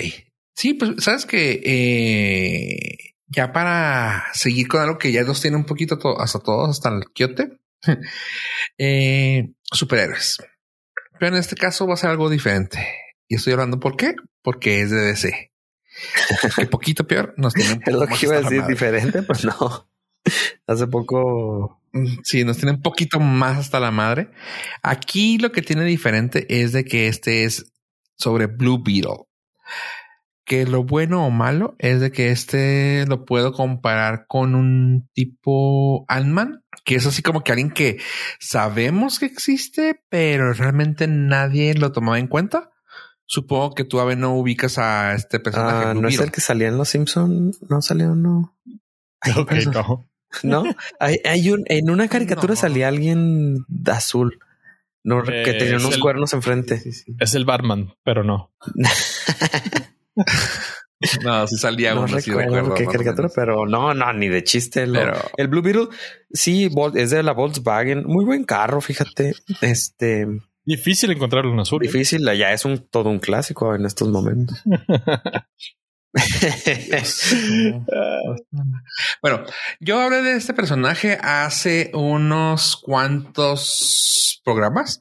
Sí, 0.54 0.74
pues 0.74 1.02
sabes 1.02 1.24
que 1.24 1.60
eh, 1.64 3.11
ya 3.34 3.52
para 3.52 4.24
seguir 4.32 4.68
con 4.68 4.80
algo 4.82 4.98
que 4.98 5.12
ya 5.12 5.22
nos 5.22 5.40
tiene 5.40 5.56
un 5.56 5.64
poquito 5.64 5.98
to- 5.98 6.20
hasta 6.20 6.38
todos, 6.38 6.70
hasta 6.70 6.88
el 6.90 7.04
quiote, 7.12 7.58
eh, 8.78 9.52
superhéroes. 9.64 10.38
Pero 11.18 11.34
en 11.34 11.40
este 11.40 11.56
caso 11.56 11.86
va 11.86 11.94
a 11.94 11.96
ser 11.98 12.10
algo 12.10 12.28
diferente. 12.30 12.86
Y 13.28 13.36
estoy 13.36 13.52
hablando 13.54 13.78
por 13.80 13.96
qué? 13.96 14.14
Porque 14.42 14.82
es 14.82 14.90
de 14.90 14.98
DC. 15.00 15.48
Que 16.56 16.66
poquito 16.66 17.06
peor 17.06 17.34
nos 17.36 17.52
tiene 17.54 17.74
un 17.74 17.82
Es 17.82 17.84
poco 17.84 18.04
lo 18.04 18.06
que 18.06 18.26
iba 18.26 18.36
a 18.36 18.40
decir 18.40 18.64
diferente, 18.66 19.22
pues 19.22 19.44
no. 19.44 19.88
Hace 20.66 20.86
poco. 20.86 21.82
Mm, 21.92 22.06
Sí, 22.24 22.44
nos 22.44 22.56
tiene 22.56 22.72
un 22.72 22.82
poquito 22.82 23.20
más 23.20 23.58
hasta 23.58 23.78
la 23.78 23.90
madre. 23.90 24.30
Aquí 24.82 25.38
lo 25.38 25.52
que 25.52 25.60
tiene 25.62 25.84
diferente 25.84 26.46
es 26.48 26.72
de 26.72 26.84
que 26.84 27.08
este 27.08 27.44
es 27.44 27.66
sobre 28.16 28.46
Blue 28.46 28.82
Beetle. 28.82 29.26
Que 30.44 30.66
lo 30.66 30.82
bueno 30.82 31.24
o 31.24 31.30
malo 31.30 31.76
es 31.78 32.00
de 32.00 32.10
que 32.10 32.30
este 32.30 33.06
lo 33.06 33.24
puedo 33.24 33.52
comparar 33.52 34.26
con 34.26 34.54
un 34.56 35.08
tipo 35.12 36.04
Ant-Man, 36.08 36.64
que 36.84 36.96
es 36.96 37.06
así 37.06 37.22
como 37.22 37.44
que 37.44 37.52
alguien 37.52 37.70
que 37.70 37.98
sabemos 38.40 39.20
que 39.20 39.26
existe, 39.26 40.02
pero 40.08 40.52
realmente 40.52 41.06
nadie 41.06 41.74
lo 41.74 41.92
tomaba 41.92 42.18
en 42.18 42.26
cuenta. 42.26 42.70
Supongo 43.24 43.74
que 43.74 43.84
tú, 43.84 44.00
Ave, 44.00 44.16
no 44.16 44.34
ubicas 44.36 44.78
a 44.78 45.14
este 45.14 45.38
personaje. 45.38 45.86
Ah, 45.86 45.94
no 45.94 46.08
es 46.08 46.18
el 46.18 46.32
que 46.32 46.40
salía 46.40 46.68
en 46.68 46.76
Los 46.76 46.88
Simpson. 46.90 47.52
No 47.70 47.80
salió, 47.80 48.14
no. 48.16 48.58
Ay, 49.20 49.32
Ok, 49.36 49.52
eso- 49.52 49.70
no. 49.72 50.08
No, 50.42 50.64
hay, 50.98 51.18
hay 51.26 51.50
un, 51.50 51.62
en 51.66 51.90
una 51.90 52.08
caricatura 52.08 52.54
No. 52.54 52.60
salía 52.60 52.88
alguien 52.88 53.64
de 53.68 53.92
azul. 53.92 54.38
No, 55.04 55.22
que 55.22 55.52
tenía 55.58 55.76
unos 55.76 55.96
el- 55.96 56.00
cuernos 56.00 56.32
enfrente. 56.32 56.78
Sí, 56.78 56.92
sí. 56.92 57.14
Es 57.20 57.34
el 57.34 57.44
Batman, 57.44 57.92
pero 58.02 58.24
no. 58.24 58.50
No, 61.24 61.48
sí 61.48 61.56
salía 61.56 61.94
no 61.94 62.02
uno, 62.04 62.20
sí 62.20 62.30
recuerdo 62.30 62.74
qué 62.74 62.86
caricatura, 62.86 63.28
pero 63.34 63.66
no, 63.66 63.92
no, 63.92 64.12
ni 64.12 64.28
de 64.28 64.44
chiste. 64.44 64.86
lo- 64.86 65.00
Pero- 65.00 65.20
El 65.36 65.48
Blue 65.48 65.60
Beetle, 65.60 65.88
sí, 66.32 66.70
es 66.94 67.10
de 67.10 67.24
la 67.24 67.32
Volkswagen. 67.32 68.04
Muy 68.06 68.24
buen 68.24 68.44
carro, 68.44 68.80
fíjate. 68.80 69.34
Este, 69.62 70.28
Difícil 70.64 71.10
encontrarlo 71.10 71.52
en 71.52 71.58
azul. 71.58 71.82
¿eh? 71.82 71.88
Difícil, 71.88 72.24
ya 72.38 72.52
es 72.52 72.64
un 72.64 72.86
todo 72.88 73.10
un 73.10 73.18
clásico 73.18 73.74
en 73.74 73.84
estos 73.84 74.06
momentos. 74.10 74.62
bueno, 79.22 79.44
yo 79.80 80.00
hablé 80.00 80.22
de 80.22 80.36
este 80.36 80.54
personaje 80.54 81.18
hace 81.20 81.90
unos 81.94 82.76
cuantos 82.76 84.40
programas 84.44 85.00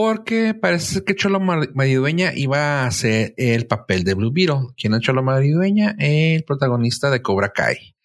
porque 0.00 0.54
parece 0.54 1.02
que 1.02 1.16
Cholo 1.16 1.40
Maridueña 1.40 2.30
iba 2.32 2.84
a 2.84 2.86
hacer 2.86 3.34
el 3.36 3.66
papel 3.66 4.04
de 4.04 4.14
Blue 4.14 4.30
Beetle. 4.32 4.68
¿Quién 4.76 4.94
es 4.94 5.00
Cholo 5.00 5.24
Maridueña? 5.24 5.96
El 5.98 6.44
protagonista 6.44 7.10
de 7.10 7.20
Cobra 7.20 7.48
Kai. 7.48 7.96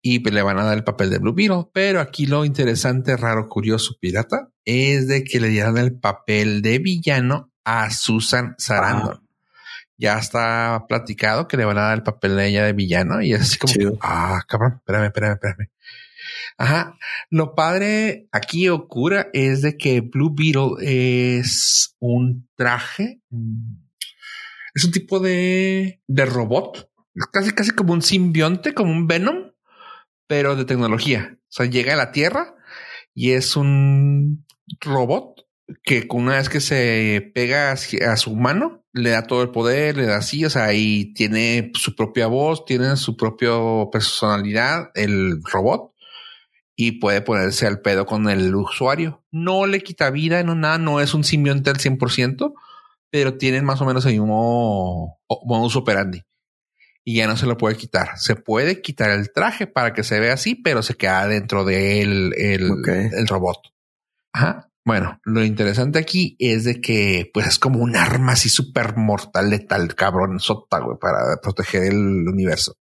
Y 0.00 0.20
le 0.20 0.40
van 0.40 0.58
a 0.58 0.64
dar 0.64 0.78
el 0.78 0.84
papel 0.84 1.10
de 1.10 1.18
Blue 1.18 1.34
Beetle. 1.34 1.68
Pero 1.74 2.00
aquí 2.00 2.24
lo 2.24 2.46
interesante, 2.46 3.14
raro, 3.14 3.46
curioso, 3.46 3.94
pirata, 4.00 4.48
es 4.64 5.06
de 5.06 5.22
que 5.22 5.38
le 5.38 5.48
dieron 5.48 5.76
el 5.76 5.98
papel 6.00 6.62
de 6.62 6.78
villano 6.78 7.52
a 7.62 7.90
Susan 7.90 8.54
Sarandon. 8.56 9.20
Ya 9.98 10.16
está 10.16 10.86
platicado 10.88 11.46
que 11.46 11.58
le 11.58 11.66
van 11.66 11.76
a 11.76 11.88
dar 11.88 11.98
el 11.98 12.04
papel 12.04 12.36
de 12.36 12.46
ella 12.46 12.64
de 12.64 12.72
villano 12.72 13.20
y 13.20 13.34
es 13.34 13.42
así 13.42 13.58
como, 13.58 13.98
ah, 14.00 14.40
cabrón, 14.48 14.76
espérame, 14.78 15.04
espérame, 15.04 15.34
espérame. 15.34 15.68
Ajá. 16.56 16.98
Lo 17.30 17.54
padre 17.54 18.28
aquí 18.32 18.68
ocurre 18.68 19.28
es 19.32 19.62
de 19.62 19.76
que 19.76 20.00
Blue 20.00 20.34
Beetle 20.34 20.76
es 20.80 21.96
un 21.98 22.48
traje. 22.56 23.20
Mm, 23.30 23.76
es 24.74 24.84
un 24.84 24.92
tipo 24.92 25.20
de, 25.20 26.00
de 26.06 26.26
robot. 26.26 26.90
Casi, 27.32 27.52
casi 27.52 27.72
como 27.72 27.92
un 27.92 28.02
simbionte, 28.02 28.74
como 28.74 28.92
un 28.92 29.06
Venom, 29.06 29.52
pero 30.26 30.54
de 30.54 30.64
tecnología. 30.64 31.36
O 31.36 31.46
sea, 31.48 31.66
llega 31.66 31.94
a 31.94 31.96
la 31.96 32.12
Tierra 32.12 32.54
y 33.14 33.32
es 33.32 33.56
un 33.56 34.46
robot 34.80 35.46
que 35.82 36.06
una 36.10 36.36
vez 36.36 36.48
que 36.48 36.60
se 36.60 37.32
pega 37.34 37.72
a 37.72 38.16
su 38.16 38.36
mano, 38.36 38.84
le 38.92 39.10
da 39.10 39.26
todo 39.26 39.42
el 39.42 39.50
poder, 39.50 39.96
le 39.96 40.06
da 40.06 40.16
así, 40.16 40.44
o 40.44 40.50
sea, 40.50 40.72
y 40.72 41.12
tiene 41.12 41.72
su 41.74 41.94
propia 41.94 42.26
voz, 42.26 42.64
tiene 42.64 42.96
su 42.96 43.16
propia 43.16 43.50
personalidad, 43.92 44.90
el 44.94 45.42
robot 45.44 45.92
y 46.80 46.92
puede 46.92 47.22
ponerse 47.22 47.66
al 47.66 47.80
pedo 47.80 48.06
con 48.06 48.28
el 48.30 48.54
usuario. 48.54 49.24
No 49.32 49.66
le 49.66 49.82
quita 49.82 50.10
vida, 50.10 50.44
no 50.44 50.54
nada, 50.54 50.78
no 50.78 51.00
es 51.00 51.12
un 51.12 51.24
simbionte 51.24 51.70
al 51.70 51.78
100%, 51.78 52.54
pero 53.10 53.36
tienen 53.36 53.64
más 53.64 53.80
o 53.80 53.84
menos 53.84 54.06
el 54.06 54.12
mismo 54.12 55.18
modus 55.44 55.74
operandi. 55.74 56.22
Y 57.04 57.16
ya 57.16 57.26
no 57.26 57.36
se 57.36 57.46
lo 57.46 57.56
puede 57.56 57.76
quitar. 57.76 58.16
Se 58.16 58.36
puede 58.36 58.80
quitar 58.80 59.10
el 59.10 59.32
traje 59.32 59.66
para 59.66 59.92
que 59.92 60.04
se 60.04 60.20
vea 60.20 60.34
así, 60.34 60.54
pero 60.54 60.84
se 60.84 60.94
queda 60.94 61.26
dentro 61.26 61.64
de 61.64 62.00
él 62.00 62.32
el, 62.36 62.70
el 62.86 63.26
robot. 63.26 63.58
Ajá. 64.32 64.70
Bueno, 64.84 65.18
lo 65.24 65.44
interesante 65.44 65.98
aquí 65.98 66.36
es 66.38 66.62
de 66.62 66.80
que 66.80 67.28
pues 67.34 67.48
es 67.48 67.58
como 67.58 67.80
un 67.80 67.96
arma 67.96 68.34
así 68.34 68.48
súper 68.48 68.96
mortal, 68.96 69.50
letal, 69.50 69.96
cabrón, 69.96 70.38
sota, 70.38 70.78
güey, 70.78 70.96
para 70.96 71.40
proteger 71.42 71.86
el 71.92 72.28
universo. 72.28 72.76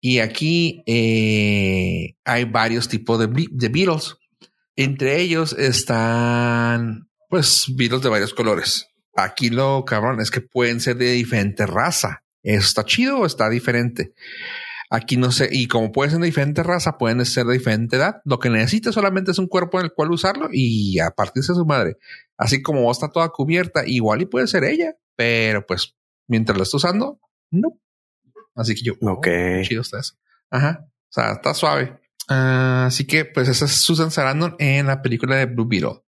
Y 0.00 0.20
aquí 0.20 0.82
eh, 0.86 2.14
hay 2.24 2.44
varios 2.44 2.88
tipos 2.88 3.18
de, 3.18 3.26
Beatles. 3.26 4.16
Entre 4.76 5.20
ellos 5.20 5.52
están, 5.54 7.08
pues, 7.28 7.66
Beatles 7.76 8.02
de 8.02 8.08
varios 8.08 8.32
colores. 8.32 8.86
Aquí 9.16 9.50
lo 9.50 9.84
cabrón 9.84 10.20
es 10.20 10.30
que 10.30 10.40
pueden 10.40 10.80
ser 10.80 10.96
de 10.96 11.12
diferente 11.12 11.66
raza. 11.66 12.22
¿Está 12.42 12.84
chido 12.84 13.18
o 13.18 13.26
está 13.26 13.50
diferente? 13.50 14.14
Aquí 14.90 15.18
no 15.18 15.32
sé, 15.32 15.48
y 15.52 15.66
como 15.66 15.92
pueden 15.92 16.12
ser 16.12 16.20
de 16.20 16.26
diferente 16.26 16.62
raza, 16.62 16.96
pueden 16.96 17.24
ser 17.26 17.44
de 17.46 17.54
diferente 17.54 17.96
edad. 17.96 18.22
Lo 18.24 18.38
que 18.38 18.48
necesita 18.48 18.92
solamente 18.92 19.32
es 19.32 19.38
un 19.38 19.48
cuerpo 19.48 19.78
en 19.78 19.86
el 19.86 19.92
cual 19.92 20.12
usarlo 20.12 20.48
y 20.50 20.98
a 21.00 21.10
partirse 21.10 21.52
de 21.52 21.58
su 21.58 21.66
madre. 21.66 21.96
Así 22.38 22.62
como 22.62 22.90
está 22.90 23.10
toda 23.10 23.28
cubierta, 23.28 23.82
igual 23.84 24.22
y 24.22 24.26
puede 24.26 24.46
ser 24.46 24.64
ella, 24.64 24.94
pero 25.16 25.66
pues 25.66 25.94
mientras 26.26 26.56
lo 26.56 26.62
está 26.62 26.78
usando, 26.78 27.20
no. 27.50 27.78
Así 28.58 28.74
que 28.74 28.82
yo, 28.82 28.94
oh, 29.00 29.12
ok, 29.12 29.28
chido 29.62 29.82
está 29.82 30.00
eso. 30.00 30.14
Ajá. 30.50 30.84
O 30.84 31.12
sea, 31.12 31.32
está 31.32 31.54
suave. 31.54 31.98
Ah, 32.28 32.86
así 32.86 33.06
que, 33.06 33.24
pues, 33.24 33.48
esa 33.48 33.64
es 33.64 33.72
Susan 33.72 34.10
Sarandon 34.10 34.56
en 34.58 34.86
la 34.86 35.00
película 35.00 35.36
de 35.36 35.46
Blue 35.46 35.66
Beetle. 35.66 36.02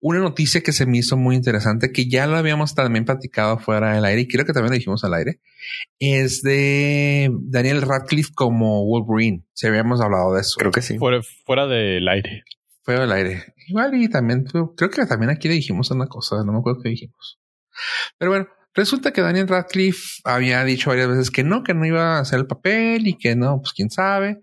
Una 0.00 0.18
noticia 0.18 0.62
que 0.62 0.72
se 0.72 0.84
me 0.84 0.98
hizo 0.98 1.16
muy 1.16 1.34
interesante, 1.34 1.92
que 1.92 2.08
ya 2.08 2.26
lo 2.26 2.36
habíamos 2.36 2.74
también 2.74 3.04
platicado 3.04 3.58
fuera 3.58 3.94
del 3.94 4.04
aire, 4.04 4.22
y 4.22 4.28
creo 4.28 4.44
que 4.44 4.52
también 4.52 4.72
lo 4.72 4.76
dijimos 4.76 5.04
al 5.04 5.14
aire, 5.14 5.40
es 5.98 6.42
de 6.42 7.30
Daniel 7.32 7.82
Radcliffe 7.82 8.32
como 8.34 8.84
Wolverine. 8.84 9.44
Si 9.52 9.66
habíamos 9.66 10.00
hablado 10.00 10.34
de 10.34 10.40
eso. 10.40 10.58
Creo 10.58 10.72
que 10.72 10.82
sí. 10.82 10.98
Fuera, 10.98 11.20
fuera 11.46 11.66
del 11.66 12.06
aire. 12.08 12.44
Fuera 12.82 13.02
del 13.02 13.12
aire. 13.12 13.54
Igual, 13.68 13.94
y 13.94 14.08
también, 14.08 14.44
creo 14.44 14.90
que 14.90 15.06
también 15.06 15.30
aquí 15.30 15.48
le 15.48 15.54
dijimos 15.54 15.90
una 15.92 16.06
cosa, 16.06 16.42
no 16.44 16.52
me 16.52 16.58
acuerdo 16.58 16.82
qué 16.82 16.88
dijimos. 16.90 17.38
Pero 18.18 18.32
bueno, 18.32 18.48
Resulta 18.74 19.12
que 19.12 19.20
Daniel 19.20 19.48
Radcliffe 19.48 20.20
había 20.24 20.64
dicho 20.64 20.90
varias 20.90 21.08
veces 21.08 21.30
que 21.30 21.44
no, 21.44 21.62
que 21.62 21.74
no 21.74 21.84
iba 21.84 22.16
a 22.16 22.20
hacer 22.20 22.38
el 22.38 22.46
papel 22.46 23.06
y 23.06 23.18
que 23.18 23.36
no, 23.36 23.60
pues 23.60 23.72
quién 23.74 23.90
sabe. 23.90 24.42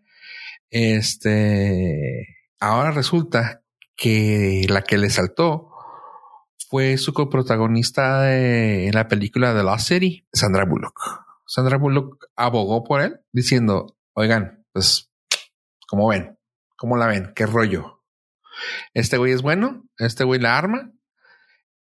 Este, 0.70 2.28
ahora 2.60 2.92
resulta 2.92 3.64
que 3.96 4.66
la 4.70 4.84
que 4.84 4.98
le 4.98 5.10
saltó 5.10 5.70
fue 6.70 6.98
su 6.98 7.14
coprotagonista 7.14 8.22
de, 8.22 8.92
la 8.94 9.08
película 9.08 9.54
de 9.56 9.64
Lost 9.64 9.88
City, 9.88 10.28
Sandra 10.32 10.66
Bullock. 10.66 11.26
Sandra 11.48 11.78
Bullock 11.78 12.28
abogó 12.36 12.84
por 12.84 13.02
él 13.02 13.20
diciendo, 13.32 13.98
oigan, 14.14 14.64
pues, 14.72 15.12
¿cómo 15.88 16.08
ven? 16.08 16.38
¿Cómo 16.78 16.96
la 16.96 17.08
ven? 17.08 17.34
¿Qué 17.36 17.48
rollo? 17.48 18.04
Este 18.94 19.18
güey 19.18 19.34
es 19.34 19.42
bueno, 19.42 19.90
este 19.98 20.24
güey 20.24 20.40
la 20.40 20.58
arma, 20.58 20.92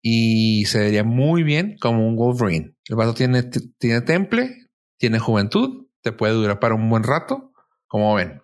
y 0.01 0.65
se 0.65 0.79
vería 0.79 1.03
muy 1.03 1.43
bien 1.43 1.77
como 1.79 2.07
un 2.07 2.15
Wolverine. 2.15 2.75
El 2.87 2.95
vato 2.95 3.13
tiene, 3.13 3.43
tiene 3.77 4.01
temple, 4.01 4.67
tiene 4.97 5.19
juventud, 5.19 5.87
te 6.01 6.11
puede 6.11 6.33
durar 6.33 6.59
para 6.59 6.75
un 6.75 6.89
buen 6.89 7.03
rato, 7.03 7.51
como 7.87 8.15
ven. 8.15 8.41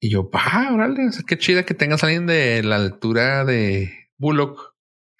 Y 0.00 0.10
yo, 0.10 0.30
pa, 0.30 0.70
órale, 0.72 1.08
o 1.08 1.12
sea, 1.12 1.24
qué 1.26 1.38
chida 1.38 1.64
que 1.64 1.74
tengas 1.74 2.04
alguien 2.04 2.26
de 2.26 2.62
la 2.62 2.76
altura 2.76 3.44
de 3.44 3.92
Bullock 4.18 4.74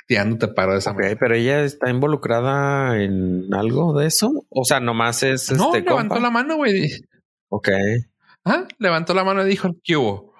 tirándote 0.06 0.48
paro 0.48 0.72
de 0.72 0.78
esa 0.78 0.90
okay, 0.90 1.16
Pero 1.16 1.34
ella 1.34 1.64
está 1.64 1.90
involucrada 1.90 3.02
en 3.02 3.52
algo 3.54 3.98
de 3.98 4.06
eso. 4.06 4.44
O 4.50 4.64
sea, 4.64 4.80
nomás 4.80 5.22
es. 5.22 5.50
No, 5.52 5.74
este 5.74 5.88
levantó 5.88 6.20
la 6.20 6.30
mano, 6.30 6.56
güey. 6.56 6.90
Ok. 7.48 7.68
Ah, 8.44 8.66
levantó 8.78 9.14
la 9.14 9.24
mano 9.24 9.46
y 9.46 9.48
dijo, 9.48 9.70
¿qué 9.82 9.96
hubo? 9.96 10.33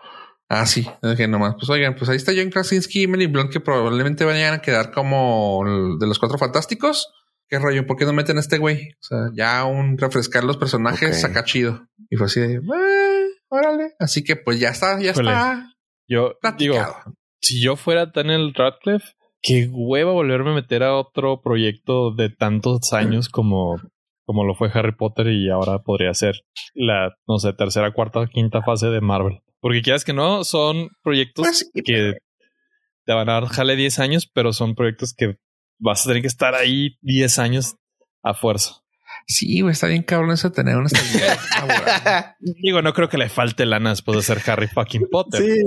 Ah, 0.49 0.66
sí, 0.66 0.86
es 1.03 1.16
que 1.16 1.26
nomás, 1.26 1.55
pues 1.55 1.70
oigan, 1.70 1.97
pues 1.97 2.11
ahí 2.11 2.16
está 2.16 2.32
John 2.36 2.51
Krasinski 2.51 3.01
y 3.01 3.05
Emily 3.05 3.26
Blunt 3.26 3.51
que 3.51 3.61
probablemente 3.61 4.24
vayan 4.24 4.55
a 4.55 4.61
quedar 4.61 4.92
como 4.92 5.62
de 5.99 6.07
los 6.07 6.18
cuatro 6.18 6.38
fantásticos. 6.38 7.12
¿Qué 7.49 7.59
rollo? 7.59 7.86
¿Por 7.86 7.97
qué 7.97 8.05
no 8.05 8.12
meten 8.12 8.36
a 8.36 8.40
este 8.40 8.59
güey? 8.59 8.90
O 8.92 9.03
sea, 9.03 9.18
ya 9.34 9.64
un 9.64 9.99
refrescar 9.99 10.45
los 10.45 10.57
personajes 10.57 11.20
saca 11.20 11.45
chido. 11.45 11.86
Y 12.11 12.16
fue 12.16 12.26
así 12.26 12.40
de, 12.40 12.55
eh, 12.55 13.28
órale. 13.49 13.95
Así 13.99 14.24
que 14.24 14.36
pues 14.36 14.61
ya 14.61 14.70
está, 14.70 15.01
ya 15.01 15.11
está. 15.12 15.72
Yo 16.07 16.34
digo, 16.59 16.76
si 17.40 17.62
yo 17.62 17.76
fuera 17.76 18.07
Daniel 18.07 18.53
Radcliffe, 18.55 19.14
qué 19.40 19.68
hueva 19.70 20.12
volverme 20.12 20.51
a 20.51 20.55
meter 20.55 20.82
a 20.82 20.97
otro 20.97 21.40
proyecto 21.42 22.14
de 22.14 22.30
tantos 22.30 22.92
años 22.92 23.28
como, 23.28 23.80
como 24.25 24.45
lo 24.45 24.55
fue 24.55 24.70
Harry 24.72 24.95
Potter 24.95 25.29
y 25.29 25.51
ahora 25.51 25.81
podría 25.81 26.12
ser 26.14 26.45
la, 26.75 27.14
no 27.27 27.39
sé, 27.39 27.53
tercera, 27.53 27.93
cuarta, 27.93 28.27
quinta 28.27 28.62
fase 28.62 28.89
de 28.89 29.01
Marvel. 29.01 29.41
Porque 29.61 29.83
quieras 29.83 30.05
que 30.05 30.12
no, 30.12 30.45
son 30.45 30.91
proyectos 31.03 31.47
pues 31.47 31.70
que 31.85 32.18
te 33.05 33.12
van 33.12 33.29
a 33.29 33.35
dar 33.35 33.47
jale 33.47 33.77
10 33.77 33.99
años, 33.99 34.31
pero 34.33 34.53
son 34.53 34.75
proyectos 34.75 35.14
que 35.14 35.37
vas 35.79 36.05
a 36.05 36.09
tener 36.09 36.22
que 36.22 36.29
estar 36.29 36.55
ahí 36.55 36.97
10 37.03 37.39
años 37.39 37.77
a 38.22 38.35
fuerza. 38.35 38.84
Sí, 39.27 39.61
güey, 39.61 39.72
está 39.72 39.87
bien 39.87 40.03
cabrón 40.03 40.33
eso 40.33 40.51
de 40.51 40.55
tener 40.55 40.77
una 40.77 40.87
estabilidad 40.87 42.37
Digo, 42.62 42.83
no 42.83 42.93
creo 42.93 43.09
que 43.09 43.16
le 43.16 43.29
falte 43.29 43.64
lana 43.64 43.91
después 43.91 44.16
de 44.18 44.22
ser 44.22 44.51
Harry 44.51 44.68
fucking 44.68 45.09
Potter. 45.11 45.41
Sí, 45.41 45.62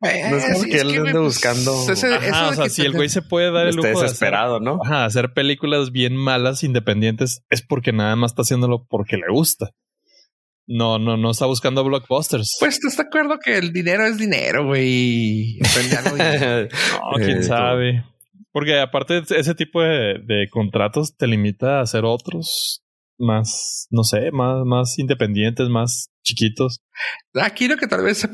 no 0.00 0.36
es 0.36 0.44
como 0.52 0.64
que 0.64 0.80
él 0.80 0.98
ande 0.98 1.18
buscando. 1.18 1.74
o 1.74 1.94
sea, 1.94 2.68
si 2.68 2.82
el 2.82 2.92
güey 2.92 3.08
se 3.08 3.22
puede 3.22 3.52
dar 3.52 3.66
el 3.68 3.76
lujo 3.76 4.00
desesperado, 4.00 4.60
¿no? 4.60 4.80
Ajá, 4.84 5.04
hacer 5.04 5.32
películas 5.32 5.92
bien 5.92 6.16
malas, 6.16 6.64
independientes, 6.64 7.42
es 7.50 7.62
porque 7.62 7.92
nada 7.92 8.16
más 8.16 8.32
está 8.32 8.42
haciéndolo 8.42 8.86
porque 8.88 9.16
le 9.16 9.28
gusta. 9.30 9.70
No, 10.66 10.98
no, 10.98 11.16
no 11.16 11.30
está 11.30 11.46
buscando 11.46 11.82
blockbusters. 11.82 12.58
Pues 12.60 12.78
te 12.78 12.88
está 12.88 13.04
acuerdo 13.04 13.38
que 13.42 13.56
el 13.56 13.72
dinero 13.72 14.04
es 14.04 14.18
dinero, 14.18 14.66
güey. 14.66 15.58
no, 15.60 17.24
quién 17.24 17.42
sabe. 17.42 18.04
Porque 18.52 18.78
aparte 18.78 19.22
ese 19.30 19.54
tipo 19.54 19.80
de, 19.80 20.18
de, 20.24 20.46
contratos 20.50 21.16
te 21.16 21.26
limita 21.26 21.78
a 21.78 21.82
hacer 21.82 22.04
otros 22.04 22.82
más, 23.18 23.86
no 23.90 24.04
sé, 24.04 24.30
más, 24.32 24.64
más 24.64 24.98
independientes, 24.98 25.68
más 25.68 26.10
chiquitos. 26.22 26.80
Aquí 27.34 27.68
lo 27.68 27.76
que 27.76 27.86
tal 27.86 28.02
vez 28.02 28.28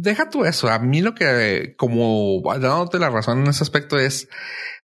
deja 0.00 0.30
tú 0.30 0.44
eso. 0.44 0.68
A 0.68 0.78
mí 0.78 1.00
lo 1.00 1.14
que, 1.14 1.74
como 1.76 2.42
dándote 2.58 2.98
la 2.98 3.10
razón 3.10 3.40
en 3.40 3.48
ese 3.48 3.64
aspecto 3.64 3.98
es 3.98 4.28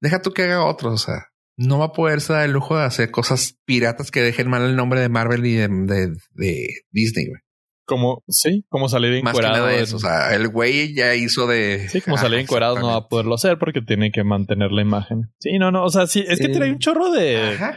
deja 0.01 0.23
tú 0.23 0.33
que 0.33 0.45
haga 0.45 0.65
otros. 0.65 0.95
O 0.95 0.99
sea, 0.99 1.27
no 1.57 1.79
va 1.79 1.87
a 1.87 1.93
poderse 1.93 2.33
dar 2.33 2.45
el 2.45 2.53
lujo 2.53 2.77
de 2.77 2.85
hacer 2.85 3.11
cosas 3.11 3.59
piratas 3.65 4.11
que 4.11 4.23
dejen 4.23 4.49
mal 4.49 4.63
el 4.63 4.77
nombre 4.77 5.01
de 5.01 5.09
Marvel 5.09 5.45
y 5.47 5.55
de, 5.55 6.13
Disney. 6.91 7.27
como, 7.85 8.23
sí, 8.29 8.65
como 8.69 8.89
salir 8.89 9.15
encuerado. 9.15 9.69
eso. 9.69 9.97
O 9.97 10.01
sea, 10.01 10.35
el 10.35 10.49
güey 10.49 10.95
ya 10.95 11.15
hizo 11.15 11.47
de. 11.47 11.89
Sí, 11.89 12.01
como 12.01 12.17
salir 12.17 12.39
Ajá, 12.39 12.43
encuerado 12.43 12.79
no 12.79 12.89
va 12.89 12.97
a 12.97 13.09
poderlo 13.09 13.35
hacer 13.35 13.59
porque 13.59 13.83
tiene 13.83 14.11
que 14.11 14.25
mantener 14.25 14.71
la 14.71 14.83
imagen. 14.83 15.33
Sí, 15.39 15.59
no, 15.59 15.71
no. 15.71 15.85
O 15.85 15.91
sea, 15.91 16.07
sí, 16.07 16.25
es 16.27 16.39
que 16.39 16.49
trae 16.49 16.71
un 16.71 16.79
chorro 16.79 17.11
de, 17.11 17.55
Ajá. 17.55 17.77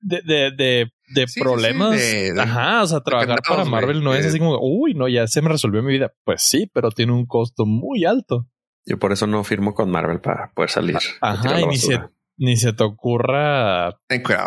De, 0.00 0.22
de, 0.22 0.50
de, 0.52 0.92
de 1.14 1.26
Sí, 1.28 1.40
problemas. 1.40 2.00
sí, 2.00 2.16
de- 2.16 2.32
de- 2.34 2.40
Ajá. 2.40 2.82
O 2.82 2.86
sea, 2.86 3.00
trabajar 3.00 3.40
para 3.46 3.64
Marvel 3.64 4.02
no 4.02 4.14
es 4.14 4.26
así 4.26 4.38
como, 4.38 4.58
uy, 4.60 4.94
no, 4.94 5.08
ya 5.08 5.26
se 5.26 5.42
me 5.42 5.48
resolvió 5.48 5.82
mi 5.82 5.92
vida. 5.92 6.12
Pues 6.24 6.42
sí, 6.42 6.70
pero 6.72 6.90
tiene 6.90 7.12
un 7.12 7.26
costo 7.26 7.64
muy 7.66 8.04
alto. 8.04 8.46
Yo 8.86 8.98
por 8.98 9.12
eso 9.12 9.26
no 9.26 9.44
firmo 9.44 9.74
con 9.74 9.90
Marvel 9.90 10.20
para 10.20 10.50
poder 10.54 10.70
salir. 10.70 10.96
a 11.20 11.32
Ajá, 11.32 11.60
y 11.60 11.66
ni 11.66 11.76
se, 11.76 12.00
ni 12.38 12.56
se 12.56 12.72
te 12.72 12.84
ocurra 12.84 13.98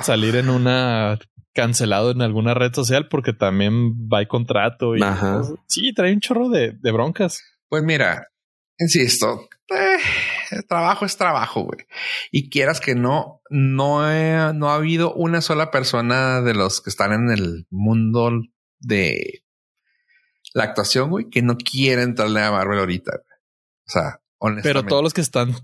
salir 0.01 0.35
en 0.35 0.49
una 0.49 1.19
cancelado 1.53 2.11
en 2.11 2.21
alguna 2.21 2.53
red 2.53 2.73
social 2.73 3.07
porque 3.09 3.33
también 3.33 3.93
va 4.07 4.21
el 4.21 4.27
contrato 4.27 4.95
y 4.95 5.03
Ajá. 5.03 5.41
sí, 5.67 5.93
trae 5.93 6.13
un 6.13 6.21
chorro 6.21 6.49
de, 6.49 6.71
de 6.71 6.91
broncas. 6.91 7.43
Pues 7.69 7.83
mira, 7.83 8.25
insisto, 8.79 9.47
eh, 9.69 9.97
el 10.51 10.65
trabajo 10.67 11.05
es 11.05 11.17
trabajo, 11.17 11.63
güey. 11.63 11.79
Y 12.31 12.49
quieras 12.49 12.79
que 12.81 12.95
no, 12.95 13.41
no, 13.49 14.09
he- 14.11 14.53
no 14.53 14.69
ha 14.69 14.75
habido 14.75 15.13
una 15.13 15.41
sola 15.41 15.71
persona 15.71 16.41
de 16.41 16.53
los 16.53 16.81
que 16.81 16.89
están 16.89 17.13
en 17.13 17.29
el 17.31 17.67
mundo 17.69 18.31
de 18.79 19.43
la 20.53 20.63
actuación, 20.65 21.09
güey, 21.09 21.29
que 21.29 21.41
no 21.41 21.57
quiera 21.57 22.01
entrarle 22.03 22.41
a 22.41 22.51
Marvel 22.51 22.79
ahorita. 22.79 23.11
güey. 23.11 23.39
O 23.87 23.91
sea, 23.91 24.21
honestamente. 24.37 24.69
Pero 24.79 24.85
todos 24.87 25.03
los 25.03 25.13
que 25.13 25.21
están, 25.21 25.55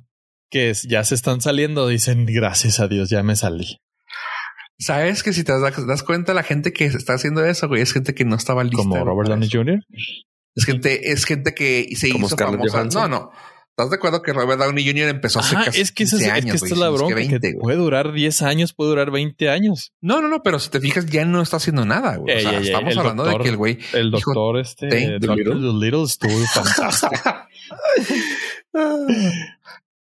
que 0.50 0.74
ya 0.88 1.04
se 1.04 1.16
están 1.16 1.42
saliendo, 1.42 1.88
dicen 1.88 2.26
gracias 2.26 2.80
a 2.80 2.88
Dios, 2.88 3.10
ya 3.10 3.24
me 3.24 3.36
salí. 3.36 3.82
Sabes 4.80 5.24
que 5.24 5.34
si 5.34 5.44
te 5.44 5.52
das, 5.60 5.88
das 5.88 6.04
cuenta, 6.04 6.34
la 6.36 6.44
gente 6.44 6.72
que 6.72 6.86
está 6.86 7.14
haciendo 7.14 7.44
eso, 7.44 7.68
güey, 7.68 7.82
es 7.82 7.94
gente 7.94 8.14
que 8.14 8.26
no 8.26 8.36
estaba 8.36 8.64
lista. 8.64 8.78
Como 8.78 9.04
Robert 9.04 9.30
Downey. 9.30 9.50
Jr. 9.52 9.80
Es 10.56 10.66
gente, 10.66 11.12
es 11.12 11.26
gente 11.26 11.54
que 11.56 11.88
se 11.96 12.12
Como 12.12 12.28
hizo 12.28 12.36
Scarlett 12.36 12.60
famosa. 12.60 12.78
Johansson. 12.78 13.12
No, 13.12 13.20
no. 13.20 13.32
¿Estás 13.78 13.92
de 13.92 13.98
acuerdo 13.98 14.24
que 14.24 14.34
Robert 14.34 14.60
Downey 14.60 14.84
Jr. 14.90 15.08
empezó 15.10 15.40
hace 15.40 15.56
Ajá, 15.56 15.66
casi 15.66 15.82
es 15.82 15.92
que, 15.92 16.06
esa 16.06 16.16
15 16.16 16.16
es, 16.16 16.22
es 16.22 16.28
que 16.28 16.32
años, 16.50 16.56
esta 16.64 16.74
es 16.74 16.78
la 16.80 16.90
bronca, 16.90 17.16
que 17.16 17.22
que 17.28 17.30
20, 17.30 17.52
güey? 17.54 17.62
puede 17.62 17.78
durar 17.78 18.12
10 18.12 18.42
años, 18.42 18.74
puede 18.74 18.90
durar 18.90 19.12
20 19.12 19.50
años. 19.52 19.94
No, 20.02 20.20
no, 20.20 20.28
no, 20.30 20.42
pero 20.42 20.58
si 20.58 20.72
te 20.72 20.80
fijas, 20.80 21.06
ya 21.06 21.26
no 21.26 21.44
está 21.44 21.58
haciendo 21.58 21.86
nada, 21.86 22.16
güey. 22.16 22.38
Ey, 22.38 22.40
o 22.40 22.50
sea, 22.50 22.52
ey, 22.54 22.58
ey, 22.58 22.64
estamos 22.72 22.98
hablando 22.98 23.24
doctor- 23.24 23.38
de 23.40 23.44
que 23.44 23.50
el 23.50 23.58
güey. 23.58 23.78
El 23.94 24.10
Dijo, 24.12 24.34
doctor 24.34 24.60
este, 24.60 24.88
Thank 24.90 25.22
Dr. 25.22 25.28
Dolittle. 25.28 25.62
Dolittle 25.62 26.04
estuvo 26.06 26.46
fantástico. 26.54 27.14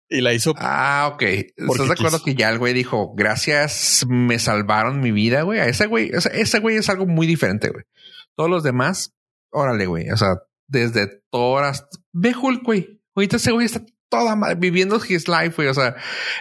y 0.09 0.19
la 0.22 0.34
hizo 0.34 0.53
Ah, 0.57 1.09
ok. 1.13 1.22
¿Estás 1.22 1.55
de 1.88 1.93
acuerdo 1.93 2.17
quiso. 2.17 2.26
que 2.26 2.36
ya 2.36 2.49
el 2.49 2.59
güey 2.59 2.74
dijo, 2.74 3.13
gracias, 3.15 4.05
me 4.09 4.38
salvaron 4.39 4.99
mi 4.99 5.11
vida, 5.11 5.43
güey? 5.43 5.59
A 5.61 5.67
ese 5.67 5.88
güey, 5.88 6.11
ese 6.13 6.59
güey 6.59 6.76
es 6.76 6.89
algo 6.89 7.05
muy 7.07 7.26
diferente, 7.26 7.69
güey. 7.69 7.86
Todos 8.36 8.49
los 8.49 8.63
demás, 8.63 9.13
órale, 9.49 9.86
güey. 9.86 10.09
O 10.09 10.17
sea, 10.17 10.36
desde 10.67 11.22
hasta... 11.61 11.88
Ve 12.11 12.34
Hulk, 12.36 12.63
güey. 12.63 13.01
Ahorita 13.16 13.38
ese 13.38 13.51
güey 13.51 13.66
está 13.66 13.84
toda 14.09 14.36
madre 14.36 14.55
viviendo 14.55 14.97
his 15.07 15.28
life, 15.28 15.53
güey. 15.55 15.68
O 15.70 15.74
sea, 15.74 15.95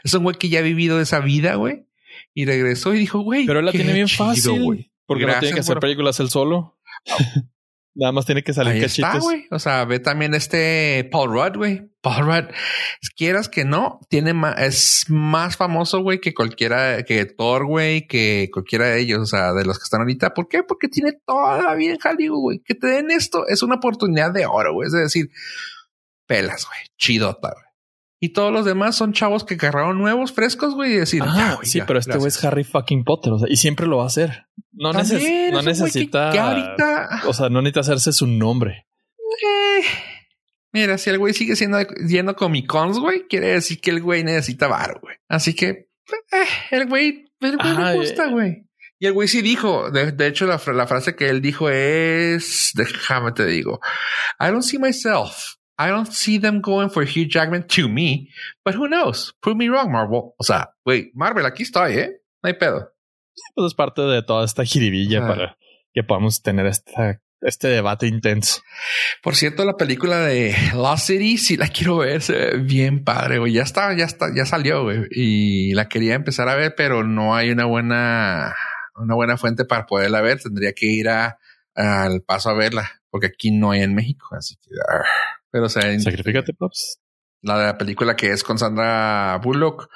es 0.05 0.12
un 0.14 0.23
güey 0.25 0.37
que 0.37 0.49
ya 0.49 0.59
ha 0.61 0.62
vivido 0.62 1.01
esa 1.01 1.21
vida, 1.21 1.55
güey. 1.55 1.87
Y 2.35 2.45
regresó 2.45 2.95
y 2.95 2.99
dijo, 2.99 3.21
güey. 3.21 3.47
Pero 3.47 3.61
él 3.61 3.66
la 3.66 3.73
tiene 3.73 3.93
bien 3.93 4.07
chido, 4.07 4.27
fácil. 4.27 4.62
güey. 4.62 4.93
Porque 5.07 5.27
no 5.27 5.39
tiene 5.41 5.55
que 5.55 5.61
hacer 5.61 5.75
por- 5.75 5.81
películas 5.81 6.21
él 6.21 6.31
solo. 6.31 6.79
Nada 7.93 8.12
más 8.12 8.25
tiene 8.25 8.45
que 8.45 8.53
salir 8.53 8.75
Ahí 8.75 8.81
cachitos. 8.81 9.09
está, 9.14 9.18
güey. 9.21 9.47
O 9.51 9.59
sea, 9.59 9.85
ve 9.85 9.99
también 9.99 10.33
este 10.35 11.09
Paul 11.11 11.33
Rudd, 11.33 11.57
güey. 11.57 11.91
Paul 12.01 12.25
Rudd, 12.27 12.55
quieras 13.16 13.49
que 13.49 13.64
no, 13.64 13.99
tiene 14.09 14.33
más, 14.33 14.59
es 14.61 15.05
más 15.09 15.57
famoso, 15.57 16.01
güey, 16.01 16.21
que 16.21 16.33
cualquiera, 16.33 17.03
que 17.03 17.25
Thor, 17.27 17.66
güey, 17.66 18.07
que 18.07 18.49
cualquiera 18.53 18.87
de 18.87 19.01
ellos, 19.01 19.18
o 19.18 19.27
sea, 19.27 19.53
de 19.53 19.64
los 19.64 19.77
que 19.79 19.83
están 19.83 20.01
ahorita. 20.03 20.33
¿Por 20.35 20.47
qué? 20.49 20.62
Porque 20.62 20.87
tiene 20.89 21.12
toda 21.27 21.61
la 21.62 21.75
vida 21.75 21.95
en 21.95 21.99
Hollywood, 22.03 22.41
güey. 22.41 22.62
Que 22.64 22.77
te 22.77 22.87
den 22.87 23.11
esto 23.11 23.47
es 23.49 23.62
una 23.64 23.75
oportunidad 23.77 24.33
de 24.33 24.47
oro, 24.47 24.73
güey. 24.73 24.87
Es 24.87 24.93
decir, 24.93 25.29
pelas, 26.31 26.66
güey. 26.66 26.78
Chidota, 26.97 27.51
güey. 27.53 27.64
Y 28.22 28.35
todos 28.35 28.53
los 28.53 28.64
demás 28.66 28.97
son 28.97 29.12
chavos 29.14 29.45
que 29.45 29.55
agarraron 29.55 29.99
nuevos, 29.99 30.33
frescos, 30.33 30.74
güey, 30.74 30.93
y 30.93 30.97
decir, 30.97 31.22
Ah, 31.24 31.59
sí, 31.62 31.78
ya, 31.78 31.87
pero 31.87 31.99
este 31.99 32.16
güey 32.18 32.28
es 32.28 32.45
Harry 32.45 32.64
fucking 32.64 33.03
Potter. 33.03 33.33
O 33.33 33.39
sea, 33.39 33.49
y 33.51 33.57
siempre 33.57 33.87
lo 33.87 33.97
va 33.97 34.05
a 34.05 34.09
hacer. 34.09 34.47
No, 34.72 34.93
neces- 34.93 35.51
no 35.53 35.61
que 35.61 35.66
necesita. 35.66 36.31
ahorita 36.31 37.22
O 37.26 37.33
sea, 37.33 37.49
no 37.49 37.62
necesita 37.62 37.81
hacerse 37.81 38.12
su 38.12 38.26
nombre. 38.26 38.87
Eh, 39.18 39.83
mira, 40.72 40.99
si 40.99 41.09
el 41.09 41.18
güey 41.18 41.33
sigue 41.33 41.57
siendo 41.57 41.78
yendo 42.07 42.37
Comic 42.37 42.66
Cons, 42.66 42.99
güey, 42.99 43.26
quiere 43.26 43.49
decir 43.49 43.81
que 43.81 43.91
el 43.91 44.03
güey 44.03 44.22
necesita 44.22 44.68
bar, 44.68 45.01
güey. 45.01 45.16
Así 45.28 45.55
que 45.55 45.68
eh, 45.68 46.47
el 46.72 46.87
güey, 46.89 47.24
el 47.41 47.57
güey 47.57 47.74
le 47.76 47.95
gusta, 47.97 48.26
eh. 48.26 48.31
güey. 48.31 48.66
Y 48.99 49.07
el 49.07 49.14
güey 49.14 49.28
sí 49.28 49.41
dijo, 49.41 49.91
de, 49.91 50.12
de 50.12 50.26
hecho, 50.26 50.45
la 50.47 50.59
frase 50.59 51.16
que 51.16 51.31
él 51.31 51.41
dijo 51.41 51.70
es, 51.70 52.72
déjame 52.74 53.33
te 53.33 53.47
digo, 53.47 53.81
I 54.39 54.49
don't 54.49 54.62
see 54.62 54.78
myself. 54.78 55.55
I 55.83 55.89
don't 55.89 56.12
see 56.12 56.39
them 56.39 56.61
going 56.61 56.91
for 56.91 57.05
Hugh 57.05 57.26
Jackman 57.26 57.66
to 57.68 57.89
me, 57.89 58.28
but 58.64 58.74
who 58.74 58.87
knows? 58.87 59.35
Prove 59.41 59.57
me 59.57 59.68
wrong, 59.68 59.91
Marvel. 59.91 60.35
O 60.39 60.45
sea, 60.45 60.70
güey, 60.85 61.11
Marvel, 61.14 61.47
aquí 61.47 61.62
estoy, 61.62 61.95
¿eh? 61.95 62.20
No 62.43 62.49
hay 62.49 62.55
pedo. 62.55 62.93
Pues 63.55 63.68
es 63.68 63.74
parte 63.74 64.03
de 64.03 64.22
toda 64.22 64.45
esta 64.45 64.64
jiribilla 64.64 65.24
Ah. 65.24 65.26
para 65.28 65.57
que 65.95 66.03
podamos 66.03 66.43
tener 66.43 66.66
esta, 66.66 67.20
este 67.41 67.68
debate 67.68 68.07
intenso. 68.07 68.61
Por 69.22 69.35
cierto, 69.37 69.64
la 69.64 69.76
película 69.78 70.18
de 70.20 70.55
Lost 70.74 71.07
City, 71.07 71.39
sí 71.39 71.57
la 71.57 71.68
quiero 71.68 71.97
ver, 71.99 72.20
se 72.20 72.33
ve 72.35 72.59
bien 72.59 73.03
padre, 73.03 73.39
güey. 73.39 73.53
Ya 73.55 73.62
está, 73.62 73.95
ya 73.97 74.05
está, 74.05 74.26
ya 74.35 74.45
salió, 74.45 74.83
güey. 74.83 75.07
Y 75.11 75.72
la 75.72 75.89
quería 75.89 76.14
empezar 76.14 76.49
a 76.51 76.57
ver, 76.57 76.74
pero 76.76 77.05
no 77.05 77.35
hay 77.35 77.51
una 77.51 77.64
buena, 77.64 78.55
una 78.97 79.14
buena 79.14 79.39
fuente 79.39 79.64
para 79.64 79.87
poderla 79.87 80.20
ver. 80.20 80.41
Tendría 80.43 80.72
que 80.74 80.87
ir 80.87 81.09
a, 81.09 81.39
al 81.74 82.20
paso 82.22 82.51
a 82.51 82.55
verla, 82.55 83.01
porque 83.09 83.28
aquí 83.28 83.51
no 83.51 83.70
hay 83.70 83.81
en 83.83 83.95
México. 83.95 84.28
Así 84.37 84.57
que, 84.57 84.70
arr. 84.93 85.07
Pero 85.51 85.67
o 85.67 85.69
sea, 85.69 85.91
en- 85.93 86.01
Sacrifícate, 86.01 86.53
Pops. 86.55 87.01
la 87.43 87.59
de 87.59 87.67
la 87.67 87.79
película 87.79 88.17
que 88.17 88.31
es 88.31 88.43
con 88.43 88.59
Sandra 88.59 89.39
Bullock, 89.43 89.89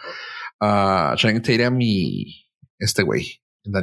uh, 0.60 1.14
Channing 1.16 1.42
Tatum 1.42 1.78
y 1.80 2.46
este 2.78 3.02
güey. 3.02 3.40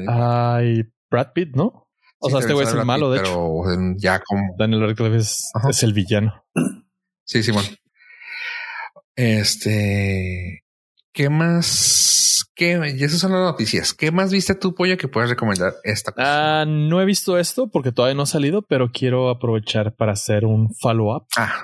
Ay, 0.08 0.84
Brad 1.10 1.32
Pitt, 1.34 1.56
¿no? 1.56 1.88
O 2.20 2.28
Sí, 2.28 2.32
sea, 2.32 2.40
este 2.42 2.54
güey 2.54 2.68
es 2.68 2.74
el 2.74 2.86
malo, 2.86 3.12
Pitt, 3.12 3.22
de 3.22 3.28
hecho. 3.30 3.62
Pero 3.66 3.96
ya 3.98 4.20
como 4.20 4.56
Daniel 4.58 4.82
Radcliffe 4.82 5.18
es, 5.18 5.52
es 5.70 5.84
el 5.84 5.94
villano. 5.94 6.46
Sí, 7.24 7.42
Simón. 7.44 7.64
Este, 9.16 10.64
¿qué 11.14 11.30
más? 11.30 12.31
¿Qué? 12.62 12.96
Y 12.96 13.04
esas 13.04 13.18
son 13.20 13.32
las 13.32 13.42
noticias. 13.42 13.92
¿Qué 13.96 14.12
más 14.12 14.32
viste 14.32 14.54
tu 14.54 14.76
pollo 14.76 14.96
que 14.96 15.08
puedes 15.08 15.32
recomendar 15.32 15.74
esta 15.84 16.12
cosa? 16.12 16.62
Ah, 16.62 16.66
no 16.68 17.02
he 17.02 17.06
visto 17.06 17.40
esto 17.40 17.72
porque 17.72 17.92
todavía 17.92 18.14
no 18.14 18.22
ha 18.22 18.28
salido, 18.28 18.62
pero 18.62 18.92
quiero 18.92 19.30
aprovechar 19.32 19.96
para 19.96 20.12
hacer 20.12 20.46
un 20.46 20.72
follow-up 20.76 21.26
Ah, 21.36 21.64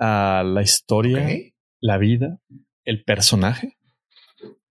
a 0.00 0.42
la 0.42 0.60
historia, 0.62 1.24
la 1.80 1.98
vida, 1.98 2.40
el 2.84 3.04
personaje 3.04 3.76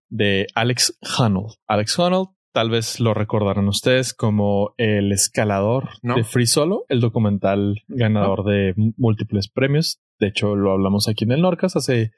de 0.09 0.47
Alex 0.53 0.97
Honnold. 1.17 1.53
Alex 1.65 1.97
Honnold, 1.97 2.27
tal 2.51 2.69
vez 2.69 2.99
lo 2.99 3.13
recordarán 3.13 3.69
ustedes 3.69 4.13
como 4.13 4.73
el 4.75 5.13
escalador 5.13 5.91
No. 6.01 6.15
de 6.15 6.25
Free 6.25 6.47
Solo, 6.47 6.83
el 6.89 6.99
documental 6.99 7.83
ganador 7.87 8.43
de 8.43 8.73
múltiples 8.97 9.47
premios. 9.47 10.01
De 10.19 10.27
hecho, 10.27 10.57
lo 10.57 10.73
hablamos 10.73 11.07
aquí 11.07 11.23
en 11.23 11.31
el 11.31 11.41
Norcas 11.41 11.77
hace 11.77 12.11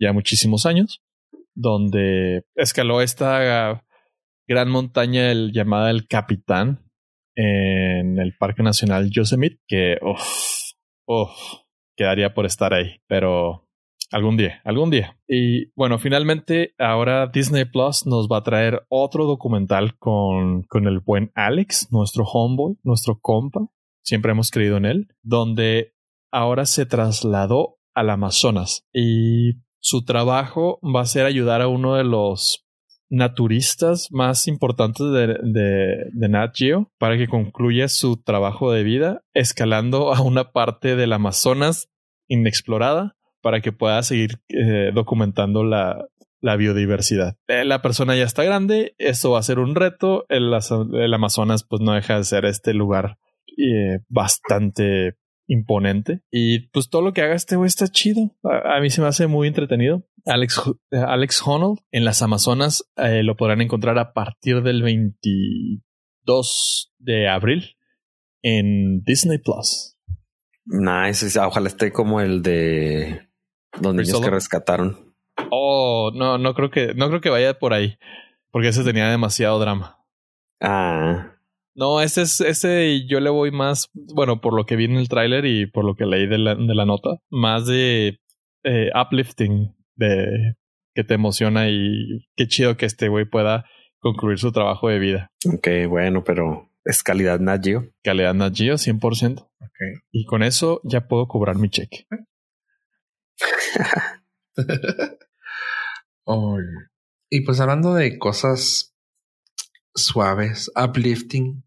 ya 0.00 0.12
muchísimos 0.12 0.66
años, 0.66 1.00
donde 1.54 2.44
escaló 2.54 3.00
esta 3.00 3.82
gran 4.46 4.68
montaña 4.70 5.30
el, 5.30 5.52
llamada 5.52 5.90
el 5.90 6.06
Capitán 6.06 6.90
en 7.34 8.18
el 8.18 8.36
Parque 8.36 8.62
Nacional 8.62 9.10
Yosemite, 9.10 9.60
que 9.66 9.98
uff, 11.06 11.32
quedaría 11.96 12.34
por 12.34 12.46
estar 12.46 12.74
ahí, 12.74 13.00
pero 13.06 13.68
algún 14.10 14.36
día, 14.36 14.60
algún 14.64 14.90
día. 14.90 15.18
Y 15.26 15.70
bueno, 15.74 15.98
finalmente 15.98 16.74
ahora 16.78 17.28
Disney 17.28 17.64
Plus 17.64 18.06
nos 18.06 18.28
va 18.28 18.38
a 18.38 18.42
traer 18.42 18.84
otro 18.88 19.24
documental 19.24 19.96
con, 19.98 20.62
con 20.64 20.86
el 20.86 21.00
buen 21.00 21.32
Alex, 21.34 21.88
nuestro 21.90 22.24
homeboy, 22.24 22.76
nuestro 22.82 23.18
compa. 23.20 23.60
Siempre 24.04 24.32
hemos 24.32 24.50
creído 24.50 24.76
en 24.76 24.84
él, 24.84 25.08
donde 25.22 25.94
ahora 26.30 26.66
se 26.66 26.86
trasladó 26.86 27.78
al 27.94 28.10
Amazonas 28.10 28.86
y 28.92 29.54
su 29.82 30.04
trabajo 30.04 30.78
va 30.82 31.00
a 31.00 31.06
ser 31.06 31.26
ayudar 31.26 31.60
a 31.60 31.66
uno 31.66 31.96
de 31.96 32.04
los 32.04 32.64
naturistas 33.10 34.08
más 34.10 34.46
importantes 34.46 35.06
de, 35.10 35.36
de, 35.42 36.28
Nat 36.28 36.52
Geo 36.54 36.90
para 36.98 37.18
que 37.18 37.26
concluya 37.26 37.88
su 37.88 38.22
trabajo 38.22 38.72
de 38.72 38.84
vida 38.84 39.22
escalando 39.34 40.14
a 40.14 40.22
una 40.22 40.52
parte 40.52 40.96
del 40.96 41.12
Amazonas 41.12 41.90
inexplorada 42.28 43.16
para 43.42 43.60
que 43.60 43.72
pueda 43.72 44.02
seguir 44.04 44.38
eh, 44.48 44.92
documentando 44.94 45.64
la, 45.64 46.06
la 46.40 46.56
biodiversidad. 46.56 47.36
Eh, 47.48 47.64
la 47.64 47.82
persona 47.82 48.14
ya 48.16 48.24
está 48.24 48.44
grande, 48.44 48.94
esto 48.98 49.32
va 49.32 49.40
a 49.40 49.42
ser 49.42 49.58
un 49.58 49.74
reto. 49.74 50.24
El, 50.28 50.52
el 50.94 51.12
Amazonas 51.12 51.64
pues 51.64 51.82
no 51.82 51.92
deja 51.92 52.16
de 52.16 52.24
ser 52.24 52.44
este 52.44 52.72
lugar 52.72 53.18
eh, 53.58 53.98
bastante 54.08 55.16
imponente 55.46 56.22
y 56.30 56.68
pues 56.68 56.88
todo 56.88 57.02
lo 57.02 57.12
que 57.12 57.22
haga 57.22 57.34
este 57.34 57.56
güey 57.56 57.66
está 57.66 57.88
chido. 57.88 58.36
A, 58.44 58.76
a, 58.76 58.80
mí 58.80 58.90
se 58.90 59.00
me 59.00 59.08
hace 59.08 59.26
muy 59.26 59.48
entretenido. 59.48 60.06
Alex, 60.24 60.62
Alex 60.90 61.42
Honnold 61.44 61.80
en 61.90 62.04
las 62.04 62.22
Amazonas 62.22 62.84
eh, 62.96 63.22
lo 63.22 63.36
podrán 63.36 63.60
encontrar 63.60 63.98
a 63.98 64.12
partir 64.12 64.62
del 64.62 64.82
22 64.82 66.92
de 66.98 67.28
abril 67.28 67.76
en 68.42 69.02
Disney 69.04 69.38
Plus. 69.38 69.96
Nice. 70.64 71.38
Ojalá 71.40 71.68
esté 71.68 71.92
como 71.92 72.20
el 72.20 72.42
de 72.42 73.28
los 73.80 73.94
niños 73.94 74.20
que 74.20 74.30
rescataron. 74.30 75.14
Oh, 75.50 76.12
no, 76.14 76.38
no 76.38 76.54
creo 76.54 76.70
que, 76.70 76.94
no 76.94 77.08
creo 77.08 77.20
que 77.20 77.30
vaya 77.30 77.58
por 77.58 77.72
ahí. 77.72 77.96
Porque 78.50 78.68
ese 78.68 78.84
tenía 78.84 79.08
demasiado 79.08 79.58
drama. 79.58 79.98
Ah. 80.60 81.31
No, 81.74 82.00
este 82.02 82.22
es, 82.22 82.40
este 82.40 83.06
yo 83.06 83.20
le 83.20 83.30
voy 83.30 83.50
más, 83.50 83.90
bueno, 83.94 84.40
por 84.40 84.54
lo 84.54 84.66
que 84.66 84.76
vi 84.76 84.84
en 84.84 84.96
el 84.96 85.08
tráiler 85.08 85.46
y 85.46 85.66
por 85.66 85.84
lo 85.84 85.94
que 85.94 86.04
leí 86.04 86.26
de 86.26 86.38
la, 86.38 86.54
de 86.54 86.74
la 86.74 86.84
nota, 86.84 87.18
más 87.30 87.66
de 87.66 88.20
eh, 88.64 88.90
uplifting, 88.94 89.74
de 89.96 90.54
que 90.94 91.04
te 91.04 91.14
emociona 91.14 91.70
y 91.70 92.26
qué 92.36 92.46
chido 92.46 92.76
que 92.76 92.86
este 92.86 93.08
güey 93.08 93.24
pueda 93.24 93.64
concluir 94.00 94.38
su 94.38 94.52
trabajo 94.52 94.88
de 94.88 94.98
vida. 94.98 95.32
Ok, 95.50 95.68
bueno, 95.88 96.22
pero 96.24 96.70
es 96.84 97.02
calidad 97.02 97.40
Nat 97.40 97.64
Calidad 98.02 98.34
Nat 98.34 98.52
100%. 98.52 99.40
Ok. 99.40 100.02
Y 100.10 100.26
con 100.26 100.42
eso 100.42 100.80
ya 100.84 101.06
puedo 101.08 101.26
cobrar 101.28 101.56
mi 101.56 101.70
cheque. 101.70 102.06
oh, 106.24 106.58
y 107.30 107.40
pues 107.40 107.60
hablando 107.60 107.94
de 107.94 108.18
cosas 108.18 108.91
suaves, 109.94 110.70
uplifting. 110.76 111.64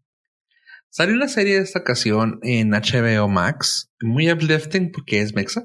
Salió 0.90 1.14
una 1.14 1.28
serie 1.28 1.56
de 1.56 1.62
esta 1.62 1.80
ocasión 1.80 2.38
en 2.42 2.70
HBO 2.70 3.28
Max, 3.28 3.90
muy 4.00 4.30
uplifting 4.30 4.92
porque 4.92 5.20
es 5.20 5.34
mexa. 5.34 5.64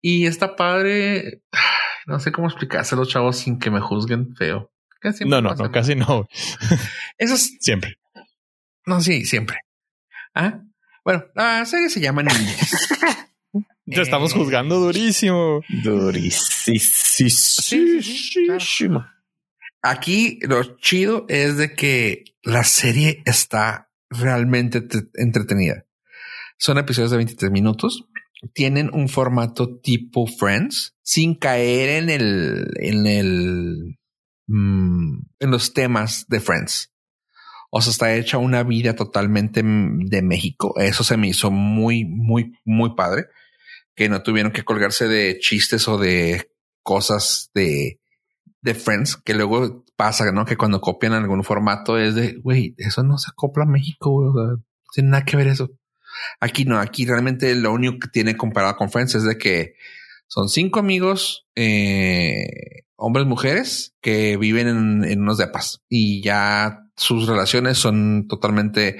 Y 0.00 0.26
está 0.26 0.56
padre. 0.56 1.42
No 2.06 2.18
sé 2.20 2.32
cómo 2.32 2.46
explicarse 2.48 2.94
a 2.94 2.98
los 2.98 3.10
chavos 3.10 3.36
sin 3.36 3.58
que 3.58 3.70
me 3.70 3.80
juzguen 3.80 4.34
feo. 4.34 4.72
no, 5.26 5.42
no, 5.42 5.54
no, 5.54 5.70
casi 5.70 5.94
no. 5.94 6.26
Eso 7.18 7.34
es 7.34 7.54
siempre. 7.60 7.98
No, 8.86 9.02
sí, 9.02 9.26
siempre. 9.26 9.58
Ah, 10.32 10.62
bueno, 11.04 11.26
la 11.34 11.66
serie 11.66 11.90
se 11.90 12.00
llama 12.00 12.22
Niñez. 12.22 12.88
Te 13.84 14.00
estamos 14.00 14.32
juzgando 14.32 14.80
durísimo. 14.80 15.60
Durísimo. 15.68 17.28
Aquí 19.82 20.40
lo 20.42 20.78
chido 20.78 21.24
es 21.28 21.56
de 21.56 21.74
que 21.74 22.24
la 22.42 22.64
serie 22.64 23.22
está 23.24 23.90
realmente 24.10 24.86
entretenida. 25.14 25.84
Son 26.58 26.78
episodios 26.78 27.12
de 27.12 27.18
23 27.18 27.52
minutos. 27.52 28.08
Tienen 28.52 28.90
un 28.92 29.08
formato 29.08 29.78
tipo 29.80 30.26
Friends 30.26 30.96
sin 31.02 31.36
caer 31.36 32.02
en 32.02 32.10
el, 32.10 32.70
en 32.76 33.06
el, 33.06 33.98
mm, 34.48 35.18
en 35.38 35.50
los 35.50 35.72
temas 35.72 36.26
de 36.28 36.40
Friends. 36.40 36.92
O 37.70 37.80
sea, 37.80 37.90
está 37.90 38.14
hecha 38.14 38.38
una 38.38 38.62
vida 38.64 38.94
totalmente 38.96 39.62
de 39.62 40.22
México. 40.22 40.74
Eso 40.78 41.04
se 41.04 41.16
me 41.16 41.28
hizo 41.28 41.50
muy, 41.50 42.04
muy, 42.04 42.52
muy 42.64 42.94
padre. 42.96 43.26
Que 43.94 44.08
no 44.08 44.22
tuvieron 44.22 44.52
que 44.52 44.64
colgarse 44.64 45.06
de 45.06 45.38
chistes 45.38 45.86
o 45.86 45.98
de 45.98 46.50
cosas 46.82 47.50
de, 47.54 48.00
de 48.68 48.74
Friends, 48.74 49.16
que 49.16 49.34
luego 49.34 49.84
pasa, 49.96 50.30
¿no? 50.32 50.44
Que 50.44 50.56
cuando 50.56 50.80
copian 50.80 51.12
algún 51.12 51.42
formato 51.42 51.98
es 51.98 52.14
de, 52.14 52.34
güey, 52.42 52.74
eso 52.78 53.02
no 53.02 53.18
se 53.18 53.30
acopla 53.30 53.64
a 53.64 53.68
México, 53.68 54.10
güey. 54.10 54.28
O 54.28 54.32
sea, 54.34 54.64
tiene 54.92 55.10
nada 55.10 55.24
que 55.24 55.36
ver 55.36 55.48
eso. 55.48 55.70
Aquí 56.40 56.64
no, 56.64 56.78
aquí 56.78 57.06
realmente 57.06 57.54
lo 57.54 57.72
único 57.72 57.98
que 57.98 58.08
tiene 58.08 58.36
comparado 58.36 58.76
con 58.76 58.90
Friends 58.90 59.14
es 59.14 59.24
de 59.24 59.38
que 59.38 59.74
son 60.26 60.48
cinco 60.48 60.80
amigos, 60.80 61.46
eh, 61.54 62.84
hombres, 62.96 63.26
mujeres, 63.26 63.94
que 64.00 64.36
viven 64.36 64.68
en, 64.68 65.04
en 65.04 65.22
unos 65.22 65.38
depas 65.38 65.82
y 65.88 66.22
ya 66.22 66.80
sus 66.96 67.26
relaciones 67.26 67.78
son 67.78 68.26
totalmente 68.28 68.98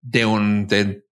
de 0.00 0.24
un 0.24 0.66
de 0.66 1.04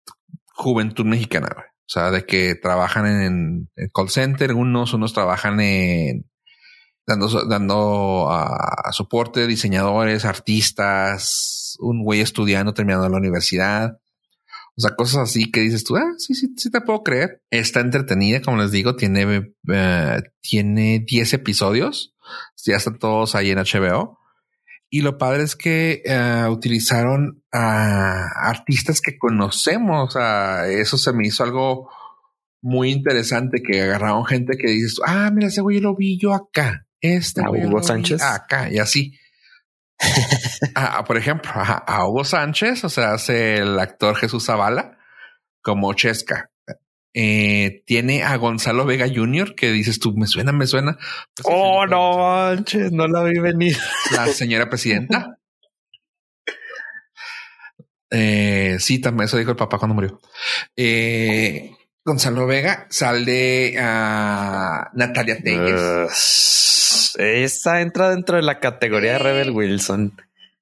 juventud 0.53 1.05
mexicana. 1.05 1.49
O 1.85 1.89
sea, 1.89 2.09
de 2.09 2.25
que 2.25 2.55
trabajan 2.55 3.05
en, 3.05 3.69
el 3.75 3.91
call 3.93 4.09
center, 4.09 4.53
unos, 4.53 4.93
unos 4.93 5.13
trabajan 5.13 5.59
en 5.59 6.25
dando, 7.05 7.45
dando 7.45 8.27
uh, 8.27 8.91
soporte, 8.91 9.47
diseñadores, 9.47 10.25
artistas, 10.25 11.77
un 11.79 12.03
güey 12.03 12.21
estudiando, 12.21 12.73
terminando 12.73 13.09
la 13.09 13.17
universidad. 13.17 13.99
O 14.77 14.81
sea, 14.81 14.95
cosas 14.95 15.29
así 15.29 15.51
que 15.51 15.61
dices 15.61 15.83
tú, 15.83 15.95
ah, 15.95 16.13
sí, 16.17 16.35
sí, 16.35 16.53
sí 16.57 16.69
te 16.69 16.81
puedo 16.81 17.03
creer. 17.03 17.41
Está 17.49 17.79
entretenida, 17.79 18.41
como 18.41 18.57
les 18.57 18.71
digo, 18.71 18.95
tiene, 18.95 19.37
uh, 19.37 20.21
tiene 20.41 21.05
10 21.07 21.33
episodios. 21.33 22.13
Ya 22.65 22.75
están 22.75 22.99
todos 22.99 23.35
ahí 23.35 23.51
en 23.51 23.59
HBO. 23.59 24.19
Y 24.89 25.01
lo 25.01 25.17
padre 25.17 25.43
es 25.43 25.55
que 25.55 26.03
uh, 26.05 26.49
utilizaron 26.51 27.43
a 27.51 28.49
artistas 28.49 29.01
que 29.01 29.17
conocemos. 29.17 30.15
A 30.15 30.67
eso 30.67 30.97
se 30.97 31.13
me 31.13 31.27
hizo 31.27 31.43
algo 31.43 31.89
muy 32.61 32.91
interesante 32.91 33.61
que 33.61 33.81
agarraron 33.81 34.25
gente 34.25 34.57
que 34.57 34.71
dices, 34.71 34.99
ah, 35.05 35.29
mira, 35.31 35.47
ese 35.47 35.61
güey 35.61 35.79
lo 35.79 35.95
vi 35.95 36.17
yo 36.19 36.33
acá. 36.33 36.87
Este 37.13 37.41
a 37.41 37.49
Hugo 37.49 37.81
Sánchez 37.83 38.21
acá 38.21 38.69
y 38.71 38.79
así. 38.79 39.17
ah, 40.75 41.03
por 41.05 41.17
ejemplo, 41.17 41.51
a 41.55 42.07
Hugo 42.07 42.23
Sánchez, 42.23 42.83
o 42.83 42.89
sea, 42.89 43.13
hace 43.13 43.55
el 43.55 43.79
actor 43.79 44.15
Jesús 44.15 44.45
Zavala 44.45 44.97
como 45.61 45.93
Chesca. 45.93 46.51
Eh, 47.17 47.81
tiene 47.85 48.23
a 48.23 48.35
Gonzalo 48.35 48.85
Vega 48.85 49.07
Jr. 49.07 49.55
que 49.55 49.71
dices 49.71 49.99
tú, 49.99 50.13
me 50.17 50.27
suena, 50.27 50.51
me 50.51 50.67
suena. 50.67 50.97
Pues 51.33 51.47
oh, 51.49 51.87
no 51.87 52.17
manches, 52.17 52.91
no 52.91 53.07
la 53.07 53.23
vi 53.23 53.39
venir. 53.39 53.77
La 54.11 54.27
señora 54.27 54.69
presidenta. 54.69 55.39
eh, 58.11 58.75
sí, 58.79 58.99
también 58.99 59.25
eso 59.25 59.37
dijo 59.37 59.51
el 59.51 59.55
papá 59.55 59.77
cuando 59.77 59.95
murió. 59.95 60.19
Eh, 60.75 61.71
Gonzalo 62.05 62.45
Vega 62.45 62.85
sale 62.91 63.75
a 63.79 64.91
Natalia 64.93 65.41
Telles. 65.41 67.15
Uh, 67.17 67.21
esa 67.21 67.81
entra 67.81 68.11
dentro 68.11 68.35
de 68.35 68.43
la 68.43 68.59
categoría 68.59 69.13
de 69.13 69.19
Rebel 69.19 69.49
Wilson. 69.49 70.15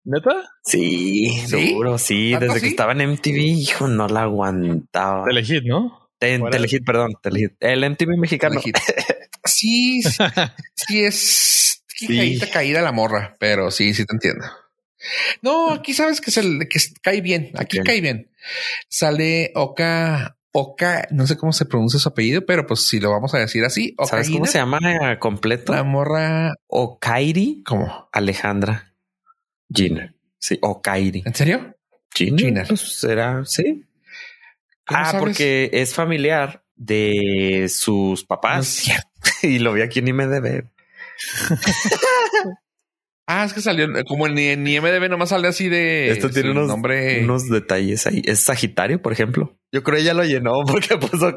¿Neta? 0.05 0.31
Sí, 0.63 1.29
seguro, 1.47 1.97
sí. 1.97 2.33
Desde 2.39 2.61
que 2.61 2.67
estaba 2.67 2.93
en 2.93 3.11
MTV, 3.11 3.37
hijo, 3.37 3.89
no 3.89 4.07
la 4.07 4.21
aguantaba. 4.21 5.25
Telehit, 5.25 5.65
¿no? 5.65 6.09
Telehit, 6.17 6.85
perdón, 6.85 7.15
Telehit. 7.21 7.51
El 7.59 7.89
MTV 7.89 8.17
mexicano. 8.17 8.61
sí, 9.43 10.01
sí, 10.01 11.03
es 11.03 11.83
caída, 12.07 12.49
caída 12.49 12.81
la 12.81 12.93
morra, 12.93 13.35
pero 13.37 13.69
sí, 13.69 13.93
sí 13.93 14.05
te 14.05 14.13
entiendo. 14.13 14.45
No, 15.41 15.71
aquí 15.71 15.93
sabes 15.93 16.21
que 16.21 16.29
es 16.29 16.37
el 16.37 16.69
que 16.69 16.79
cae 17.01 17.19
bien. 17.19 17.51
Aquí 17.55 17.79
cae 17.79 17.99
bien. 17.99 18.31
Sale 18.87 19.51
Oka, 19.55 20.37
Oka, 20.56 21.08
no 21.10 21.26
sé 21.26 21.36
cómo 21.36 21.51
se 21.51 21.66
pronuncia 21.66 21.99
su 21.99 22.08
apellido, 22.08 22.45
pero 22.45 22.68
pues 22.68 22.86
si 22.86 22.99
lo 22.99 23.10
vamos 23.10 23.34
a 23.34 23.39
decir 23.39 23.66
así. 23.66 23.95
¿Sabes 24.08 24.30
cómo 24.30 24.45
se 24.45 24.60
llama 24.60 25.18
completo? 25.20 25.74
La 25.74 25.84
morra 25.84 26.54
Okairi. 26.68 27.64
¿Cómo? 27.66 28.08
Alejandra 28.12 28.93
Gina. 29.74 30.14
Sí, 30.38 30.60
Okairi. 30.62 31.24
¿En 31.26 31.34
serio? 31.34 31.76
Gina. 32.14 32.66
Pues 32.68 32.82
será, 32.82 33.43
sí. 33.45 33.84
Ah, 34.86 35.16
porque 35.18 35.72
es 35.74 35.95
familiar 35.95 36.64
de 36.76 37.68
sus 37.68 38.24
papás. 38.24 38.84
y 39.41 39.58
lo 39.58 39.74
vi 39.74 39.82
aquí 39.82 39.99
en 39.99 40.10
IMDB. 40.10 40.66
ah, 43.26 43.45
es 43.45 43.54
que 43.54 43.62
salió 43.62 43.88
como 44.06 44.28
en, 44.28 44.38
en 44.38 44.68
IMDB 44.68 45.10
nomás 45.10 45.30
sale 45.30 45.47
así 45.47 45.68
de. 45.68 46.12
Esto 46.12 46.30
tiene 46.30 46.51
unos, 46.51 46.68
nombre... 46.68 47.24
unos 47.24 47.49
detalles 47.49 48.06
ahí. 48.06 48.22
Es 48.24 48.41
Sagitario, 48.41 49.01
por 49.01 49.14
ejemplo. 49.14 49.58
Yo 49.74 49.82
creo 49.82 49.97
ella 49.97 50.13
lo 50.13 50.24
llenó 50.24 50.63
porque 50.67 50.97
puso 50.97 51.34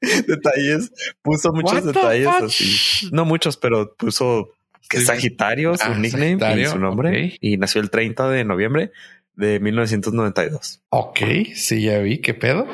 detalles. 0.26 0.92
Puso 1.22 1.52
muchos 1.52 1.84
detalles 1.84 2.26
así. 2.26 3.08
No 3.12 3.24
muchos, 3.24 3.56
pero 3.56 3.94
puso 3.94 4.50
que 4.90 4.98
es 4.98 5.06
Sagitario, 5.06 5.76
su 5.76 5.84
ah, 5.84 5.94
nickname 5.96 6.60
y 6.60 6.66
su 6.66 6.78
nombre. 6.78 7.38
Y 7.40 7.56
nació 7.56 7.80
el 7.80 7.90
30 7.90 8.28
de 8.28 8.44
noviembre 8.44 8.90
de 9.36 9.60
1992. 9.60 10.82
Ok, 10.90 11.20
sí, 11.54 11.82
ya 11.82 11.98
vi, 12.00 12.18
qué 12.18 12.34
pedo. 12.34 12.66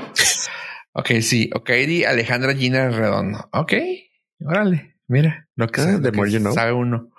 ok, 0.92 1.10
sí, 1.20 1.50
ok, 1.54 1.70
Alejandra 2.08 2.54
Gina 2.54 2.88
Redondo. 2.88 3.48
Ok, 3.52 3.74
órale, 4.40 4.96
mira, 5.06 5.46
lo 5.54 5.68
que, 5.68 5.82
sabe, 5.82 5.98
de 5.98 6.52
sabe 6.52 6.72
uno. 6.72 7.10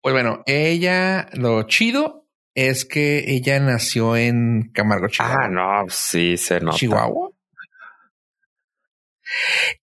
Pues 0.00 0.12
bueno, 0.12 0.42
ella, 0.46 1.28
lo 1.34 1.64
chido 1.64 2.21
es 2.54 2.84
que 2.84 3.32
ella 3.32 3.58
nació 3.60 4.16
en 4.16 4.70
Camargo, 4.72 5.08
Chihuahua. 5.08 5.44
Ah, 5.44 5.48
no, 5.48 5.86
sí, 5.88 6.36
se 6.36 6.60
nota. 6.60 6.76
Chihuahua. 6.76 7.30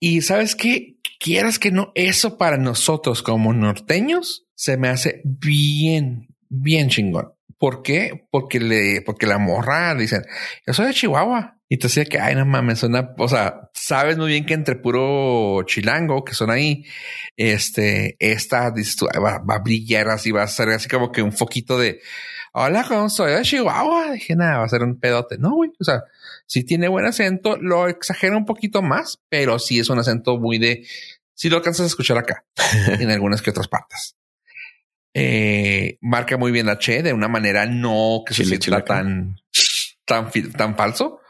Y 0.00 0.22
sabes 0.22 0.56
qué? 0.56 0.96
Quieras 1.20 1.58
que 1.58 1.70
no, 1.70 1.92
eso 1.94 2.36
para 2.36 2.56
nosotros 2.56 3.22
como 3.22 3.52
norteños 3.52 4.46
se 4.54 4.76
me 4.76 4.88
hace 4.88 5.22
bien, 5.24 6.28
bien 6.48 6.88
chingón. 6.88 7.32
¿Por 7.58 7.82
qué? 7.82 8.26
Porque 8.30 8.60
le, 8.60 9.02
porque 9.02 9.26
la 9.26 9.38
morra 9.38 9.94
dicen, 9.94 10.24
yo 10.66 10.74
soy 10.74 10.86
de 10.86 10.94
Chihuahua. 10.94 11.54
Y 11.68 11.78
te 11.78 11.88
decía 11.88 12.04
que, 12.04 12.20
ay, 12.20 12.36
no 12.36 12.46
mames, 12.46 12.78
suena, 12.78 13.12
o 13.18 13.26
sea, 13.26 13.70
sabes 13.74 14.16
muy 14.16 14.28
bien 14.28 14.46
que 14.46 14.54
entre 14.54 14.76
puro 14.76 15.64
chilango 15.64 16.24
que 16.24 16.32
son 16.32 16.50
ahí, 16.50 16.84
este, 17.36 18.16
esta 18.20 18.70
va, 18.70 19.38
va, 19.38 19.54
a 19.56 19.62
brillar 19.64 20.08
así, 20.08 20.30
va 20.30 20.44
a 20.44 20.48
ser 20.48 20.68
así 20.68 20.88
como 20.88 21.10
que 21.10 21.22
un 21.22 21.32
foquito 21.32 21.76
de, 21.76 22.00
hola, 22.58 22.84
¿cómo 22.88 23.10
soy? 23.10 23.32
De 23.32 23.42
Chihuahua. 23.42 24.12
Dije, 24.12 24.34
nada, 24.34 24.58
va 24.58 24.64
a 24.64 24.68
ser 24.68 24.82
un 24.82 24.98
pedote. 24.98 25.36
No, 25.36 25.54
güey, 25.54 25.72
o 25.78 25.84
sea, 25.84 26.04
si 26.46 26.64
tiene 26.64 26.88
buen 26.88 27.04
acento, 27.04 27.58
lo 27.58 27.86
exagera 27.86 28.36
un 28.36 28.46
poquito 28.46 28.80
más, 28.80 29.20
pero 29.28 29.58
sí 29.58 29.78
es 29.78 29.90
un 29.90 29.98
acento 29.98 30.38
muy 30.38 30.58
de, 30.58 30.86
si 31.34 31.50
lo 31.50 31.58
alcanzas 31.58 31.84
a 31.84 31.88
escuchar 31.88 32.16
acá, 32.16 32.44
en 32.98 33.10
algunas 33.10 33.42
que 33.42 33.50
otras 33.50 33.68
partes. 33.68 34.16
Eh, 35.12 35.98
marca 36.00 36.36
muy 36.36 36.50
bien 36.50 36.66
la 36.66 36.78
Che 36.78 37.02
de 37.02 37.12
una 37.12 37.28
manera 37.28 37.66
no 37.66 38.22
que 38.26 38.34
se 38.34 38.44
sienta 38.44 38.84
tan, 38.84 39.36
tan, 40.06 40.30
tan 40.52 40.76
falso. 40.76 41.20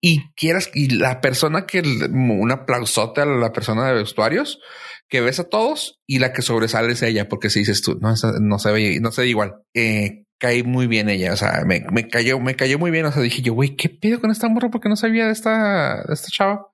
Y 0.00 0.32
quieras, 0.34 0.70
y 0.72 0.90
la 0.90 1.20
persona 1.20 1.66
que 1.66 1.80
un 1.80 2.52
aplausote 2.52 3.22
a 3.22 3.26
la 3.26 3.52
persona 3.52 3.88
de 3.88 3.94
vestuarios 3.94 4.60
que 5.08 5.20
ves 5.20 5.40
a 5.40 5.48
todos 5.48 6.00
y 6.06 6.20
la 6.20 6.32
que 6.32 6.42
sobresale 6.42 6.92
es 6.92 7.02
ella, 7.02 7.28
porque 7.28 7.50
si 7.50 7.60
dices 7.60 7.82
tú, 7.82 7.98
no, 8.00 8.14
no 8.40 8.58
se 8.58 8.72
ve, 8.72 9.00
no 9.00 9.10
se 9.10 9.22
ve 9.22 9.28
igual. 9.28 9.62
Eh, 9.74 10.23
caí 10.38 10.62
muy 10.62 10.86
bien 10.86 11.08
ella. 11.08 11.32
O 11.32 11.36
sea, 11.36 11.62
me, 11.66 11.84
me, 11.90 12.08
cayó, 12.08 12.38
me 12.40 12.56
cayó 12.56 12.78
muy 12.78 12.90
bien. 12.90 13.06
O 13.06 13.12
sea, 13.12 13.22
dije 13.22 13.42
yo, 13.42 13.54
güey, 13.54 13.76
¿qué 13.76 13.88
pedo 13.88 14.20
con 14.20 14.30
esta 14.30 14.48
morra? 14.48 14.70
Porque 14.70 14.88
no 14.88 14.96
sabía 14.96 15.26
de 15.26 15.32
esta, 15.32 16.02
de 16.06 16.14
esta 16.14 16.28
chava. 16.28 16.68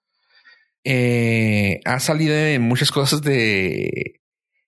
Eh, 0.85 1.81
ha 1.85 2.01
salido 2.01 2.35
en 2.35 2.63
muchas 2.63 2.91
cosas 2.91 3.23
de, 3.23 4.21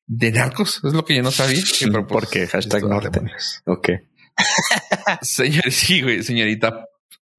de 0.07 0.32
narcos. 0.32 0.80
Es 0.84 0.93
lo 0.93 1.05
que 1.05 1.16
yo 1.16 1.22
no 1.22 1.30
sabía. 1.30 1.62
Pero 1.80 2.07
pues, 2.07 2.07
Porque 2.09 2.47
hashtag 2.47 2.84
norte. 2.84 3.20
Ok. 3.64 3.88
Señor, 5.22 5.70
sí, 5.70 6.03
güey, 6.03 6.22
señorita 6.22 6.86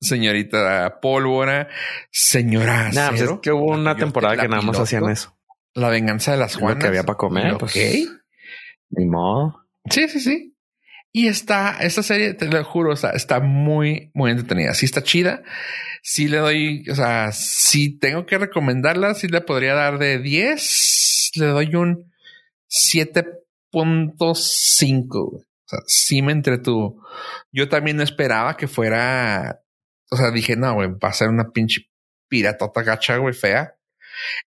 señorita 0.04 1.00
pólvora, 1.02 1.70
señora. 2.12 2.92
Nah, 2.92 3.10
pues 3.10 3.22
es 3.22 3.32
que 3.42 3.52
hubo 3.52 3.72
una 3.72 3.96
temporada 3.96 4.38
que 4.38 4.48
nada 4.48 4.62
más 4.62 4.80
hacían 4.80 5.10
eso. 5.10 5.36
La 5.74 5.90
venganza 5.90 6.34
de 6.34 6.38
las 6.38 6.56
Juanas. 6.56 6.76
Lo 6.76 6.82
que 6.82 6.88
había 6.88 7.04
para 7.04 7.18
comer. 7.18 7.58
Pues, 7.58 7.76
Ni 8.90 9.06
modo. 9.06 9.66
Sí, 9.90 10.08
sí, 10.08 10.20
sí. 10.20 10.53
Y 11.16 11.28
está, 11.28 11.78
esta 11.80 12.02
serie, 12.02 12.34
te 12.34 12.48
lo 12.48 12.64
juro, 12.64 12.94
o 12.94 12.96
está 12.96 13.40
muy, 13.40 14.10
muy 14.16 14.32
entretenida. 14.32 14.74
Sí 14.74 14.88
está 14.88 15.04
chida. 15.04 15.44
Sí 16.02 16.28
le 16.28 16.38
doy, 16.38 16.90
o 16.90 16.96
sea, 16.96 17.32
si 17.32 18.00
tengo 18.00 18.26
que 18.26 18.40
recomendarla, 18.40 19.14
sí 19.14 19.28
le 19.28 19.42
podría 19.42 19.76
dar 19.76 20.00
de 20.00 20.18
10. 20.18 21.32
Le 21.36 21.46
doy 21.46 21.76
un 21.76 22.12
7.5. 22.68 25.06
O 25.12 25.44
sea, 25.66 25.80
sí 25.86 26.24
me 26.24 26.32
entretuvo. 26.32 27.06
Yo 27.52 27.70
también 27.70 27.98
no 27.98 28.04
esperaba 28.04 28.58
que 28.58 28.68
fuera, 28.68 29.62
o 30.10 30.18
sea, 30.18 30.32
dije, 30.32 30.56
no, 30.56 30.74
güey, 30.74 30.90
va 30.90 31.10
a 31.10 31.14
ser 31.14 31.30
una 31.30 31.52
pinche 31.52 31.92
piratota 32.28 32.82
gacha, 32.82 33.18
güey, 33.18 33.36
fea. 33.36 33.76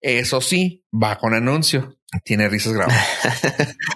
Eso 0.00 0.40
sí, 0.40 0.84
va 0.92 1.16
con 1.16 1.32
anuncio. 1.32 1.96
Tiene 2.24 2.48
risas 2.48 2.72
grabadas. 2.72 3.06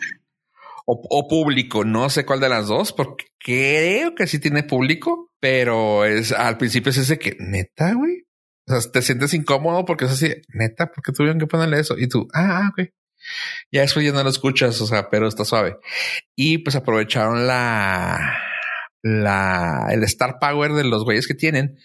o, 0.92 1.28
público. 1.28 1.84
No 1.84 2.10
sé 2.10 2.24
cuál 2.24 2.40
de 2.40 2.48
las 2.48 2.68
dos, 2.68 2.92
porque 2.92 3.26
creo 3.38 4.14
que 4.14 4.26
sí 4.26 4.38
tiene 4.38 4.62
público, 4.62 5.30
pero 5.40 6.04
es 6.04 6.32
al 6.32 6.58
principio 6.58 6.90
es 6.90 6.98
ese 6.98 7.18
que 7.18 7.36
neta, 7.38 7.94
güey. 7.94 8.24
O 8.68 8.78
sea, 8.78 8.90
te 8.90 9.02
sientes 9.02 9.34
incómodo 9.34 9.84
porque 9.84 10.04
es 10.04 10.12
así, 10.12 10.32
neta, 10.48 10.90
porque 10.92 11.12
tuvieron 11.12 11.38
que 11.38 11.46
ponerle 11.46 11.80
eso 11.80 11.96
y 11.98 12.08
tú, 12.08 12.28
ah, 12.34 12.62
ah, 12.62 12.70
ok. 12.70 12.88
Ya 13.72 13.82
después 13.82 14.04
ya 14.04 14.12
no 14.12 14.22
lo 14.22 14.30
escuchas, 14.30 14.80
o 14.80 14.86
sea, 14.86 15.10
pero 15.10 15.28
está 15.28 15.44
suave. 15.44 15.76
Y 16.36 16.58
pues 16.58 16.76
aprovecharon 16.76 17.46
la, 17.46 18.38
la, 19.02 19.88
el 19.90 20.02
Star 20.04 20.38
Power 20.40 20.72
de 20.72 20.84
los 20.84 21.04
güeyes 21.04 21.26
que 21.26 21.34
tienen, 21.34 21.78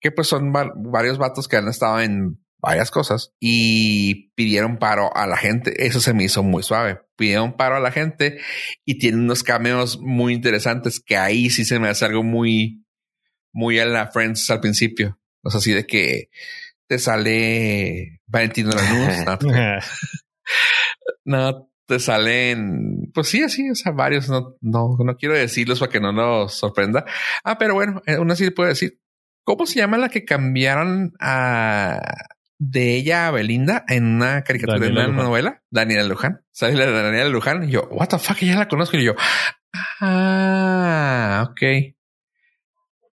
que 0.00 0.10
pues 0.10 0.28
son 0.28 0.52
varios 0.52 1.18
vatos 1.18 1.48
que 1.48 1.56
han 1.56 1.68
estado 1.68 2.00
en 2.00 2.41
varias 2.62 2.92
cosas 2.92 3.34
y 3.40 4.30
pidieron 4.34 4.78
paro 4.78 5.14
a 5.16 5.26
la 5.26 5.36
gente. 5.36 5.84
Eso 5.84 6.00
se 6.00 6.14
me 6.14 6.24
hizo 6.24 6.42
muy 6.44 6.62
suave. 6.62 7.00
Pidieron 7.16 7.56
paro 7.56 7.76
a 7.76 7.80
la 7.80 7.90
gente 7.90 8.38
y 8.84 8.98
tienen 8.98 9.20
unos 9.20 9.42
cameos 9.42 10.00
muy 10.00 10.32
interesantes 10.32 11.00
que 11.04 11.16
ahí 11.16 11.50
sí 11.50 11.64
se 11.64 11.80
me 11.80 11.88
hace 11.88 12.04
algo 12.04 12.22
muy, 12.22 12.86
muy 13.52 13.80
a 13.80 13.84
la 13.84 14.06
Friends 14.06 14.48
al 14.50 14.60
principio. 14.60 15.18
O 15.42 15.50
sea, 15.50 15.58
así 15.58 15.72
de 15.72 15.86
que 15.86 16.30
te 16.86 17.00
sale 17.00 18.20
Valentino 18.26 18.70
Lanús. 18.70 19.26
no, 21.24 21.38
no, 21.52 21.72
te 21.86 21.98
salen, 21.98 23.10
pues 23.12 23.28
sí, 23.28 23.42
así, 23.42 23.68
o 23.70 23.74
sea, 23.74 23.90
varios. 23.90 24.28
No, 24.28 24.54
no, 24.60 24.96
no 25.04 25.16
quiero 25.16 25.34
decirlos 25.34 25.80
para 25.80 25.90
que 25.90 26.00
no 26.00 26.12
nos 26.12 26.54
sorprenda. 26.54 27.04
Ah, 27.42 27.58
pero 27.58 27.74
bueno, 27.74 28.02
eh, 28.06 28.18
una 28.18 28.36
sí 28.36 28.48
puedo 28.50 28.68
decir. 28.68 29.00
¿Cómo 29.44 29.66
se 29.66 29.80
llama 29.80 29.98
la 29.98 30.08
que 30.08 30.24
cambiaron 30.24 31.14
a 31.18 32.00
de 32.58 32.96
ella 32.96 33.26
a 33.26 33.30
Belinda 33.30 33.84
en 33.88 34.04
una 34.04 34.44
caricatura, 34.44 34.86
en 34.86 34.92
una 34.92 35.08
novela, 35.08 35.62
Daniela 35.70 36.04
Luján. 36.04 36.44
Sale 36.52 36.74
la 36.74 36.86
de 36.86 36.92
Daniela 36.92 37.28
Luján 37.28 37.68
y 37.68 37.72
yo, 37.72 37.88
what 37.90 38.08
the 38.08 38.18
fuck, 38.18 38.38
ya 38.38 38.56
la 38.56 38.68
conozco. 38.68 38.96
Y 38.96 39.04
yo, 39.04 39.14
ah, 40.00 41.48
ok. 41.50 41.94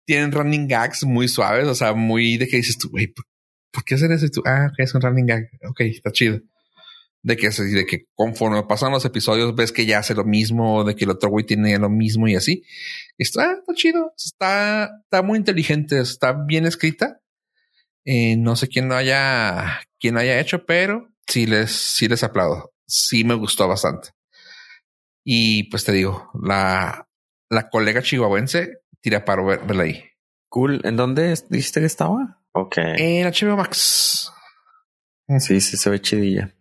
Tienen 0.04 0.32
running 0.32 0.68
gags 0.68 1.04
muy 1.04 1.28
suaves, 1.28 1.66
o 1.66 1.74
sea, 1.74 1.94
muy 1.94 2.36
de 2.36 2.46
que 2.46 2.58
dices 2.58 2.78
tú, 2.78 2.90
güey, 2.90 3.06
¿por, 3.06 3.84
qué 3.84 3.94
hacer 3.94 4.10
eso? 4.12 4.26
Y 4.26 4.30
tú, 4.30 4.42
ah, 4.44 4.68
ok, 4.70 4.80
es 4.80 4.94
un 4.94 5.02
running 5.02 5.26
gag. 5.26 5.48
Ok, 5.68 5.80
está 5.80 6.10
chido. 6.12 6.40
De 7.22 7.36
que, 7.36 7.50
de 7.50 7.86
que 7.86 8.06
conforme 8.14 8.62
pasan 8.64 8.92
los 8.92 9.04
episodios 9.04 9.54
ves 9.54 9.72
que 9.72 9.86
ya 9.86 9.98
hace 9.98 10.14
lo 10.14 10.24
mismo, 10.24 10.84
de 10.84 10.94
que 10.94 11.04
el 11.04 11.10
otro 11.10 11.30
güey 11.30 11.44
tiene 11.44 11.76
lo 11.78 11.90
mismo 11.90 12.28
y 12.28 12.36
así. 12.36 12.64
está, 13.18 13.54
está 13.54 13.74
chido, 13.74 14.12
está, 14.16 14.90
está 15.02 15.22
muy 15.22 15.38
inteligente, 15.38 16.00
está 16.00 16.32
bien 16.32 16.66
escrita 16.66 17.20
eh, 18.10 18.38
no 18.38 18.56
sé 18.56 18.68
quién 18.68 18.88
lo 18.88 18.96
haya, 18.96 19.82
quién 20.00 20.16
haya 20.16 20.40
hecho, 20.40 20.64
pero 20.64 21.10
sí 21.26 21.46
les, 21.46 21.70
sí 21.70 22.08
les 22.08 22.24
aplaudo. 22.24 22.72
Sí 22.86 23.22
me 23.22 23.34
gustó 23.34 23.68
bastante. 23.68 24.12
Y 25.22 25.64
pues 25.64 25.84
te 25.84 25.92
digo, 25.92 26.30
la, 26.42 27.06
la 27.50 27.68
colega 27.68 28.00
chihuahuense 28.00 28.78
tira 29.02 29.26
para 29.26 29.44
ver, 29.44 29.66
verla 29.66 29.82
ahí. 29.82 30.04
Cool. 30.48 30.80
¿En 30.84 30.96
dónde 30.96 31.34
dijiste 31.50 31.80
que 31.80 31.86
estaba? 31.86 32.40
Ok. 32.52 32.78
En 32.78 33.26
HBO 33.26 33.58
Max. 33.58 34.32
Sí, 35.40 35.60
sí, 35.60 35.76
se 35.76 35.90
ve 35.90 36.00
chidilla. 36.00 36.54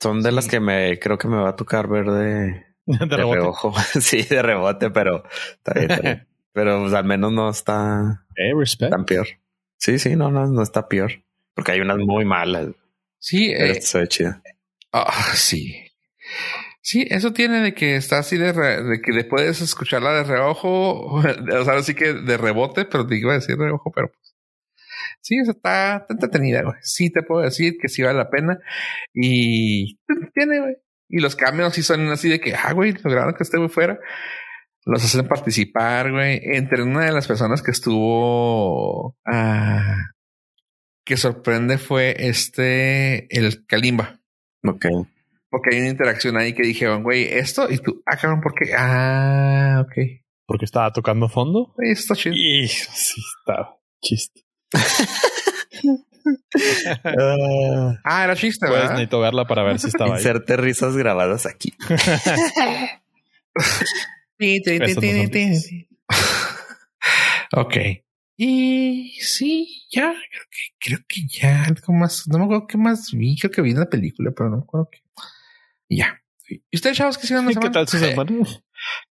Son 0.00 0.22
de 0.22 0.30
las 0.30 0.46
que 0.46 0.60
me 0.60 1.00
creo 1.00 1.18
que 1.18 1.26
me 1.26 1.38
va 1.38 1.48
a 1.48 1.56
tocar 1.56 1.88
ver 1.88 2.06
de, 2.06 2.66
de, 2.86 3.16
reojo. 3.16 3.74
sí, 4.00 4.22
de 4.22 4.42
rebote, 4.42 4.90
pero 4.90 5.24
está 5.56 5.72
bien, 5.74 6.28
pero 6.52 6.82
pues, 6.82 6.94
al 6.94 7.04
menos 7.04 7.32
no 7.32 7.50
está 7.50 8.24
tan 8.88 9.04
peor. 9.04 9.26
Sí, 9.84 9.98
sí, 9.98 10.16
no, 10.16 10.30
no, 10.30 10.46
no 10.46 10.62
está 10.62 10.88
peor. 10.88 11.12
Porque 11.54 11.72
hay 11.72 11.80
unas 11.80 11.98
muy 11.98 12.24
malas. 12.24 12.68
Sí, 13.18 13.52
eh, 13.52 13.82
se 13.82 13.98
ve 13.98 14.08
chida. 14.08 14.42
Ah, 14.92 15.32
sí. 15.34 15.76
Sí, 16.80 17.06
eso 17.10 17.34
tiene 17.34 17.60
de 17.60 17.74
que 17.74 17.96
está 17.96 18.20
así 18.20 18.38
de, 18.38 18.54
de 18.54 19.02
que 19.02 19.12
le 19.12 19.24
puedes 19.24 19.60
escucharla 19.60 20.14
de 20.14 20.24
reojo, 20.24 21.02
o 21.16 21.22
sea, 21.22 21.74
así 21.74 21.94
que 21.94 22.14
de 22.14 22.36
rebote, 22.38 22.86
pero 22.86 23.06
te 23.06 23.18
iba 23.18 23.32
a 23.32 23.34
decir 23.34 23.58
de 23.58 23.64
reojo, 23.64 23.92
pero 23.92 24.08
pues. 24.08 24.34
Sí, 25.20 25.36
está, 25.36 25.96
está 25.96 26.14
entretenida, 26.14 26.62
güey. 26.62 26.76
Sí, 26.80 27.10
te 27.10 27.22
puedo 27.22 27.42
decir 27.42 27.76
que 27.78 27.90
sí 27.90 28.02
vale 28.02 28.16
la 28.16 28.30
pena. 28.30 28.58
Y 29.12 29.98
tiene, 30.32 30.60
güey. 30.60 30.76
Y 31.10 31.20
los 31.20 31.36
cambios 31.36 31.74
sí 31.74 31.82
son 31.82 32.08
así 32.08 32.30
de 32.30 32.40
que, 32.40 32.54
ah, 32.54 32.72
güey, 32.72 32.94
lograron 33.04 33.34
que 33.34 33.42
esté 33.42 33.58
muy 33.58 33.68
fuera 33.68 34.00
los 34.84 35.04
hacen 35.04 35.26
participar, 35.26 36.12
güey. 36.12 36.40
Entre 36.42 36.82
una 36.82 37.04
de 37.04 37.12
las 37.12 37.26
personas 37.26 37.62
que 37.62 37.70
estuvo 37.70 39.16
ah, 39.26 39.96
que 41.04 41.16
sorprende 41.16 41.78
fue 41.78 42.14
este 42.18 43.26
el 43.36 43.66
Kalimba. 43.66 44.20
Ok. 44.66 44.86
Porque 45.50 45.74
hay 45.74 45.80
una 45.80 45.90
interacción 45.90 46.36
ahí 46.36 46.52
que 46.52 46.62
dijeron, 46.62 47.02
güey, 47.02 47.24
esto 47.24 47.70
y 47.70 47.78
tú, 47.78 48.02
ah, 48.06 48.16
cabrón, 48.16 48.40
¿por 48.40 48.54
qué? 48.54 48.72
Ah, 48.76 49.84
ok. 49.86 49.92
Porque 50.46 50.64
estaba 50.64 50.92
tocando 50.92 51.28
fondo. 51.28 51.74
Sí, 51.78 51.90
está 51.90 52.14
chido. 52.14 52.34
Y 52.36 52.68
sí, 52.68 53.20
está 53.38 53.76
chiste. 54.02 54.42
ah, 58.04 58.24
era 58.24 58.36
chiste, 58.36 58.66
Puedes 58.66 58.90
necesito 58.90 59.20
verla 59.20 59.46
para 59.46 59.62
ver 59.62 59.78
si 59.78 59.88
estaba 59.88 60.16
Inserte 60.16 60.56
risas 60.56 60.96
grabadas 60.96 61.46
aquí. 61.46 61.74
ok. 67.52 67.76
Y 68.36 69.16
sí, 69.20 69.84
ya, 69.90 70.12
creo 70.12 70.44
que, 70.50 70.74
creo 70.80 70.98
que 71.06 71.20
ya 71.28 71.64
algo 71.64 71.92
más, 71.92 72.26
no 72.26 72.38
me 72.38 72.44
acuerdo 72.44 72.66
qué 72.66 72.78
más 72.78 73.12
vi, 73.12 73.38
creo 73.38 73.50
que 73.50 73.62
vi 73.62 73.74
la 73.74 73.88
película, 73.88 74.32
pero 74.32 74.50
no 74.50 74.56
me 74.56 74.62
acuerdo 74.62 74.88
qué. 74.90 75.00
Y 75.88 75.98
ya. 75.98 76.20
¿Y 76.48 76.76
ustedes, 76.76 76.96
chavos, 76.96 77.16
qué 77.16 77.26
hicieron 77.26 77.46
¿Qué 77.46 77.70
tal 77.70 77.88
su 77.88 77.98
semana? 77.98 78.32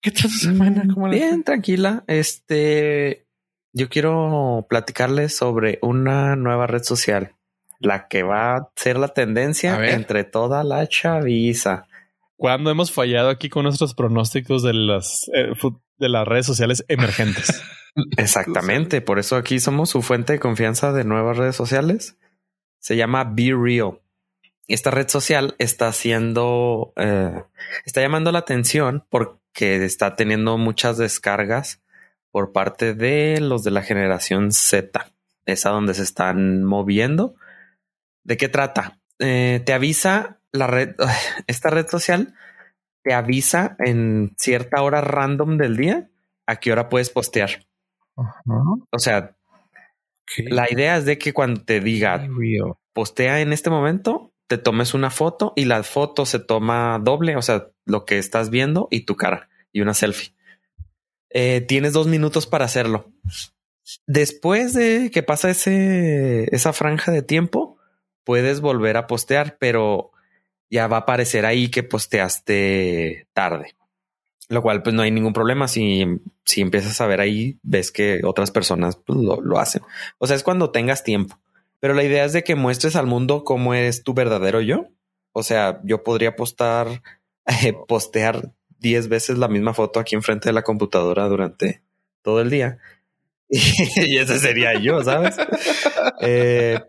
¿Qué 0.00 0.10
tal 0.10 0.30
su 0.30 0.38
semana? 0.38 0.84
¿Cómo 0.92 1.08
Bien, 1.08 1.44
tranquila. 1.44 2.04
Este, 2.06 3.26
yo 3.72 3.88
quiero 3.88 4.66
platicarles 4.68 5.34
sobre 5.36 5.78
una 5.80 6.36
nueva 6.36 6.66
red 6.66 6.82
social, 6.82 7.34
la 7.78 8.08
que 8.08 8.24
va 8.24 8.56
a 8.56 8.70
ser 8.76 8.98
la 8.98 9.08
tendencia 9.08 9.90
entre 9.90 10.24
toda 10.24 10.64
la 10.64 10.86
chaviza 10.88 11.86
cuando 12.36 12.70
hemos 12.70 12.92
fallado 12.92 13.30
aquí 13.30 13.48
con 13.48 13.64
nuestros 13.64 13.94
pronósticos 13.94 14.62
de 14.62 14.74
las 14.74 15.30
eh, 15.34 15.52
de 15.98 16.08
las 16.08 16.26
redes 16.26 16.46
sociales 16.46 16.84
emergentes. 16.88 17.62
Exactamente. 18.16 19.00
Por 19.00 19.18
eso 19.18 19.36
aquí 19.36 19.60
somos 19.60 19.90
su 19.90 20.02
fuente 20.02 20.34
de 20.34 20.40
confianza 20.40 20.92
de 20.92 21.04
nuevas 21.04 21.36
redes 21.36 21.56
sociales. 21.56 22.18
Se 22.80 22.96
llama 22.96 23.24
Be 23.24 23.54
Real. 23.56 24.00
Esta 24.66 24.90
red 24.90 25.08
social 25.08 25.54
está 25.58 25.88
haciendo, 25.88 26.92
eh, 26.96 27.44
está 27.84 28.00
llamando 28.00 28.32
la 28.32 28.40
atención 28.40 29.04
porque 29.10 29.84
está 29.84 30.16
teniendo 30.16 30.56
muchas 30.58 30.96
descargas 30.96 31.82
por 32.30 32.52
parte 32.52 32.94
de 32.94 33.40
los 33.40 33.62
de 33.62 33.70
la 33.70 33.82
generación 33.82 34.52
Z. 34.52 35.12
Es 35.46 35.66
a 35.66 35.70
donde 35.70 35.94
se 35.94 36.02
están 36.02 36.64
moviendo. 36.64 37.36
¿De 38.24 38.36
qué 38.36 38.48
trata? 38.48 38.98
Eh, 39.18 39.62
te 39.64 39.72
avisa 39.72 40.40
la 40.54 40.68
red, 40.68 40.94
esta 41.46 41.68
red 41.68 41.86
social 41.88 42.34
te 43.02 43.12
avisa 43.12 43.76
en 43.80 44.34
cierta 44.38 44.82
hora 44.82 45.02
random 45.02 45.58
del 45.58 45.76
día 45.76 46.08
a 46.46 46.56
qué 46.56 46.72
hora 46.72 46.88
puedes 46.88 47.10
postear. 47.10 47.66
O 48.16 48.98
sea, 48.98 49.36
la 50.38 50.70
idea 50.70 50.96
es 50.96 51.04
de 51.04 51.18
que 51.18 51.32
cuando 51.32 51.62
te 51.62 51.80
diga 51.80 52.26
postea 52.92 53.40
en 53.40 53.52
este 53.52 53.68
momento, 53.68 54.32
te 54.46 54.56
tomes 54.56 54.94
una 54.94 55.10
foto 55.10 55.52
y 55.56 55.64
la 55.64 55.82
foto 55.82 56.24
se 56.24 56.38
toma 56.38 56.98
doble, 57.02 57.36
o 57.36 57.42
sea, 57.42 57.68
lo 57.84 58.04
que 58.04 58.18
estás 58.18 58.50
viendo 58.50 58.88
y 58.90 59.00
tu 59.00 59.16
cara 59.16 59.50
y 59.72 59.80
una 59.80 59.92
selfie. 59.92 60.34
Eh, 61.30 61.62
tienes 61.62 61.92
dos 61.92 62.06
minutos 62.06 62.46
para 62.46 62.64
hacerlo. 62.64 63.12
Después 64.06 64.72
de 64.72 65.10
que 65.12 65.22
pasa 65.24 65.50
ese, 65.50 66.54
esa 66.54 66.72
franja 66.72 67.10
de 67.10 67.22
tiempo, 67.22 67.76
puedes 68.22 68.60
volver 68.60 68.96
a 68.96 69.08
postear, 69.08 69.56
pero 69.58 70.13
ya 70.74 70.88
va 70.88 70.96
a 70.96 71.00
aparecer 71.00 71.46
ahí 71.46 71.68
que 71.68 71.84
posteaste 71.84 73.28
tarde. 73.32 73.76
Lo 74.48 74.60
cual 74.60 74.82
pues 74.82 74.92
no 74.92 75.02
hay 75.02 75.12
ningún 75.12 75.32
problema 75.32 75.68
si, 75.68 76.04
si 76.44 76.62
empiezas 76.62 77.00
a 77.00 77.06
ver 77.06 77.20
ahí, 77.20 77.58
ves 77.62 77.92
que 77.92 78.22
otras 78.24 78.50
personas 78.50 78.96
pues, 78.96 79.16
lo, 79.20 79.58
hacen. 79.60 79.82
O 80.18 80.26
sea, 80.26 80.34
es 80.34 80.42
cuando 80.42 80.72
tengas 80.72 81.04
tiempo. 81.04 81.38
Pero 81.78 81.94
la 81.94 82.02
idea 82.02 82.24
es 82.24 82.32
de 82.32 82.42
que 82.42 82.56
muestres 82.56 82.96
al 82.96 83.06
mundo 83.06 83.44
cómo 83.44 83.72
es 83.74 84.02
tu 84.02 84.14
verdadero 84.14 84.60
yo. 84.60 84.88
O 85.30 85.44
sea, 85.44 85.80
yo 85.84 86.02
podría 86.02 86.34
postar, 86.34 87.02
eh, 87.46 87.72
postear 87.86 88.50
10 88.80 89.08
veces 89.08 89.38
la 89.38 89.46
misma 89.46 89.74
foto 89.74 90.00
aquí 90.00 90.16
enfrente 90.16 90.48
de 90.48 90.54
la 90.54 90.62
computadora 90.62 91.28
durante 91.28 91.82
todo 92.22 92.40
el 92.40 92.50
día. 92.50 92.78
Y, 93.48 94.18
ese 94.18 94.40
sería 94.40 94.74
yo, 94.74 95.04
¿sabes? 95.04 95.36
Eh, 96.20 96.80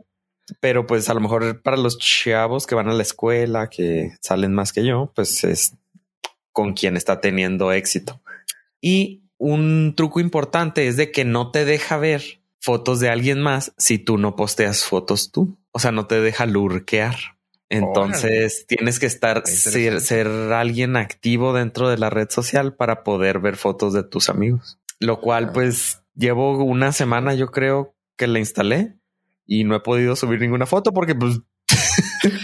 pero 0.59 0.85
pues 0.85 1.09
a 1.09 1.13
lo 1.13 1.19
mejor 1.19 1.61
para 1.61 1.77
los 1.77 1.97
chavos 1.97 2.67
que 2.67 2.75
van 2.75 2.89
a 2.89 2.93
la 2.93 3.03
escuela, 3.03 3.69
que 3.69 4.11
salen 4.21 4.53
más 4.53 4.73
que 4.73 4.85
yo, 4.85 5.11
pues 5.15 5.43
es 5.43 5.73
con 6.51 6.73
quien 6.73 6.95
está 6.97 7.21
teniendo 7.21 7.71
éxito. 7.71 8.21
Y 8.81 9.23
un 9.37 9.93
truco 9.95 10.19
importante 10.19 10.87
es 10.87 10.97
de 10.97 11.11
que 11.11 11.25
no 11.25 11.51
te 11.51 11.65
deja 11.65 11.97
ver 11.97 12.39
fotos 12.59 12.99
de 12.99 13.09
alguien 13.09 13.41
más 13.41 13.73
si 13.77 13.99
tú 13.99 14.17
no 14.17 14.35
posteas 14.35 14.85
fotos 14.85 15.31
tú. 15.31 15.57
O 15.71 15.79
sea, 15.79 15.91
no 15.91 16.07
te 16.07 16.21
deja 16.21 16.45
lurquear. 16.45 17.15
Entonces 17.69 18.65
tienes 18.67 18.99
que 18.99 19.07
estar 19.07 19.45
ser, 19.45 19.99
ser, 19.99 20.27
alguien 20.27 20.95
activo 20.95 21.51
dentro 21.51 21.89
de 21.89 21.97
la 21.97 22.09
red 22.09 22.29
social 22.29 22.75
para 22.75 23.03
poder 23.03 23.39
ver 23.39 23.57
fotos 23.57 23.93
de 23.93 24.03
tus 24.03 24.29
amigos. 24.29 24.77
Lo 24.99 25.19
cual, 25.19 25.51
pues 25.51 26.01
llevo 26.15 26.63
una 26.63 26.91
semana, 26.91 27.33
yo 27.33 27.51
creo 27.51 27.95
que 28.17 28.27
la 28.27 28.39
instalé 28.39 28.95
y 29.45 29.63
no 29.63 29.75
he 29.75 29.79
podido 29.79 30.15
subir 30.15 30.39
ninguna 30.39 30.65
foto 30.65 30.93
porque 30.93 31.15
pues 31.15 31.39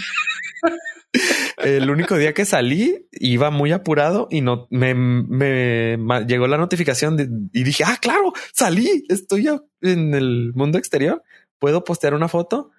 el 1.58 1.90
único 1.90 2.16
día 2.16 2.32
que 2.32 2.44
salí 2.44 3.08
iba 3.12 3.50
muy 3.50 3.72
apurado 3.72 4.28
y 4.30 4.40
no 4.40 4.66
me, 4.70 4.94
me, 4.94 5.96
llegó 6.26 6.46
la 6.46 6.58
notificación 6.58 7.50
y 7.52 7.62
dije, 7.62 7.84
ah, 7.86 7.98
claro, 8.00 8.32
salí, 8.52 9.04
estoy 9.08 9.48
en 9.80 10.14
el 10.14 10.52
mundo 10.54 10.78
exterior, 10.78 11.22
puedo 11.58 11.84
postear 11.84 12.14
una 12.14 12.28
foto 12.28 12.70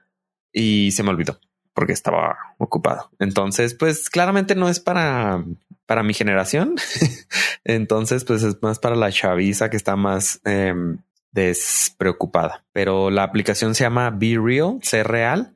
y 0.51 0.91
se 0.91 1.03
me 1.03 1.09
olvidó 1.09 1.39
porque 1.73 1.93
estaba 1.93 2.37
ocupado. 2.57 3.09
Entonces, 3.19 3.73
pues 3.73 4.09
claramente 4.09 4.55
no 4.55 4.69
es 4.69 4.79
para, 4.79 5.43
para 5.85 6.03
mi 6.03 6.13
generación. 6.13 6.75
Entonces, 7.63 8.25
pues 8.25 8.43
es 8.43 8.61
más 8.61 8.79
para 8.79 8.95
la 8.95 9.11
chaviza 9.11 9.69
que 9.69 9.77
está 9.77 9.95
más 9.95 10.39
em, 10.45 10.99
despreocupada. 11.33 12.65
Pero 12.71 13.09
la 13.09 13.23
aplicación 13.23 13.75
se 13.75 13.83
llama 13.83 14.09
Be 14.11 14.37
Real, 14.41 14.79
ser 14.81 15.07
real, 15.07 15.55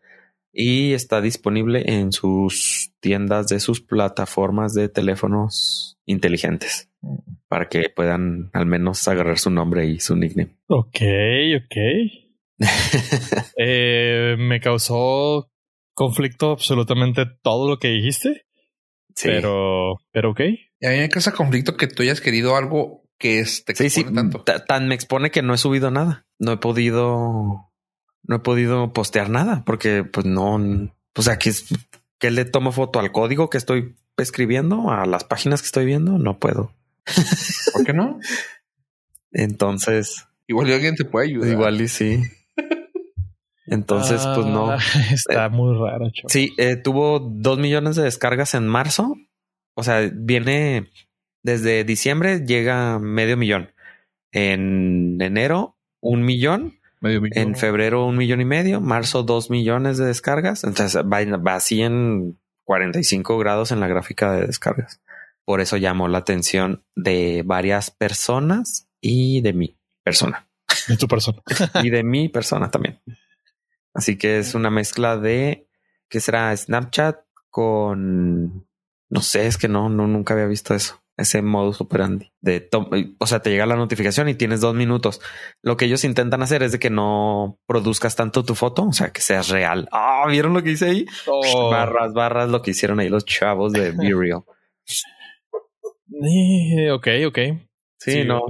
y 0.52 0.94
está 0.94 1.22
disponible 1.22 1.84
en 1.86 2.12
sus 2.12 2.92
tiendas 3.00 3.48
de 3.48 3.60
sus 3.60 3.80
plataformas 3.80 4.74
de 4.74 4.90
teléfonos 4.90 6.00
inteligentes 6.06 6.90
para 7.48 7.70
que 7.70 7.90
puedan 7.96 8.50
al 8.54 8.66
menos 8.66 9.08
agarrar 9.08 9.38
su 9.38 9.52
nombre 9.52 9.86
y 9.86 10.00
su 10.00 10.16
nickname. 10.16 10.58
Ok, 10.68 11.00
ok. 11.64 11.76
Eh, 13.60 14.36
me 14.40 14.60
causó 14.60 15.52
conflicto 15.94 16.52
absolutamente 16.52 17.26
todo 17.44 17.70
lo 17.70 17.78
que 17.78 17.90
dijiste. 17.90 18.46
Sí. 19.16 19.28
Pero, 19.30 19.98
pero 20.12 20.32
ok. 20.32 20.42
Y 20.80 20.86
a 20.86 20.92
mí 20.92 20.98
me 20.98 21.10
causa 21.10 21.34
conflicto 21.34 21.76
que 21.76 21.88
tú 21.88 22.04
hayas 22.04 22.22
querido 22.22 22.56
algo 22.56 23.07
que 23.18 23.40
este 23.40 23.76
sí, 23.76 23.90
sí, 23.90 24.04
tanto. 24.04 24.44
Tan 24.44 24.88
me 24.88 24.96
expone 24.96 25.32
que 25.32 25.42
no 25.42 25.54
he 25.54 25.58
subido 25.58 25.92
nada. 25.92 26.26
No 26.40 26.52
he 26.52 26.58
podido, 26.58 27.72
no 28.24 28.36
he 28.36 28.40
podido 28.40 28.94
postear 28.94 29.30
nada 29.30 29.64
porque 29.66 30.04
pues 30.04 30.26
no, 30.26 30.56
o 31.16 31.22
sea, 31.22 31.38
que, 31.38 31.52
que 32.20 32.32
le 32.32 32.46
tomo 32.46 32.72
foto 32.72 33.00
al 33.00 33.12
código 33.12 33.50
que 33.50 33.58
estoy 33.58 33.96
escribiendo, 34.18 34.92
a 34.92 35.06
las 35.06 35.24
páginas 35.24 35.62
que 35.62 35.68
estoy 35.68 35.86
viendo, 35.86 36.18
no 36.18 36.40
puedo. 36.40 36.74
¿Por 37.74 37.86
qué 37.86 37.94
no? 37.94 38.20
Entonces. 39.32 40.26
Igual 40.48 40.72
alguien 40.72 40.96
te 40.96 41.06
puede 41.06 41.28
ayudar. 41.28 41.50
Igual 41.50 41.82
y 41.82 41.88
sí. 41.88 42.24
Entonces, 43.66 44.26
pues 44.34 44.48
no. 44.48 44.72
Ah, 44.72 44.80
está 45.12 45.50
muy 45.50 45.78
raro. 45.78 46.10
Sí, 46.28 46.54
eh, 46.58 46.78
tuvo 46.78 47.20
dos 47.20 47.60
millones 47.60 47.96
de 47.96 48.04
descargas 48.04 48.54
en 48.54 48.68
marzo. 48.68 49.16
O 49.74 49.84
sea, 49.84 50.10
viene 50.14 50.90
desde 51.44 51.84
diciembre 51.84 52.46
llega 52.46 53.00
medio 53.00 53.38
millón. 53.38 53.72
En 54.32 55.18
enero, 55.22 55.78
un 56.02 56.24
millón. 56.24 56.80
Medio 57.00 57.22
millón. 57.22 57.38
En 57.38 57.56
febrero, 57.56 58.06
un 58.06 58.18
millón 58.18 58.42
y 58.42 58.46
medio. 58.46 58.82
Marzo, 58.82 59.24
dos 59.24 59.50
millones 59.50 59.98
de 59.98 60.06
descargas. 60.06 60.64
Entonces 60.64 61.02
va, 61.02 61.24
va 61.38 61.56
así 61.56 61.82
en 61.82 62.40
45 62.66 63.38
grados 63.38 63.72
en 63.72 63.80
la 63.80 63.88
gráfica 63.88 64.34
de 64.34 64.48
descargas. 64.48 65.02
Por 65.46 65.62
eso 65.62 65.78
llamó 65.78 66.08
la 66.08 66.18
atención 66.18 66.84
de 66.96 67.44
varias 67.46 67.92
personas 67.92 68.90
y 69.00 69.42
de 69.42 69.54
mi 69.54 69.78
persona. 70.04 70.50
De 70.88 70.98
tu 70.98 71.08
persona. 71.08 71.42
y 71.84 71.90
de 71.90 72.04
mi 72.04 72.28
persona 72.28 72.70
también. 72.70 73.00
Así 73.94 74.18
que 74.18 74.40
es 74.40 74.54
una 74.54 74.70
mezcla 74.70 75.18
de 75.18 75.68
que 76.10 76.20
será 76.20 76.56
Snapchat 76.56 77.22
con 77.50 78.68
no 79.10 79.22
sé, 79.22 79.48
es 79.48 79.58
que 79.58 79.70
no, 79.70 79.88
no, 79.88 80.06
nunca 80.06 80.34
había 80.34 80.48
visto 80.48 80.76
eso 80.76 81.02
ese 81.18 81.42
modus 81.42 81.82
operandi 81.82 82.32
de, 82.42 82.70
o 83.18 83.28
sea, 83.28 83.42
te 83.42 83.50
llega 83.50 83.66
la 83.66 83.76
notificación 83.76 84.30
y 84.30 84.36
tienes 84.36 84.62
dos 84.62 84.76
minutos. 84.76 85.20
Lo 85.64 85.76
que 85.76 85.86
ellos 85.86 86.04
intentan 86.04 86.44
hacer 86.44 86.64
es 86.64 86.72
de 86.72 86.80
que 86.80 86.90
no 86.90 87.60
produzcas 87.68 88.16
tanto 88.16 88.44
tu 88.44 88.56
foto, 88.56 88.84
o 88.84 88.94
sea, 88.94 89.12
que 89.12 89.22
seas 89.22 89.50
real. 89.50 89.90
Ah, 89.92 90.26
¿vieron 90.30 90.54
lo 90.54 90.64
que 90.64 90.72
hice 90.72 90.90
ahí? 90.90 91.06
Oh. 91.26 91.70
Barras, 91.72 92.14
barras, 92.14 92.50
lo 92.50 92.62
que 92.62 92.72
hicieron 92.72 93.00
ahí 93.00 93.10
los 93.10 93.26
chavos 93.26 93.74
de 93.74 93.92
Be 93.92 94.14
Real. 94.16 94.44
Eh, 96.24 96.92
ok, 96.92 97.08
ok. 97.28 97.40
Sí, 98.00 98.24
no. 98.24 98.42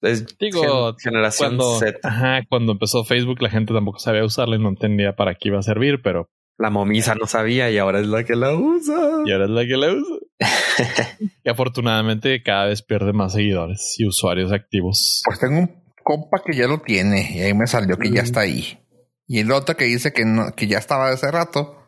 Es, 0.00 0.26
Digo, 0.38 0.96
generación 0.96 1.58
cuando, 1.58 1.78
Ajá, 2.02 2.40
cuando 2.48 2.72
empezó 2.72 3.04
Facebook, 3.04 3.42
la 3.42 3.50
gente 3.50 3.74
tampoco 3.74 3.98
sabía 3.98 4.24
usarla 4.24 4.56
y 4.56 4.58
no 4.58 4.70
entendía 4.70 5.14
para 5.14 5.34
qué 5.34 5.48
iba 5.48 5.58
a 5.58 5.62
servir, 5.62 6.00
pero 6.02 6.30
la 6.58 6.70
momisa 6.70 7.14
no 7.14 7.26
sabía 7.26 7.70
y 7.70 7.78
ahora 7.78 8.00
es 8.00 8.06
la 8.06 8.24
que 8.24 8.36
la 8.36 8.54
usa. 8.54 9.22
Y 9.24 9.32
ahora 9.32 9.44
es 9.44 9.50
la 9.50 9.66
que 9.66 9.76
la 9.76 9.92
usa. 9.92 10.16
y 11.44 11.48
afortunadamente 11.48 12.42
cada 12.42 12.66
vez 12.66 12.82
pierde 12.82 13.12
más 13.12 13.32
seguidores 13.32 13.94
y 13.98 14.06
usuarios 14.06 14.52
activos. 14.52 15.22
Pues 15.24 15.38
tengo 15.40 15.58
un 15.58 15.84
compa 16.02 16.42
que 16.44 16.56
ya 16.56 16.66
lo 16.66 16.80
tiene 16.80 17.30
y 17.34 17.40
ahí 17.40 17.54
me 17.54 17.66
salió 17.66 17.96
que 17.96 18.10
ya 18.10 18.22
mm. 18.22 18.24
está 18.24 18.40
ahí. 18.40 18.78
Y 19.26 19.40
el 19.40 19.50
otro 19.50 19.76
que 19.76 19.84
dice 19.84 20.12
que 20.12 20.24
no, 20.24 20.52
que 20.54 20.66
ya 20.66 20.78
estaba 20.78 21.08
hace 21.08 21.30
rato. 21.30 21.80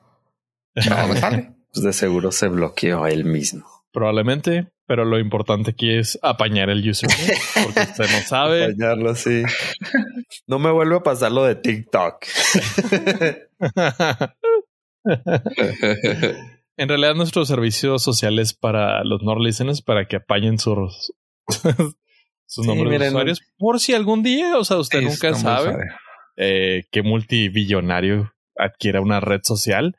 No 0.91 1.09
me 1.09 1.17
sale. 1.19 1.55
Pues 1.73 1.85
de 1.85 1.93
seguro 1.95 2.33
se 2.33 2.49
bloqueó 2.49 3.05
a 3.05 3.11
él 3.11 3.25
mismo. 3.25 3.65
Probablemente, 3.93 4.69
pero 4.87 5.07
lo 5.07 5.19
importante 5.19 5.71
aquí 5.71 5.97
es 5.97 6.19
apañar 6.23 6.69
el 6.69 6.87
user. 6.87 7.09
Porque 7.65 7.81
usted 7.81 8.05
no 8.11 8.21
sabe. 8.27 8.65
Apañarlo, 8.65 9.15
sí. 9.15 9.43
No 10.47 10.59
me 10.59 10.71
vuelve 10.71 10.97
a 10.97 11.01
pasar 11.01 11.33
lo 11.33 11.45
de 11.45 11.55
TikTok. 11.55 12.27
en 16.77 16.89
realidad, 16.89 17.15
nuestros 17.15 17.49
servicios 17.49 18.03
sociales 18.03 18.55
para 18.55 19.05
los 19.05 19.23
no 19.23 19.37
listeners 19.39 19.83
para 19.83 20.07
que 20.07 20.17
apañen 20.17 20.59
sus, 20.59 21.13
sus 22.47 22.67
nombres 22.67 23.01
de 23.01 23.09
usuarios. 23.09 23.41
Por 23.59 23.81
si 23.81 23.95
algún 23.95 24.23
día, 24.23 24.57
o 24.59 24.65
sea, 24.65 24.79
usted 24.79 25.03
nunca 25.03 25.35
sabe 25.35 25.77
eh, 26.37 26.85
que 26.91 27.03
multibillonario 27.03 28.33
adquiera 28.57 29.01
una 29.01 29.21
red 29.21 29.41
social 29.43 29.97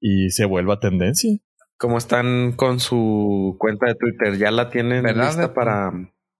y 0.00 0.30
se 0.30 0.44
vuelva 0.44 0.80
tendencia. 0.80 1.38
Como 1.76 1.98
están 1.98 2.52
con 2.52 2.78
su 2.80 3.56
cuenta 3.58 3.86
de 3.86 3.94
Twitter, 3.94 4.38
ya 4.38 4.50
la 4.50 4.70
tienen 4.70 5.04
lista 5.04 5.54
para, 5.54 5.90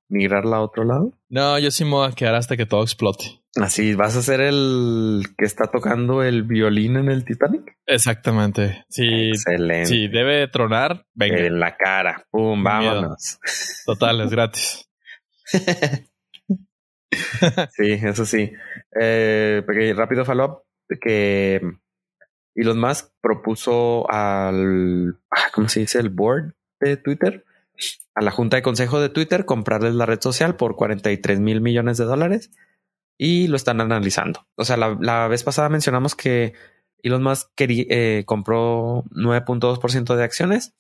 migrarla 0.09 0.57
a 0.57 0.61
otro 0.63 0.85
lado. 0.85 1.13
No, 1.29 1.59
yo 1.59 1.71
sí 1.71 1.85
me 1.85 1.91
voy 1.93 2.09
a 2.11 2.15
quedar 2.15 2.35
hasta 2.35 2.57
que 2.57 2.67
todo 2.67 2.83
explote. 2.83 3.43
Así 3.57 3.95
vas 3.95 4.17
a 4.17 4.23
ser 4.23 4.41
el 4.41 5.23
que 5.37 5.45
está 5.45 5.67
tocando 5.71 6.23
el 6.23 6.43
violín 6.43 6.97
en 6.97 7.11
el 7.11 7.25
Titanic. 7.25 7.77
Exactamente. 7.87 8.85
Sí, 8.89 9.29
Excelente. 9.29 9.87
sí, 9.87 10.09
debe 10.09 10.49
tronar. 10.49 11.05
Venga, 11.15 11.39
En 11.39 11.61
la 11.61 11.77
cara. 11.77 12.27
Pum, 12.31 12.55
Sin 12.55 12.79
miedo. 12.79 12.95
vámonos. 12.95 13.39
total, 13.87 14.21
es 14.23 14.31
gratis. 14.31 14.89
Sí, 17.77 17.93
eso 17.93 18.25
sí. 18.25 18.53
Eh, 18.99 19.63
rápido 19.95 20.25
follow-up 20.25 20.63
que 21.01 21.61
Elon 22.55 22.81
Musk 22.81 23.11
propuso 23.21 24.11
al, 24.11 25.19
ah, 25.31 25.51
¿cómo 25.53 25.69
se 25.69 25.81
dice? 25.81 25.99
El 25.99 26.09
board 26.11 26.55
de 26.81 26.97
Twitter, 26.97 27.45
a 28.15 28.23
la 28.23 28.31
junta 28.31 28.57
de 28.57 28.63
consejo 28.63 29.01
de 29.01 29.09
Twitter, 29.09 29.45
comprarles 29.45 29.95
la 29.95 30.07
red 30.07 30.21
social 30.21 30.57
por 30.57 30.77
43 30.77 31.41
mil 31.41 31.61
millones 31.61 31.99
de 31.99 32.05
dólares 32.05 32.51
y 33.19 33.49
lo 33.49 33.57
están 33.57 33.81
analizando. 33.81 34.47
O 34.57 34.65
sea, 34.65 34.77
la, 34.77 34.97
la 35.01 35.29
vez 35.29 35.45
pasada 35.45 35.69
mencionamos 35.69 36.15
que 36.15 36.55
Elon 37.03 37.23
Musk 37.23 37.51
eh, 37.59 38.25
compró 38.27 39.05
9.2% 39.11 40.15
de 40.15 40.25
acciones, 40.25 40.75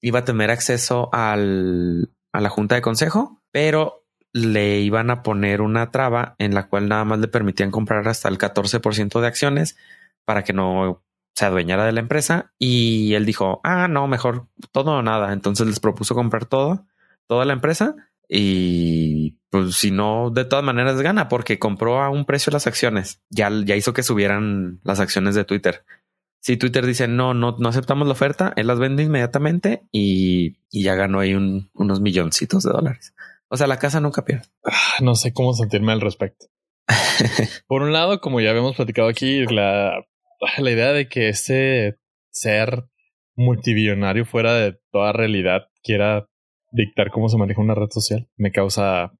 iba 0.00 0.20
a 0.20 0.24
tener 0.24 0.50
acceso 0.50 1.08
al, 1.12 2.12
a 2.32 2.40
la 2.40 2.48
junta 2.50 2.74
de 2.74 2.82
consejo, 2.82 3.42
pero 3.50 4.04
le 4.32 4.80
iban 4.80 5.10
a 5.10 5.22
poner 5.22 5.62
una 5.62 5.90
traba 5.90 6.36
en 6.38 6.54
la 6.54 6.68
cual 6.68 6.88
nada 6.88 7.04
más 7.04 7.18
le 7.20 7.28
permitían 7.28 7.70
comprar 7.70 8.06
hasta 8.06 8.28
el 8.28 8.36
14% 8.36 9.20
de 9.20 9.26
acciones 9.26 9.76
para 10.26 10.44
que 10.44 10.52
no 10.52 11.02
se 11.36 11.44
adueñara 11.44 11.84
de 11.84 11.92
la 11.92 12.00
empresa. 12.00 12.52
Y 12.58 13.14
él 13.14 13.24
dijo, 13.26 13.60
ah, 13.62 13.86
no, 13.86 14.08
mejor 14.08 14.48
todo 14.72 14.92
o 14.94 15.02
nada. 15.02 15.32
Entonces 15.32 15.66
les 15.68 15.78
propuso 15.78 16.14
comprar 16.16 16.46
todo, 16.46 16.84
toda 17.28 17.44
la 17.44 17.52
empresa. 17.52 17.94
Y 18.28 19.38
pues 19.50 19.76
si 19.76 19.90
no, 19.90 20.30
de 20.30 20.44
todas 20.44 20.64
maneras 20.64 21.00
gana 21.00 21.28
porque 21.28 21.58
compró 21.58 22.02
a 22.02 22.10
un 22.10 22.24
precio 22.24 22.50
las 22.52 22.66
acciones. 22.66 23.22
Ya, 23.30 23.50
ya 23.64 23.76
hizo 23.76 23.92
que 23.92 24.02
subieran 24.02 24.80
las 24.82 24.98
acciones 25.00 25.34
de 25.34 25.44
Twitter. 25.44 25.84
Si 26.40 26.56
Twitter 26.56 26.84
dice 26.86 27.08
no, 27.08 27.34
no, 27.34 27.56
no 27.58 27.68
aceptamos 27.68 28.06
la 28.06 28.12
oferta, 28.12 28.52
él 28.56 28.66
las 28.68 28.78
vende 28.78 29.02
inmediatamente 29.02 29.82
y, 29.92 30.58
y 30.70 30.82
ya 30.84 30.94
ganó 30.94 31.20
ahí 31.20 31.34
un- 31.34 31.70
unos 31.74 32.00
milloncitos 32.00 32.62
de 32.62 32.70
dólares. 32.72 33.14
O 33.48 33.56
sea, 33.56 33.66
la 33.66 33.78
casa 33.78 34.00
nunca 34.00 34.24
pierde. 34.24 34.46
Ah, 34.64 34.72
No 35.02 35.14
sé 35.14 35.32
cómo 35.32 35.54
sentirme 35.54 35.92
al 35.92 36.00
respecto. 36.00 36.46
Por 37.66 37.82
un 37.82 37.92
lado, 37.92 38.20
como 38.20 38.40
ya 38.40 38.50
habíamos 38.50 38.76
platicado 38.76 39.08
aquí, 39.08 39.44
la, 39.46 40.04
la 40.58 40.70
idea 40.70 40.92
de 40.92 41.08
que 41.08 41.28
este 41.28 41.98
ser 42.30 42.84
multibillonario 43.34 44.24
fuera 44.24 44.54
de 44.54 44.78
toda 44.90 45.12
realidad 45.12 45.68
quiera 45.82 46.28
dictar 46.72 47.10
cómo 47.10 47.28
se 47.28 47.38
maneja 47.38 47.60
una 47.60 47.74
red 47.74 47.88
social 47.90 48.28
me 48.36 48.50
causa 48.50 49.12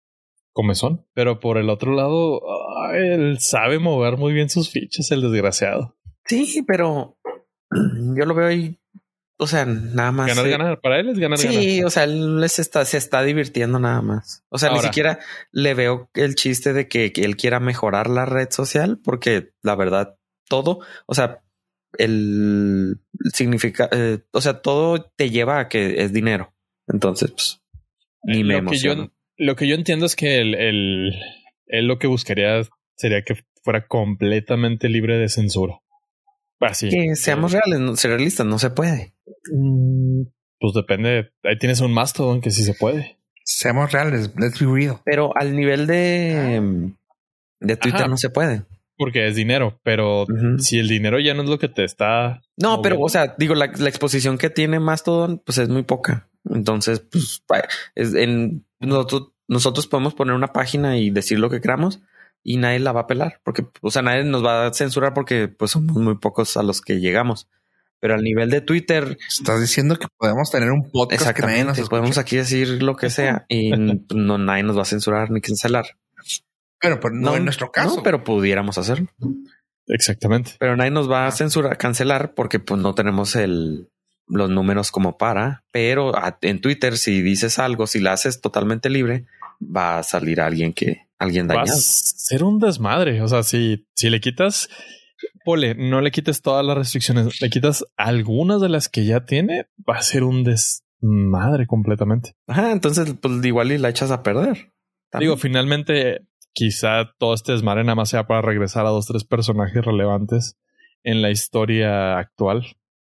comezón. 0.57 1.07
Pero 1.15 1.39
por 1.39 1.59
el 1.59 1.71
otro 1.71 1.93
lado, 1.93 2.41
él 2.95 3.39
sabe 3.39 3.79
mover 3.79 4.17
muy 4.17 4.33
bien 4.33 4.49
sus 4.49 4.71
fichas, 4.71 5.11
el 5.13 5.21
desgraciado. 5.21 5.95
Sí, 6.25 6.65
pero 6.67 7.19
yo 8.17 8.25
lo 8.25 8.35
veo 8.35 8.49
ahí. 8.49 8.81
O 9.39 9.47
sea, 9.47 9.67
nada 9.67 10.13
más. 10.13 10.29
Ganar, 10.29 10.47
eh, 10.47 10.51
ganar. 10.51 10.81
Para 10.81 10.99
él 10.99 11.11
es 11.11 11.19
ganar, 11.19 11.39
Sí, 11.39 11.77
ganar. 11.77 11.87
o 11.87 11.91
sea, 11.91 12.05
él 12.05 12.41
les 12.41 12.59
está, 12.59 12.87
se 12.87 12.97
está 12.97 13.23
divirtiendo 13.23 13.79
nada 13.79 14.01
más. 14.01 14.45
O 14.49 14.57
sea, 14.57 14.73
ni 14.73 14.81
siquiera 14.81 15.19
le 15.53 15.75
veo 15.75 16.11
el 16.15 16.35
chiste 16.35 16.73
de 16.73 16.89
que, 16.89 17.13
que 17.13 17.23
él 17.23 17.37
quiera 17.37 17.61
mejorar 17.61 18.09
la 18.09 18.25
red 18.25 18.49
social, 18.51 18.99
porque 19.05 19.51
la 19.63 19.77
verdad, 19.77 20.17
todo, 20.49 20.81
o 21.07 21.15
sea, 21.15 21.43
el 21.99 23.01
significa, 23.33 23.89
eh, 23.93 24.19
o 24.33 24.41
sea, 24.41 24.61
todo 24.61 25.03
te 25.17 25.31
lleva 25.31 25.61
a 25.61 25.69
que 25.69 26.03
es 26.03 26.13
dinero. 26.13 26.53
Entonces, 26.89 27.31
pues, 27.31 27.61
ni 28.23 28.45
me 28.45 28.61
lo 28.61 28.71
que, 28.71 28.79
yo, 28.79 29.09
lo 29.39 29.57
que 29.57 29.67
yo 29.67 29.75
entiendo 29.75 30.07
es 30.07 30.17
que 30.17 30.41
el, 30.41 30.55
el- 30.55 31.13
él 31.67 31.87
lo 31.87 31.99
que 31.99 32.07
buscaría 32.07 32.63
sería 32.97 33.23
que 33.23 33.37
fuera 33.63 33.87
completamente 33.87 34.89
libre 34.89 35.19
de 35.19 35.29
censura. 35.29 35.81
Así. 36.61 36.89
Que 36.89 37.17
seamos 37.17 37.53
reales, 37.53 37.81
no, 37.81 37.97
ser 37.97 38.13
realistas, 38.13 38.47
no 38.47 38.59
se 38.59 38.71
puede. 38.71 39.15
Mm, 39.53 40.23
Pues 40.61 40.73
depende. 40.75 41.33
Ahí 41.43 41.59
tienes 41.59 41.81
un 41.81 41.93
Mastodon 41.93 42.41
que 42.41 42.51
sí 42.51 42.63
se 42.63 42.75
puede. 42.75 43.19
Seamos 43.45 43.93
reales, 43.93 44.33
let's 44.39 44.59
be 44.61 44.67
real. 44.67 45.01
Pero 45.05 45.37
al 45.37 45.55
nivel 45.55 45.87
de, 45.87 46.93
de 47.61 47.77
Twitter 47.77 48.01
Ajá. 48.03 48.09
no 48.09 48.17
se 48.17 48.31
puede. 48.31 48.63
Porque 48.97 49.27
es 49.27 49.37
dinero, 49.37 49.79
pero 49.83 50.27
si 50.59 50.79
el 50.79 50.89
dinero 50.89 51.21
ya 51.21 51.35
no 51.35 51.43
es 51.43 51.49
lo 51.49 51.59
que 51.59 51.69
te 51.69 51.85
está. 51.85 52.41
No, 52.57 52.81
pero, 52.81 52.99
o 53.01 53.09
sea, 53.09 53.35
digo, 53.39 53.55
la, 53.55 53.71
la 53.79 53.89
exposición 53.89 54.39
que 54.39 54.51
tiene 54.51 54.81
Mastodon, 54.81 55.43
pues 55.45 55.59
es 55.59 55.69
muy 55.69 55.83
poca. 55.83 56.29
Entonces, 56.49 57.01
pues, 57.01 57.43
es 57.95 58.15
en 58.15 58.65
nosotros, 58.81 59.33
nosotros 59.49 59.87
podemos 59.87 60.15
poner 60.15 60.35
una 60.35 60.53
página 60.53 60.99
y 60.99 61.11
decir 61.11 61.39
lo 61.39 61.51
que 61.51 61.61
queramos 61.61 62.01
y 62.43 62.57
nadie 62.57 62.79
la 62.79 62.93
va 62.93 63.03
a 63.03 63.07
pelar 63.07 63.41
porque, 63.45 63.67
o 63.81 63.91
sea, 63.91 64.03
nadie 64.03 64.25
nos 64.25 64.45
va 64.45 64.67
a 64.67 64.73
censurar 64.73 65.15
porque, 65.15 65.49
pues, 65.49 65.73
somos 65.73 65.97
muy 65.97 66.17
pocos 66.17 66.57
a 66.57 66.63
los 66.63 66.81
que 66.81 67.01
llegamos. 67.01 67.49
Pero 67.99 68.15
al 68.15 68.23
nivel 68.23 68.51
de 68.51 68.61
Twitter, 68.61 69.17
Estás 69.27 69.61
diciendo 69.61 69.97
que 69.97 70.07
podemos 70.19 70.51
tener 70.51 70.71
un 70.71 70.91
podcast 70.91 71.31
que 71.31 71.43
nadie 71.43 71.65
nos 71.65 71.89
podemos 71.89 72.19
aquí 72.19 72.37
decir 72.37 72.83
lo 72.83 72.95
que 72.95 73.11
sea 73.11 73.47
y 73.49 73.71
no 74.15 74.39
nadie 74.39 74.63
nos 74.63 74.77
va 74.77 74.83
a 74.83 74.87
censurar 74.87 75.31
ni 75.31 75.41
cancelar. 75.41 75.87
Pero, 76.81 77.01
pero 77.01 77.15
no, 77.15 77.37
en 77.37 77.45
nuestro 77.45 77.71
caso. 77.73 77.97
No, 77.97 78.03
pero 78.03 78.23
pudiéramos 78.25 78.79
hacerlo. 78.79 79.09
Exactamente. 79.89 80.53
Pero 80.59 80.77
nadie 80.77 80.91
nos 80.91 81.11
va 81.11 81.27
a 81.27 81.33
censurar, 81.33 81.77
cancelar 81.79 82.35
porque 82.35 82.59
pues 82.59 82.81
no 82.81 82.95
tenemos 82.95 83.37
el 83.37 83.89
los 84.29 84.51
números 84.51 84.91
como 84.91 85.17
para, 85.19 85.63
pero 85.71 86.17
a- 86.17 86.37
en 86.41 86.61
Twitter 86.61 86.97
si 86.97 87.23
dices 87.23 87.61
algo, 87.61 87.87
si 87.87 88.01
la 88.01 88.13
haces 88.13 88.41
totalmente 88.41 88.91
libre, 88.91 89.25
va 89.65 89.99
a 90.01 90.03
salir 90.03 90.41
alguien 90.41 90.73
que 90.73 91.03
alguien 91.17 91.47
Va 91.49 91.53
a 91.55 91.57
dañado. 91.59 91.79
ser 91.81 92.43
un 92.43 92.59
desmadre. 92.59 93.23
O 93.23 93.29
sea, 93.29 93.45
si, 93.45 93.87
si 93.95 94.11
le 94.11 94.21
quitas, 94.21 94.69
pole, 95.45 95.77
no 95.77 96.01
le 96.01 96.11
quites 96.11 96.43
todas 96.43 96.67
las 96.67 96.77
restricciones, 96.77 97.41
le 97.41 97.51
quitas 97.51 97.85
algunas 97.97 98.61
de 98.61 98.69
las 98.69 98.89
que 98.89 99.05
ya 99.07 99.25
tiene, 99.25 99.67
va 99.89 99.95
a 99.99 100.03
ser 100.03 100.25
un 100.25 100.43
desmadre 100.43 101.69
completamente. 101.69 102.35
Ajá, 102.49 102.73
entonces 102.73 103.15
pues 103.21 103.45
igual 103.45 103.71
y 103.71 103.79
la 103.79 103.91
echas 103.91 104.11
a 104.11 104.25
perder. 104.25 104.73
También. 105.11 105.29
Digo, 105.31 105.37
finalmente, 105.37 106.27
quizá 106.57 107.13
todo 107.19 107.35
este 107.35 107.53
desmadre 107.53 107.85
nada 107.85 107.97
más 107.97 108.09
sea 108.09 108.27
para 108.27 108.41
regresar 108.41 108.87
a 108.87 108.89
dos, 108.89 109.05
tres 109.07 109.25
personajes 109.25 109.85
relevantes 109.85 110.57
en 111.05 111.21
la 111.21 111.31
historia 111.31 112.17
actual 112.19 112.65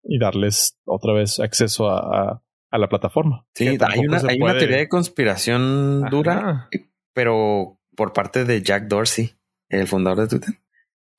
y 0.01 0.17
darles 0.17 0.79
otra 0.85 1.11
vez 1.13 1.41
acceso 1.41 1.89
a, 1.89 1.99
a- 1.99 2.43
a 2.71 2.77
la 2.79 2.87
plataforma. 2.89 3.45
sí, 3.53 3.67
hay 4.27 4.37
una 4.41 4.53
teoría 4.57 4.77
de 4.77 4.87
conspiración 4.89 6.05
dura, 6.09 6.69
pero 7.13 7.77
por 7.95 8.13
parte 8.13 8.45
de 8.45 8.63
Jack 8.63 8.87
Dorsey, 8.87 9.35
el 9.69 9.87
fundador 9.87 10.21
de 10.21 10.27
Twitter, 10.29 10.55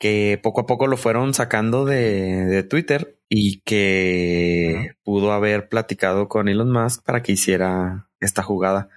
que 0.00 0.40
poco 0.42 0.62
a 0.62 0.66
poco 0.66 0.86
lo 0.88 0.96
fueron 0.96 1.32
sacando 1.34 1.84
de, 1.84 2.46
de 2.46 2.62
Twitter 2.64 3.20
y 3.28 3.60
que 3.60 4.96
pudo 5.04 5.30
haber 5.32 5.68
platicado 5.68 6.26
con 6.28 6.48
Elon 6.48 6.72
Musk 6.72 7.04
para 7.04 7.22
que 7.22 7.32
hiciera 7.32 8.08
esta 8.18 8.42
jugada. 8.42 8.88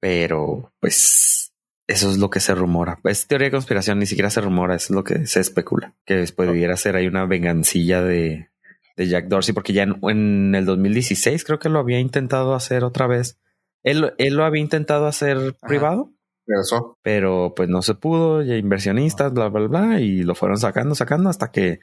Pero 0.00 0.72
pues 0.80 1.51
eso 1.86 2.10
es 2.10 2.18
lo 2.18 2.30
que 2.30 2.40
se 2.40 2.54
rumora. 2.54 3.00
Es 3.04 3.26
teoría 3.26 3.46
de 3.46 3.52
conspiración, 3.52 3.98
ni 3.98 4.06
siquiera 4.06 4.30
se 4.30 4.40
rumora, 4.40 4.74
eso 4.74 4.92
es 4.92 4.96
lo 4.96 5.04
que 5.04 5.26
se 5.26 5.40
especula, 5.40 5.94
que 6.04 6.14
después 6.14 6.48
pudiera 6.48 6.76
ser 6.76 6.96
ahí 6.96 7.06
una 7.06 7.26
vengancilla 7.26 8.02
de, 8.02 8.50
de 8.96 9.08
Jack 9.08 9.26
Dorsey, 9.26 9.54
porque 9.54 9.72
ya 9.72 9.82
en, 9.82 9.96
en 10.02 10.54
el 10.54 10.64
2016 10.64 11.44
creo 11.44 11.58
que 11.58 11.68
lo 11.68 11.78
había 11.78 12.00
intentado 12.00 12.54
hacer 12.54 12.84
otra 12.84 13.06
vez. 13.06 13.38
Él, 13.82 14.12
él 14.18 14.34
lo 14.34 14.44
había 14.44 14.62
intentado 14.62 15.06
hacer 15.06 15.56
privado, 15.60 16.12
eso, 16.46 16.98
pero 17.02 17.52
pues 17.54 17.68
no 17.68 17.82
se 17.82 17.94
pudo, 17.94 18.42
ya 18.42 18.56
inversionistas, 18.56 19.32
bla, 19.32 19.48
bla, 19.48 19.66
bla, 19.66 20.00
y 20.00 20.22
lo 20.22 20.34
fueron 20.34 20.58
sacando, 20.58 20.94
sacando 20.94 21.30
hasta 21.30 21.50
que 21.50 21.80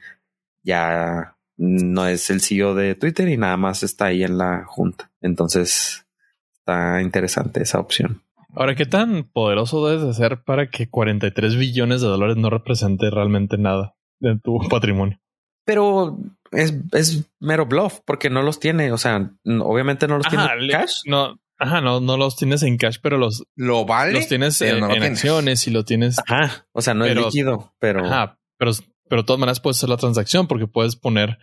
ya 0.62 1.36
no 1.56 2.06
es 2.06 2.30
el 2.30 2.40
CEO 2.40 2.74
de 2.74 2.94
Twitter 2.94 3.28
y 3.28 3.36
nada 3.36 3.56
más 3.56 3.82
está 3.82 4.06
ahí 4.06 4.22
en 4.22 4.38
la 4.38 4.64
junta. 4.66 5.10
Entonces 5.20 6.06
está 6.52 7.02
interesante 7.02 7.62
esa 7.62 7.80
opción. 7.80 8.22
Ahora, 8.54 8.74
¿qué 8.74 8.86
tan 8.86 9.24
poderoso 9.24 9.86
debes 9.86 10.04
de 10.06 10.14
ser 10.14 10.42
para 10.42 10.70
que 10.70 10.88
43 10.88 11.56
billones 11.56 12.00
de 12.00 12.08
dólares 12.08 12.36
no 12.36 12.50
represente 12.50 13.10
realmente 13.10 13.58
nada 13.58 13.94
de 14.20 14.38
tu 14.42 14.58
patrimonio? 14.70 15.18
Pero 15.64 16.18
es, 16.52 16.74
es 16.92 17.30
mero 17.38 17.66
bluff 17.66 18.00
porque 18.04 18.30
no 18.30 18.42
los 18.42 18.58
tiene, 18.60 18.92
o 18.92 18.98
sea, 18.98 19.30
obviamente 19.62 20.08
no 20.08 20.16
los 20.16 20.26
Ajá, 20.26 20.48
tiene 20.54 20.66
le- 20.66 20.72
cash. 20.72 20.92
No, 21.06 21.38
ajá, 21.58 21.80
no, 21.80 22.00
no 22.00 22.16
los 22.16 22.34
tienes 22.36 22.62
en 22.62 22.76
cash, 22.76 22.96
pero 23.02 23.18
los, 23.18 23.44
lo 23.56 23.84
vale. 23.84 24.12
los 24.14 24.26
tienes 24.26 24.58
pero 24.58 24.74
en, 24.76 24.80
no 24.80 24.86
lo 24.88 24.94
en 24.94 25.00
tienes. 25.00 25.18
acciones 25.18 25.66
y 25.68 25.70
lo 25.70 25.84
tienes. 25.84 26.18
Ajá, 26.26 26.66
o 26.72 26.80
sea, 26.82 26.94
no 26.94 27.04
Pero- 27.04 27.20
es 27.20 27.26
líquido, 27.26 27.72
pero 27.78 28.04
Ajá, 28.04 28.38
pero, 28.58 28.72
pero 29.08 29.22
de 29.22 29.26
todas 29.26 29.38
maneras 29.38 29.60
puedes 29.60 29.76
hacer 29.78 29.90
la 29.90 29.96
transacción 29.96 30.46
porque 30.48 30.66
puedes 30.66 30.96
poner 30.96 31.38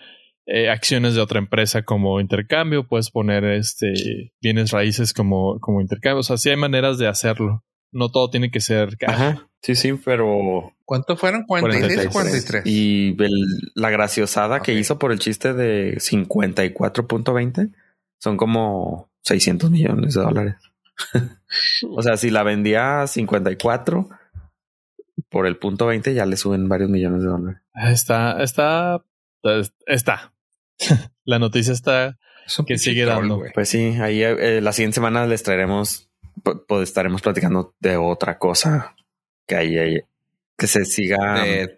eh, 0.47 0.69
acciones 0.69 1.13
de 1.13 1.21
otra 1.21 1.39
empresa 1.39 1.83
como 1.83 2.19
intercambio, 2.19 2.87
puedes 2.87 3.11
poner 3.11 3.43
este 3.43 4.31
bienes 4.41 4.71
raíces 4.71 5.13
como, 5.13 5.59
como 5.59 5.81
intercambio. 5.81 6.21
O 6.21 6.23
sea, 6.23 6.37
sí 6.37 6.49
hay 6.49 6.55
maneras 6.57 6.97
de 6.97 7.07
hacerlo. 7.07 7.63
No 7.91 8.09
todo 8.09 8.29
tiene 8.29 8.49
que 8.51 8.59
ser 8.59 8.97
cash. 8.97 9.09
Ajá, 9.13 9.47
sí, 9.61 9.75
sí, 9.75 9.93
pero 10.03 10.73
¿Cuánto 10.85 11.15
fueron? 11.17 11.43
46, 11.45 12.09
43. 12.09 12.63
Y 12.65 13.15
el- 13.21 13.71
la 13.75 13.89
graciosada 13.89 14.61
que 14.61 14.71
Ok. 14.73 14.77
hizo 14.79 14.97
por 14.99 15.11
el 15.11 15.19
chiste 15.19 15.53
de 15.53 15.99
54.20 15.99 17.73
son 18.19 18.37
como 18.37 19.09
600 19.23 19.69
millones 19.69 20.13
de 20.15 20.21
dólares. 20.21 20.55
o 21.89 22.01
sea, 22.01 22.17
si 22.17 22.29
la 22.29 22.43
vendía 22.43 23.01
a 23.01 23.07
54 23.07 24.09
por 25.29 25.45
el 25.45 25.57
punto 25.57 25.85
20, 25.87 26.13
ya 26.13 26.25
le 26.25 26.37
suben 26.37 26.67
varios 26.69 26.89
millones 26.89 27.21
de 27.21 27.27
dólares. 27.27 27.61
Está, 27.73 28.41
está, 28.41 29.03
está. 29.85 30.33
la 31.25 31.39
noticia 31.39 31.73
está 31.73 32.17
que 32.65 32.77
sigue 32.77 33.05
dando. 33.05 33.43
Pues 33.53 33.69
sí, 33.69 33.97
ahí 33.99 34.23
eh, 34.23 34.61
la 34.61 34.71
siguiente 34.71 34.95
semana 34.95 35.25
les 35.27 35.43
traeremos, 35.43 36.09
pues 36.67 36.89
estaremos 36.89 37.21
platicando 37.21 37.75
de 37.79 37.97
otra 37.97 38.37
cosa 38.37 38.95
que 39.45 39.55
ahí, 39.55 39.99
que 40.57 40.67
se 40.67 40.85
siga 40.85 41.45
eh, 41.45 41.77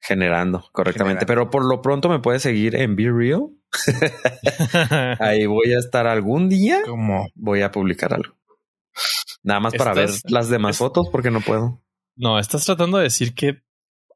generando 0.00 0.64
correctamente. 0.72 1.26
Pero 1.26 1.50
por 1.50 1.64
lo 1.64 1.80
pronto 1.82 2.08
me 2.08 2.18
puedes 2.18 2.42
seguir 2.42 2.76
en 2.76 2.96
Be 2.96 3.10
Real. 3.10 3.50
ahí 5.20 5.46
voy 5.46 5.72
a 5.72 5.78
estar 5.78 6.06
algún 6.06 6.48
día. 6.48 6.82
como 6.84 7.26
Voy 7.34 7.62
a 7.62 7.70
publicar 7.70 8.14
algo. 8.14 8.34
Nada 9.42 9.60
más 9.60 9.74
para 9.74 9.94
ver 9.94 10.10
las 10.28 10.48
demás 10.48 10.78
fotos 10.78 11.08
porque 11.10 11.30
no 11.30 11.40
puedo. 11.40 11.82
No, 12.16 12.38
estás 12.38 12.64
tratando 12.64 12.98
de 12.98 13.04
decir 13.04 13.34
que 13.34 13.63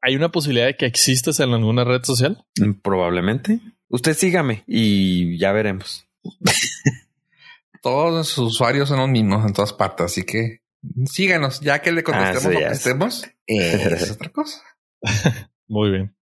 hay 0.01 0.15
una 0.15 0.29
posibilidad 0.29 0.67
de 0.67 0.75
que 0.75 0.85
existas 0.85 1.39
en 1.39 1.53
alguna 1.53 1.83
red 1.83 2.03
social. 2.03 2.45
Probablemente. 2.81 3.59
Usted 3.89 4.15
sígame 4.15 4.63
y 4.67 5.37
ya 5.37 5.51
veremos. 5.51 6.07
Todos 7.81 8.13
los 8.13 8.37
usuarios 8.37 8.89
son 8.89 8.99
los 8.99 9.09
mismos 9.09 9.45
en 9.45 9.53
todas 9.53 9.71
partes, 9.71 10.07
así 10.07 10.23
que 10.23 10.59
síganos, 11.05 11.61
ya 11.61 11.81
que 11.81 11.93
le 11.93 12.03
contestemos 12.03 12.45
ah, 12.45 12.51
lo 12.51 12.59
que 12.59 12.73
estemos. 12.73 13.25
es 13.47 14.11
otra 14.11 14.29
cosa. 14.29 14.61
Muy 15.67 15.89
bien. 15.89 16.15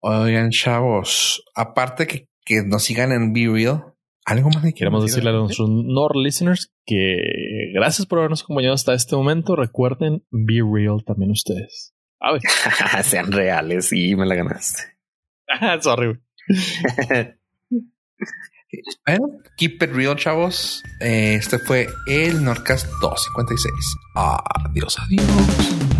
Oigan, 0.00 0.50
chavos, 0.50 1.42
aparte 1.54 2.06
que, 2.06 2.28
que 2.44 2.62
nos 2.62 2.84
sigan 2.84 3.12
en 3.12 3.32
Be 3.32 3.48
Real, 3.50 3.94
algo 4.26 4.50
más 4.50 4.62
que 4.62 4.74
queremos 4.74 5.02
decirle 5.02 5.30
a 5.30 5.32
nuestros 5.32 5.70
Nord 5.70 6.16
listeners 6.16 6.70
que 6.84 7.16
gracias 7.72 8.06
por 8.06 8.18
habernos 8.18 8.42
acompañado 8.42 8.74
hasta 8.74 8.92
este 8.92 9.16
momento. 9.16 9.56
Recuerden, 9.56 10.22
Be 10.30 10.60
Real 10.62 11.02
también 11.04 11.30
ustedes. 11.30 11.93
Sean 13.02 13.32
reales 13.32 13.92
y 13.92 14.16
me 14.16 14.26
la 14.26 14.34
ganaste. 14.34 14.82
Sorry. 15.80 16.18
bueno, 19.06 19.38
keep 19.56 19.82
it 19.82 19.92
real, 19.92 20.16
chavos. 20.16 20.82
Eh, 21.00 21.34
este 21.34 21.58
fue 21.58 21.88
el 22.06 22.42
Nordcast 22.44 22.86
256. 23.00 23.72
Adiós, 24.14 24.98
adiós. 24.98 25.93